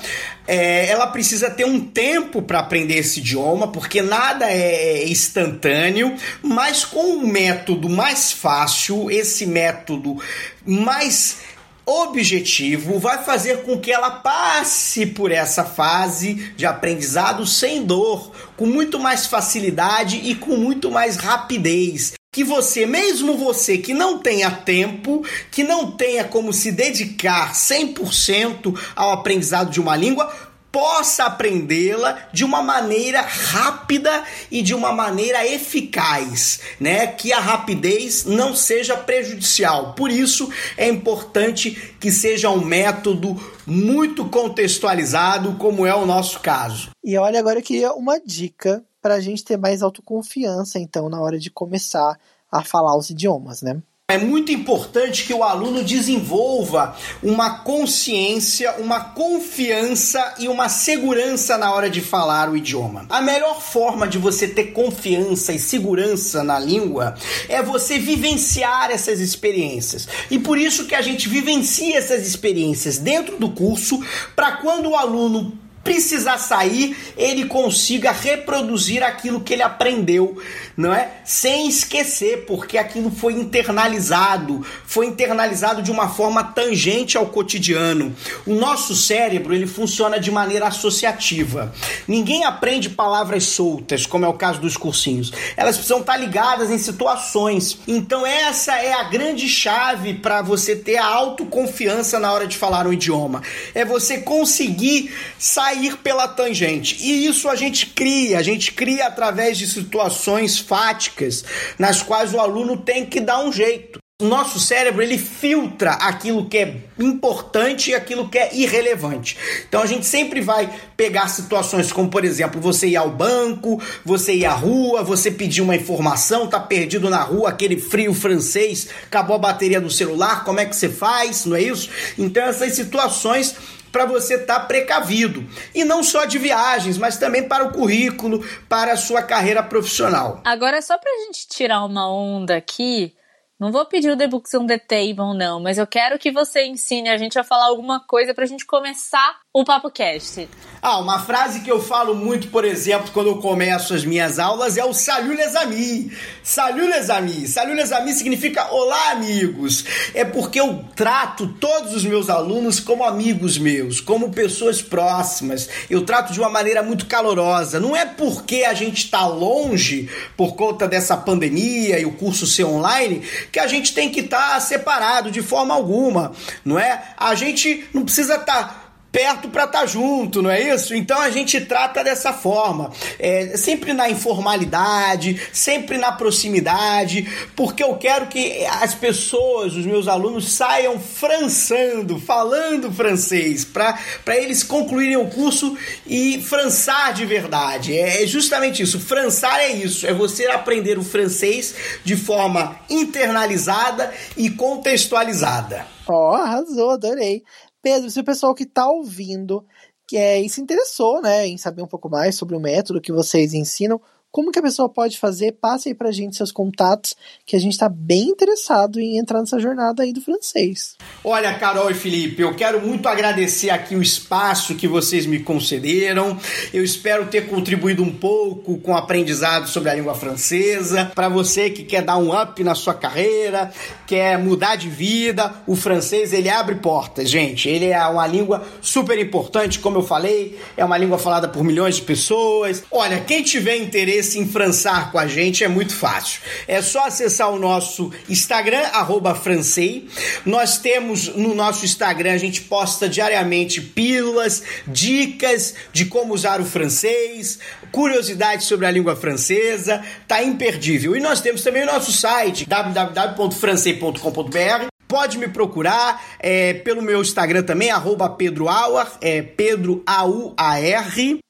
É 0.52 0.90
ela 0.90 1.08
precisa 1.08 1.50
ter 1.50 1.64
um 1.64 1.80
tempo 1.80 2.42
para 2.42 2.60
aprender 2.60 2.98
esse 2.98 3.22
idioma, 3.22 3.70
porque 3.70 4.02
nada 4.02 4.52
é 4.52 5.08
instantâneo, 5.08 6.14
mas 6.44 6.84
com 6.84 7.16
um 7.16 7.26
método 7.26 7.88
mais 7.88 8.34
fácil, 8.34 9.10
esse 9.10 9.46
método 9.46 10.22
mais 10.66 11.38
objetivo 11.86 13.00
vai 13.00 13.24
fazer 13.24 13.64
com 13.64 13.80
que 13.80 13.92
ela 13.92 14.12
passe 14.12 15.06
por 15.06 15.32
essa 15.32 15.64
fase 15.64 16.52
de 16.58 16.66
aprendizado 16.66 17.46
sem 17.48 17.86
dor, 17.86 18.32
com 18.58 18.66
muito 18.66 19.00
mais 19.00 19.26
facilidade 19.26 20.18
e 20.18 20.36
com 20.36 20.58
muito 20.58 20.92
mais 20.92 21.16
rapidez. 21.16 22.20
Que 22.34 22.46
você, 22.46 22.86
mesmo 22.86 23.38
você 23.38 23.78
que 23.78 23.94
não 23.94 24.20
tenha 24.20 24.50
tempo, 24.50 25.22
que 25.52 25.65
não 25.65 25.91
tenha 25.91 26.24
como 26.24 26.54
se 26.54 26.72
dedicar 26.72 27.54
100% 27.54 28.74
ao 28.96 29.12
aprendizado 29.12 29.70
de 29.70 29.82
uma 29.82 29.97
língua, 29.97 30.34
possa 30.72 31.26
aprendê-la 31.26 32.30
de 32.32 32.45
uma 32.45 32.64
maneira 32.64 33.20
rápida 33.20 34.24
e 34.49 34.62
de 34.62 34.74
uma 34.74 34.93
maneira 34.93 35.45
eficaz, 35.45 36.62
né? 36.80 37.05
Que 37.08 37.34
a 37.34 37.39
rapidez 37.41 38.24
não 38.24 38.55
seja 38.55 38.95
prejudicial. 38.95 39.93
Por 39.93 40.10
isso 40.10 40.49
é 40.78 40.88
importante 40.88 41.95
que 41.99 42.10
seja 42.10 42.49
um 42.49 42.64
método 42.64 43.36
muito 43.68 44.24
contextualizado, 44.30 45.55
como 45.55 45.86
é 45.86 45.93
o 45.93 46.05
nosso 46.05 46.39
caso. 46.39 46.91
E 47.03 47.18
olha, 47.18 47.39
agora 47.39 47.60
eu 47.60 47.64
queria 47.64 47.91
uma 47.91 48.18
dica 48.22 48.82
para 49.02 49.16
a 49.16 49.20
gente 49.20 49.43
ter 49.43 49.58
mais 49.58 49.82
autoconfiança, 49.82 50.80
então, 50.80 51.10
na 51.10 51.20
hora 51.20 51.39
de 51.39 51.49
começar 51.49 52.20
a 52.52 52.64
falar 52.64 52.95
os 52.97 53.10
idiomas, 53.10 53.62
né? 53.62 53.82
É 54.12 54.18
muito 54.18 54.52
importante 54.52 55.24
que 55.24 55.34
o 55.34 55.41
aluno 55.41 55.86
desenvolva 55.86 56.93
uma 57.24 57.60
consciência, 57.60 58.76
uma 58.78 58.99
confiança 58.99 60.36
e 60.38 60.49
uma 60.49 60.68
segurança 60.68 61.58
na 61.58 61.74
hora 61.74 61.89
de 61.89 62.02
falar 62.02 62.49
o 62.49 62.58
idioma. 62.58 63.06
A 63.10 63.22
melhor 63.22 63.62
forma 63.62 64.06
de 64.06 64.18
você 64.18 64.49
ter 64.49 64.74
confiança 64.74 65.54
e 65.54 65.60
segurança 65.60 66.43
na 66.43 66.60
língua 66.60 67.16
é 67.47 67.64
você 67.64 67.97
vivenciar 67.97 68.91
essas 68.91 69.22
experiências. 69.22 70.06
E 70.30 70.38
por 70.38 70.58
isso 70.58 70.88
que 70.88 70.95
a 70.95 71.02
gente 71.02 71.30
vivencia 71.30 71.97
essas 71.97 72.28
experiências 72.28 72.97
dentro 72.97 73.38
do 73.38 73.52
curso 73.52 73.97
para 74.36 74.58
quando 74.58 74.89
o 74.89 74.95
aluno 74.97 75.58
precisar 75.84 76.38
sair, 76.38 76.95
ele 77.17 77.45
consiga 77.45 78.11
reproduzir 78.11 79.03
aquilo 79.03 79.41
que 79.41 79.53
ele 79.53 79.63
aprendeu, 79.63 80.38
não 80.77 80.93
é? 80.93 81.09
Sem 81.25 81.67
esquecer, 81.67 82.45
porque 82.45 82.77
aquilo 82.77 83.09
foi 83.11 83.34
internalizado, 83.34 84.65
foi 84.86 85.07
internalizado 85.07 85.82
de 85.82 85.91
uma 85.91 86.09
forma 86.09 86.43
tangente 86.43 87.17
ao 87.17 87.27
cotidiano. 87.27 88.15
O 88.45 88.53
nosso 88.53 88.95
cérebro, 88.95 89.53
ele 89.53 89.67
funciona 89.67 90.19
de 90.19 90.29
maneira 90.29 90.67
associativa. 90.67 91.73
Ninguém 92.07 92.45
aprende 92.45 92.89
palavras 92.89 93.45
soltas, 93.45 94.05
como 94.05 94.25
é 94.25 94.27
o 94.27 94.34
caso 94.34 94.59
dos 94.59 94.77
cursinhos. 94.77 95.32
Elas 95.57 95.75
precisam 95.75 95.99
estar 95.99 96.17
ligadas 96.17 96.69
em 96.69 96.77
situações. 96.77 97.79
Então 97.88 98.25
essa 98.25 98.75
é 98.77 98.93
a 98.93 99.03
grande 99.03 99.47
chave 99.49 100.13
para 100.13 100.41
você 100.41 100.75
ter 100.75 100.97
a 100.97 101.05
autoconfiança 101.05 102.19
na 102.19 102.32
hora 102.32 102.45
de 102.45 102.57
falar 102.57 102.86
um 102.86 102.93
idioma. 102.93 103.41
É 103.73 103.84
você 103.84 104.19
conseguir 104.19 105.11
sair 105.39 105.70
sair 105.72 105.97
pela 105.97 106.28
tangente. 106.28 106.97
E 106.99 107.26
isso 107.26 107.47
a 107.47 107.55
gente 107.55 107.88
cria, 107.88 108.38
a 108.38 108.43
gente 108.43 108.74
cria 108.74 109.07
através 109.07 109.57
de 109.57 109.65
situações 109.65 110.59
fáticas 110.59 111.45
nas 111.80 112.03
quais 112.03 112.34
o 112.34 112.39
aluno 112.39 112.78
tem 112.78 113.05
que 113.05 113.22
dar 113.22 113.39
um 113.43 113.51
jeito. 113.51 113.99
Nosso 114.22 114.59
cérebro 114.59 115.01
ele 115.01 115.17
filtra 115.17 115.93
aquilo 115.93 116.47
que 116.47 116.57
é 116.59 116.78
importante 116.99 117.89
e 117.89 117.95
aquilo 117.95 118.30
que 118.30 118.38
é 118.38 118.55
irrelevante. 118.55 119.36
Então 119.67 119.82
a 119.82 119.86
gente 119.88 120.05
sempre 120.05 120.41
vai 120.41 120.72
pegar 120.95 121.28
situações 121.28 121.91
como, 121.91 122.07
por 122.07 122.24
exemplo, 122.24 122.61
você 122.61 122.88
ir 122.88 122.95
ao 122.95 123.09
banco, 123.09 123.82
você 124.05 124.36
ir 124.36 124.45
à 124.45 124.53
rua, 124.53 125.01
você 125.01 125.32
pedir 125.32 125.61
uma 125.61 125.76
informação, 125.76 126.45
tá 126.45 126.59
perdido 126.59 127.09
na 127.09 127.24
rua, 127.24 127.49
aquele 127.49 127.80
frio 127.80 128.13
francês, 128.13 128.89
acabou 129.05 129.38
a 129.38 129.39
bateria 129.39 129.82
do 129.82 129.89
celular, 129.89 130.43
como 130.43 130.59
é 130.59 130.65
que 130.65 130.76
você 130.76 130.89
faz? 130.89 131.45
Não 131.45 131.55
é 131.55 131.63
isso? 131.63 131.89
Então 132.15 132.43
essas 132.43 132.74
situações 132.76 133.55
para 133.92 134.06
você 134.06 134.36
estar 134.36 134.60
tá 134.62 134.66
precavido. 134.66 135.46
E 135.76 135.84
não 135.84 136.04
só 136.04 136.26
de 136.26 136.38
viagens, 136.38 136.98
mas 136.98 137.18
também 137.18 137.48
para 137.48 137.66
o 137.66 137.72
currículo, 137.72 138.46
para 138.70 138.94
a 138.94 138.98
sua 138.98 139.22
carreira 139.22 139.62
profissional. 139.62 140.42
Agora, 140.46 140.82
só 140.82 140.98
para 140.98 141.12
a 141.12 141.26
gente 141.26 141.48
tirar 141.48 141.84
uma 141.84 142.12
onda 142.12 142.56
aqui, 142.56 143.14
não 143.60 143.72
vou 143.72 143.86
pedir 143.86 144.10
o 144.10 144.18
The 144.18 144.28
Books 144.28 144.54
on 144.54 144.66
the 144.66 144.80
Table, 144.80 145.38
não, 145.38 145.60
mas 145.60 145.78
eu 145.78 145.86
quero 145.86 146.18
que 146.18 146.32
você 146.32 146.66
ensine 146.66 147.10
a 147.10 147.18
gente 147.18 147.38
a 147.38 147.44
falar 147.44 147.66
alguma 147.66 148.00
coisa 148.00 148.34
para 148.34 148.44
a 148.44 148.48
gente 148.48 148.66
começar 148.66 149.41
o 149.54 149.66
Papo 149.66 149.91
Cast. 149.91 150.47
Ah, 150.82 150.99
uma 150.99 151.20
frase 151.20 151.60
que 151.60 151.70
eu 151.70 151.82
falo 151.82 152.16
muito, 152.16 152.47
por 152.47 152.64
exemplo, 152.64 153.12
quando 153.12 153.28
eu 153.28 153.38
começo 153.39 153.93
as 153.93 154.06
minhas 154.06 154.39
aulas 154.39 154.78
é 154.78 154.86
o 154.86 154.93
Salut 154.93 155.36
les 155.36 155.58
amis. 155.58 156.14
Salut 156.41 156.88
les 156.88 157.10
amis. 157.10 157.49
Salut 157.49 157.76
les 157.76 157.91
amis 157.91 158.16
significa 158.16 158.72
olá, 158.72 159.12
amigos. 159.12 159.84
É 160.14 160.24
porque 160.24 160.58
eu 160.58 160.86
trato 160.95 161.49
todos 161.60 161.93
os 161.93 162.06
meus 162.06 162.30
alunos 162.30 162.80
como 162.80 163.04
amigos 163.04 163.58
meus, 163.58 163.99
como 163.99 164.32
pessoas 164.32 164.82
próximas. 164.82 165.68
Eu 165.89 166.06
trato 166.06 166.32
de 166.32 166.39
uma 166.39 166.49
maneira 166.49 166.82
muito 166.82 167.06
calorosa. 167.06 167.78
Não 167.78 167.93
é 167.93 168.06
porque 168.06 168.64
a 168.64 168.74
gente 168.74 169.04
está 169.04 169.28
longe 169.28 170.10
por 170.38 170.56
conta 170.56 170.88
dessa 170.88 171.18
pandemia 171.18 171.99
e 171.99 172.06
o 172.06 172.14
curso 172.14 172.47
ser 172.47 172.64
online 172.64 173.22
que 173.52 173.60
a 173.60 173.68
gente 173.68 173.93
tem 173.93 174.10
que 174.10 174.22
estar 174.22 174.54
tá 174.54 174.60
separado 174.62 175.30
de 175.30 175.41
forma 175.41 175.74
alguma, 175.74 176.32
não 176.64 176.80
é? 176.80 177.04
A 177.18 177.36
gente 177.36 177.86
não 177.93 178.06
precisa 178.06 178.36
estar 178.36 178.64
tá 178.64 178.91
perto 179.12 179.49
para 179.49 179.66
estar 179.66 179.82
tá 179.82 179.86
junto, 179.86 180.41
não 180.41 180.49
é 180.49 180.74
isso? 180.74 180.95
Então 180.95 181.20
a 181.20 181.30
gente 181.30 181.59
trata 181.62 182.03
dessa 182.03 182.32
forma, 182.32 182.91
é, 183.20 183.57
sempre 183.57 183.93
na 183.93 184.09
informalidade, 184.09 185.39
sempre 185.51 185.97
na 185.97 186.12
proximidade, 186.12 187.28
porque 187.55 187.84
eu 187.84 187.95
quero 187.95 188.28
que 188.28 188.66
as 188.66 188.93
pessoas, 188.93 189.76
os 189.76 189.86
meus 189.86 190.07
alunos, 190.07 190.53
saiam 190.53 190.99
françando, 190.99 192.20
falando 192.20 192.91
francês, 192.91 193.66
para 193.66 193.97
eles 194.28 194.64
concluírem 194.64 195.18
o 195.18 195.30
curso 195.30 195.78
e 196.05 196.41
françar 196.41 197.14
de 197.14 197.26
verdade. 197.26 197.97
É, 197.97 198.24
é 198.24 198.28
justamente 198.28 198.82
isso. 198.82 198.99
Françar 198.99 199.59
é 199.59 199.72
isso, 199.72 200.07
é 200.07 200.14
você 200.14 200.47
aprender 200.47 200.97
o 200.97 201.03
francês 201.03 201.76
de 202.03 202.16
forma 202.16 202.80
internalizada 202.89 204.14
e 204.38 204.49
contextualizada. 204.49 205.86
Ó, 206.07 206.32
oh, 206.32 206.36
arrasou, 206.36 206.91
adorei. 206.91 207.43
Pedro, 207.82 208.09
se 208.09 208.19
o 208.19 208.23
pessoal 208.23 208.53
que 208.53 208.63
está 208.63 208.88
ouvindo 208.88 209.65
que 210.07 210.17
é, 210.17 210.41
e 210.41 210.49
se 210.49 210.59
interessou 210.59 211.21
né, 211.21 211.47
em 211.47 211.57
saber 211.57 211.82
um 211.82 211.88
pouco 211.88 212.09
mais 212.09 212.36
sobre 212.36 212.55
o 212.55 212.59
método 212.59 212.99
que 212.99 213.13
vocês 213.13 213.53
ensinam, 213.53 214.01
como 214.32 214.51
que 214.51 214.59
a 214.59 214.61
pessoa 214.61 214.88
pode 214.88 215.19
fazer? 215.19 215.51
Passe 215.51 215.89
aí 215.89 215.95
pra 215.95 216.11
gente 216.11 216.38
seus 216.38 216.51
contatos, 216.51 217.15
que 217.45 217.55
a 217.55 217.59
gente 217.59 217.77
tá 217.77 217.89
bem 217.89 218.29
interessado 218.29 218.99
em 218.99 219.17
entrar 219.17 219.41
nessa 219.41 219.59
jornada 219.59 220.03
aí 220.03 220.13
do 220.13 220.21
francês. 220.21 220.95
Olha, 221.23 221.53
Carol 221.55 221.91
e 221.91 221.93
Felipe, 221.93 222.41
eu 222.41 222.55
quero 222.55 222.82
muito 222.82 223.07
agradecer 223.09 223.69
aqui 223.69 223.93
o 223.95 224.01
espaço 224.01 224.75
que 224.75 224.88
vocês 224.88 225.25
me 225.25 225.39
concederam. 225.39 226.39
Eu 226.73 226.84
espero 226.84 227.25
ter 227.27 227.47
contribuído 227.47 228.01
um 228.01 228.13
pouco 228.13 228.77
com 228.77 228.93
o 228.93 228.97
aprendizado 228.97 229.67
sobre 229.67 229.89
a 229.89 229.93
língua 229.93 230.15
francesa. 230.15 231.11
Para 231.13 231.27
você 231.27 231.69
que 231.69 231.84
quer 231.84 232.01
dar 232.01 232.17
um 232.17 232.32
up 232.32 232.63
na 232.63 232.73
sua 232.73 232.93
carreira, 232.93 233.71
quer 234.07 234.38
mudar 234.38 234.77
de 234.77 234.88
vida, 234.88 235.53
o 235.67 235.75
francês 235.75 236.32
ele 236.32 236.49
abre 236.49 236.75
portas, 236.75 237.29
gente. 237.29 237.67
Ele 237.67 237.88
é 237.88 238.05
uma 238.05 238.25
língua 238.25 238.63
super 238.82 239.19
importante, 239.19 239.79
como 239.79 239.97
eu 239.97 240.03
falei, 240.03 240.57
é 240.77 240.86
uma 240.86 240.97
língua 240.97 241.17
falada 241.17 241.49
por 241.49 241.63
milhões 241.63 241.97
de 241.97 242.03
pessoas. 242.03 242.84
Olha, 242.89 243.19
quem 243.19 243.43
tiver 243.43 243.75
interesse 243.75 244.20
se 244.24 244.39
enfrançar 244.39 245.11
com 245.11 245.19
a 245.19 245.28
gente 245.28 245.63
é 245.63 245.67
muito 245.67 245.95
fácil. 245.95 246.41
É 246.67 246.82
só 246.82 247.05
acessar 247.07 247.49
o 247.49 247.59
nosso 247.59 248.11
Instagram, 248.30 248.84
arroba 248.93 249.36
francei. 249.36 250.07
Nós 250.45 250.78
temos 250.78 251.28
no 251.36 251.55
nosso 251.55 251.86
Instagram, 251.86 252.34
a 252.34 252.38
gente 252.38 252.61
posta 252.61 253.07
diariamente 253.07 253.80
pílulas, 253.82 254.63
dicas 254.88 255.76
de 255.91 256.05
como 256.05 256.34
usar 256.34 256.61
o 256.61 256.65
francês, 256.65 257.59
curiosidades 257.91 258.65
sobre 258.65 258.86
a 258.86 258.91
língua 258.91 259.15
francesa, 259.15 260.03
tá 260.28 260.43
imperdível. 260.43 261.15
E 261.15 261.19
nós 261.19 261.41
temos 261.41 261.61
também 261.61 261.84
o 261.84 261.88
nosso 261.88 262.11
site, 262.11 262.67
www.francei.com.br, 262.67 264.88
pode 265.07 265.38
me 265.38 265.47
procurar 265.49 266.24
é, 266.39 266.74
pelo 266.74 267.01
meu 267.01 267.22
Instagram 267.22 267.63
também, 267.63 267.91
arroba 267.91 268.30
Pedro 268.30 268.69
Auar, 268.69 269.17
é 269.19 269.41
Pedro 269.41 270.01
A-U-A-R. 270.05 271.41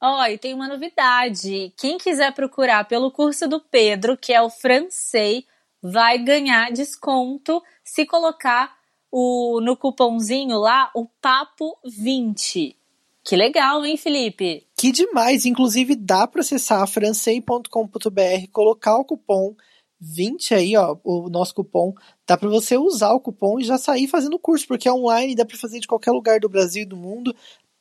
Ó, 0.00 0.20
oh, 0.20 0.26
e 0.26 0.36
tem 0.36 0.52
uma 0.52 0.68
novidade. 0.68 1.72
Quem 1.76 1.96
quiser 1.96 2.32
procurar 2.34 2.84
pelo 2.86 3.10
curso 3.10 3.48
do 3.48 3.60
Pedro, 3.60 4.16
que 4.16 4.32
é 4.32 4.42
o 4.42 4.50
francês, 4.50 5.44
vai 5.82 6.18
ganhar 6.18 6.70
desconto 6.70 7.62
se 7.82 8.04
colocar 8.04 8.76
o 9.10 9.60
no 9.62 9.76
cupomzinho 9.76 10.58
lá 10.58 10.90
o 10.94 11.06
papo 11.20 11.78
20. 11.84 12.76
Que 13.24 13.36
legal, 13.36 13.84
hein, 13.84 13.96
Felipe? 13.96 14.66
Que 14.76 14.92
demais! 14.92 15.46
Inclusive 15.46 15.96
dá 15.96 16.26
para 16.26 16.42
acessar 16.42 16.86
francei.com.br, 16.86 18.50
colocar 18.52 18.98
o 18.98 19.04
cupom 19.04 19.54
20 20.00 20.54
aí, 20.54 20.76
ó, 20.76 20.96
o 21.02 21.28
nosso 21.28 21.54
cupom, 21.54 21.94
dá 22.26 22.36
para 22.36 22.48
você 22.48 22.76
usar 22.76 23.12
o 23.12 23.20
cupom 23.20 23.58
e 23.58 23.64
já 23.64 23.78
sair 23.78 24.06
fazendo 24.06 24.34
o 24.34 24.38
curso, 24.38 24.66
porque 24.66 24.88
é 24.88 24.92
online, 24.92 25.34
dá 25.34 25.44
para 25.44 25.56
fazer 25.56 25.80
de 25.80 25.88
qualquer 25.88 26.12
lugar 26.12 26.38
do 26.38 26.48
Brasil 26.48 26.82
e 26.82 26.86
do 26.86 26.96
mundo. 26.96 27.34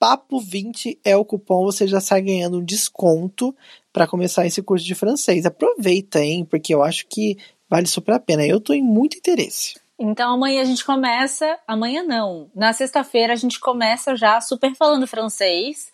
Papo20 0.06 1.00
é 1.04 1.18
o 1.18 1.26
cupom, 1.26 1.64
você 1.64 1.88
já 1.88 2.00
sai 2.00 2.22
ganhando 2.22 2.60
um 2.60 2.64
desconto 2.64 3.56
para 3.92 4.06
começar 4.06 4.46
esse 4.46 4.62
curso 4.62 4.86
de 4.86 4.94
francês. 4.94 5.48
Aproveita, 5.48 6.20
hein? 6.20 6.46
Porque 6.46 6.76
eu 6.76 6.84
acho 6.84 7.08
que 7.08 7.36
vale 7.68 7.88
super 7.88 8.14
a 8.14 8.20
pena. 8.20 8.46
Eu 8.46 8.62
tô 8.62 8.72
em 8.72 8.84
muito 8.84 9.18
interesse. 9.18 9.80
Então 9.98 10.36
amanhã 10.36 10.62
a 10.62 10.66
gente 10.66 10.86
começa. 10.86 11.58
Amanhã 11.68 12.04
não. 12.04 12.52
Na 12.54 12.72
sexta-feira 12.72 13.34
a 13.34 13.36
gente 13.36 13.60
começa 13.60 14.16
já 14.16 14.40
super 14.40 14.76
falando 14.76 15.08
francês. 15.08 15.92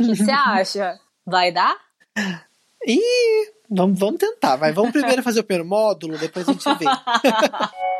O 0.00 0.06
que 0.06 0.16
você 0.16 0.30
acha? 0.34 0.98
Vai 1.24 1.52
dar? 1.52 1.76
Ih, 2.84 3.52
vamos, 3.70 3.96
vamos 3.96 4.18
tentar. 4.18 4.56
Vai. 4.56 4.72
Vamos 4.72 4.90
primeiro 4.90 5.22
fazer 5.22 5.38
o 5.38 5.44
primeiro 5.44 5.68
módulo, 5.68 6.18
depois 6.18 6.48
a 6.48 6.52
gente 6.52 6.64
vê. 6.74 6.86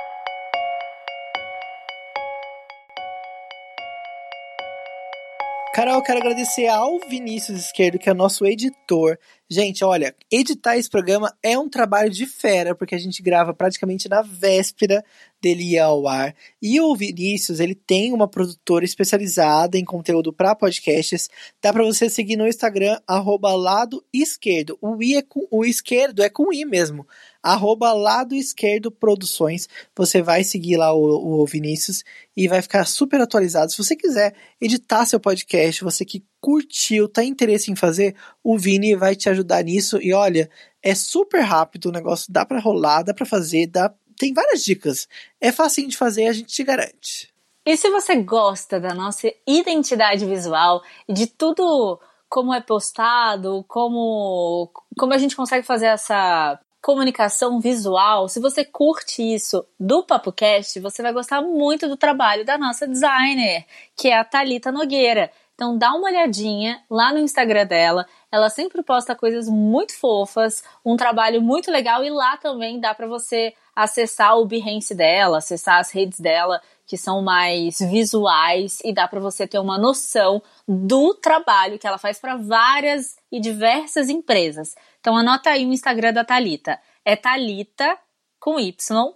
Carol, 5.80 5.94
eu 5.94 6.02
quero 6.02 6.18
agradecer 6.18 6.66
ao 6.66 6.98
Vinícius 7.08 7.58
Esquerdo, 7.58 7.98
que 7.98 8.10
é 8.10 8.12
nosso 8.12 8.44
editor. 8.44 9.18
Gente, 9.48 9.82
olha, 9.82 10.14
editar 10.30 10.76
esse 10.76 10.90
programa 10.90 11.34
é 11.42 11.58
um 11.58 11.70
trabalho 11.70 12.10
de 12.10 12.26
fera, 12.26 12.74
porque 12.74 12.94
a 12.94 12.98
gente 12.98 13.22
grava 13.22 13.54
praticamente 13.54 14.06
na 14.06 14.20
véspera 14.20 15.02
dele 15.40 15.72
ir 15.72 15.78
ao 15.78 16.06
ar. 16.06 16.34
E 16.60 16.78
o 16.82 16.94
Vinícius, 16.94 17.60
ele 17.60 17.74
tem 17.74 18.12
uma 18.12 18.28
produtora 18.28 18.84
especializada 18.84 19.78
em 19.78 19.84
conteúdo 19.84 20.34
para 20.34 20.54
podcasts. 20.54 21.30
Dá 21.62 21.72
para 21.72 21.82
você 21.82 22.10
seguir 22.10 22.36
no 22.36 22.46
Instagram, 22.46 23.00
arroba 23.06 23.56
lado 23.56 24.04
esquerdo. 24.12 24.76
O, 24.82 25.02
I 25.02 25.16
é 25.16 25.22
com, 25.22 25.48
o 25.50 25.64
esquerdo 25.64 26.22
é 26.22 26.28
com 26.28 26.52
I 26.52 26.66
mesmo. 26.66 27.06
Arroba 27.42 27.92
lado 27.92 28.34
esquerdo 28.34 28.90
produções. 28.90 29.68
Você 29.96 30.20
vai 30.20 30.44
seguir 30.44 30.76
lá 30.76 30.92
o, 30.92 31.42
o 31.42 31.46
Vinícius 31.46 32.04
e 32.36 32.48
vai 32.48 32.60
ficar 32.62 32.84
super 32.86 33.20
atualizado. 33.20 33.70
Se 33.70 33.78
você 33.78 33.96
quiser 33.96 34.34
editar 34.60 35.06
seu 35.06 35.18
podcast, 35.18 35.82
você 35.82 36.04
que 36.04 36.24
curtiu, 36.40 37.08
tá 37.08 37.24
interesse 37.24 37.70
em 37.70 37.76
fazer, 37.76 38.14
o 38.42 38.58
Vini 38.58 38.94
vai 38.94 39.16
te 39.16 39.28
ajudar 39.28 39.64
nisso. 39.64 39.98
E 40.02 40.12
olha, 40.12 40.50
é 40.82 40.94
super 40.94 41.40
rápido 41.40 41.86
o 41.86 41.92
negócio, 41.92 42.32
dá 42.32 42.44
para 42.44 42.60
rolar, 42.60 43.02
dá 43.02 43.14
para 43.14 43.26
fazer, 43.26 43.66
dá 43.66 43.92
tem 44.20 44.34
várias 44.34 44.62
dicas. 44.62 45.08
É 45.40 45.50
facinho 45.50 45.88
de 45.88 45.96
fazer, 45.96 46.26
a 46.26 46.32
gente 46.32 46.52
te 46.52 46.62
garante. 46.62 47.32
E 47.64 47.74
se 47.76 47.88
você 47.90 48.16
gosta 48.16 48.78
da 48.78 48.92
nossa 48.94 49.32
identidade 49.46 50.26
visual 50.26 50.82
e 51.08 51.14
de 51.14 51.26
tudo 51.26 51.98
como 52.28 52.54
é 52.54 52.60
postado, 52.60 53.64
como 53.66 54.70
como 54.98 55.14
a 55.14 55.18
gente 55.18 55.34
consegue 55.34 55.66
fazer 55.66 55.86
essa 55.86 56.60
comunicação 56.82 57.60
visual, 57.60 58.28
se 58.28 58.40
você 58.40 58.64
curte 58.64 59.22
isso 59.22 59.66
do 59.78 60.02
PapoCast, 60.02 60.80
você 60.80 61.02
vai 61.02 61.12
gostar 61.12 61.42
muito 61.42 61.86
do 61.88 61.96
trabalho 61.96 62.44
da 62.44 62.56
nossa 62.56 62.88
designer, 62.88 63.66
que 63.96 64.08
é 64.08 64.18
a 64.18 64.24
Talita 64.24 64.72
Nogueira. 64.72 65.30
Então 65.54 65.76
dá 65.76 65.92
uma 65.92 66.08
olhadinha 66.08 66.82
lá 66.88 67.12
no 67.12 67.18
Instagram 67.18 67.66
dela. 67.66 68.06
Ela 68.32 68.48
sempre 68.48 68.82
posta 68.82 69.14
coisas 69.14 69.46
muito 69.46 69.94
fofas, 69.98 70.64
um 70.82 70.96
trabalho 70.96 71.42
muito 71.42 71.70
legal 71.70 72.02
e 72.02 72.08
lá 72.08 72.38
também 72.38 72.80
dá 72.80 72.94
para 72.94 73.06
você 73.06 73.52
acessar 73.82 74.38
o 74.38 74.46
Behance 74.46 74.94
dela, 74.94 75.38
acessar 75.38 75.78
as 75.78 75.90
redes 75.90 76.20
dela 76.20 76.60
que 76.86 76.96
são 76.96 77.22
mais 77.22 77.78
visuais 77.78 78.80
e 78.84 78.92
dá 78.92 79.06
para 79.06 79.20
você 79.20 79.46
ter 79.46 79.60
uma 79.60 79.78
noção 79.78 80.42
do 80.66 81.14
trabalho 81.14 81.78
que 81.78 81.86
ela 81.86 81.98
faz 81.98 82.18
para 82.18 82.36
várias 82.36 83.16
e 83.30 83.40
diversas 83.40 84.08
empresas. 84.08 84.74
Então 84.98 85.16
anota 85.16 85.50
aí 85.50 85.64
o 85.64 85.72
Instagram 85.72 86.12
da 86.12 86.24
Talita. 86.24 86.80
É 87.04 87.14
Talita 87.14 87.96
com 88.40 88.58
Y 88.58 89.14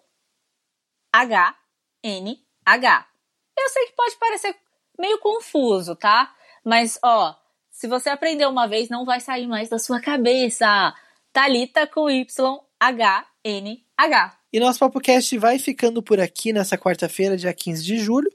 H 1.13 1.57
N 2.05 2.41
H. 2.65 3.07
Eu 3.59 3.69
sei 3.69 3.87
que 3.87 3.93
pode 3.93 4.17
parecer 4.17 4.57
meio 4.99 5.19
confuso, 5.19 5.97
tá? 5.97 6.35
Mas, 6.65 6.99
ó, 7.03 7.35
se 7.71 7.87
você 7.87 8.09
aprender 8.09 8.47
uma 8.47 8.67
vez, 8.67 8.89
não 8.89 9.05
vai 9.05 9.21
sair 9.21 9.47
mais 9.47 9.69
da 9.69 9.79
sua 9.79 10.01
cabeça. 10.01 10.95
Talita 11.33 11.87
com 11.87 12.09
Y, 12.09 12.61
H, 12.79 13.27
N, 13.45 13.85
H. 13.97 14.39
E 14.55 14.61
nosso 14.61 14.79
PapoCast 14.79 15.37
vai 15.37 15.59
ficando 15.59 16.01
por 16.01 16.21
aqui 16.21 16.53
nessa 16.53 16.79
quarta-feira, 16.79 17.37
dia 17.37 17.53
15 17.53 17.83
de 17.83 17.99
julho. 17.99 18.31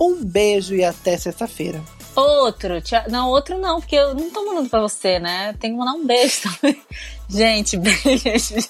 Um 0.00 0.24
beijo 0.24 0.74
e 0.74 0.84
até 0.84 1.18
sexta-feira. 1.18 1.82
Outro, 2.14 2.80
tia... 2.80 3.04
não, 3.08 3.28
outro 3.28 3.58
não, 3.58 3.80
porque 3.80 3.96
eu 3.96 4.14
não 4.14 4.30
tô 4.30 4.44
mandando 4.44 4.68
pra 4.68 4.80
você, 4.80 5.18
né? 5.18 5.54
Tem 5.58 5.72
que 5.72 5.78
mandar 5.78 5.92
um 5.92 6.06
beijo 6.06 6.42
também. 6.42 6.80
Gente, 7.28 7.76
beijo. 7.76 8.04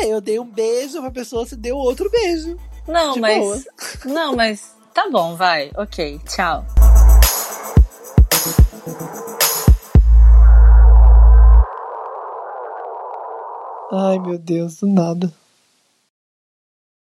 É, 0.00 0.06
eu 0.06 0.20
dei 0.20 0.38
um 0.38 0.44
beijo 0.44 1.00
pra 1.00 1.10
pessoa, 1.10 1.44
você 1.44 1.56
deu 1.56 1.76
outro 1.76 2.08
beijo. 2.10 2.56
Não, 2.86 3.14
De 3.14 3.20
mas. 3.20 3.38
Boa. 3.38 3.60
Não, 4.04 4.36
mas. 4.36 4.72
Tá 4.94 5.08
bom, 5.10 5.36
vai. 5.36 5.70
Ok, 5.76 6.20
tchau. 6.28 6.64
Ai, 13.92 14.18
meu 14.20 14.38
Deus, 14.38 14.76
do 14.76 14.86
nada. 14.86 15.39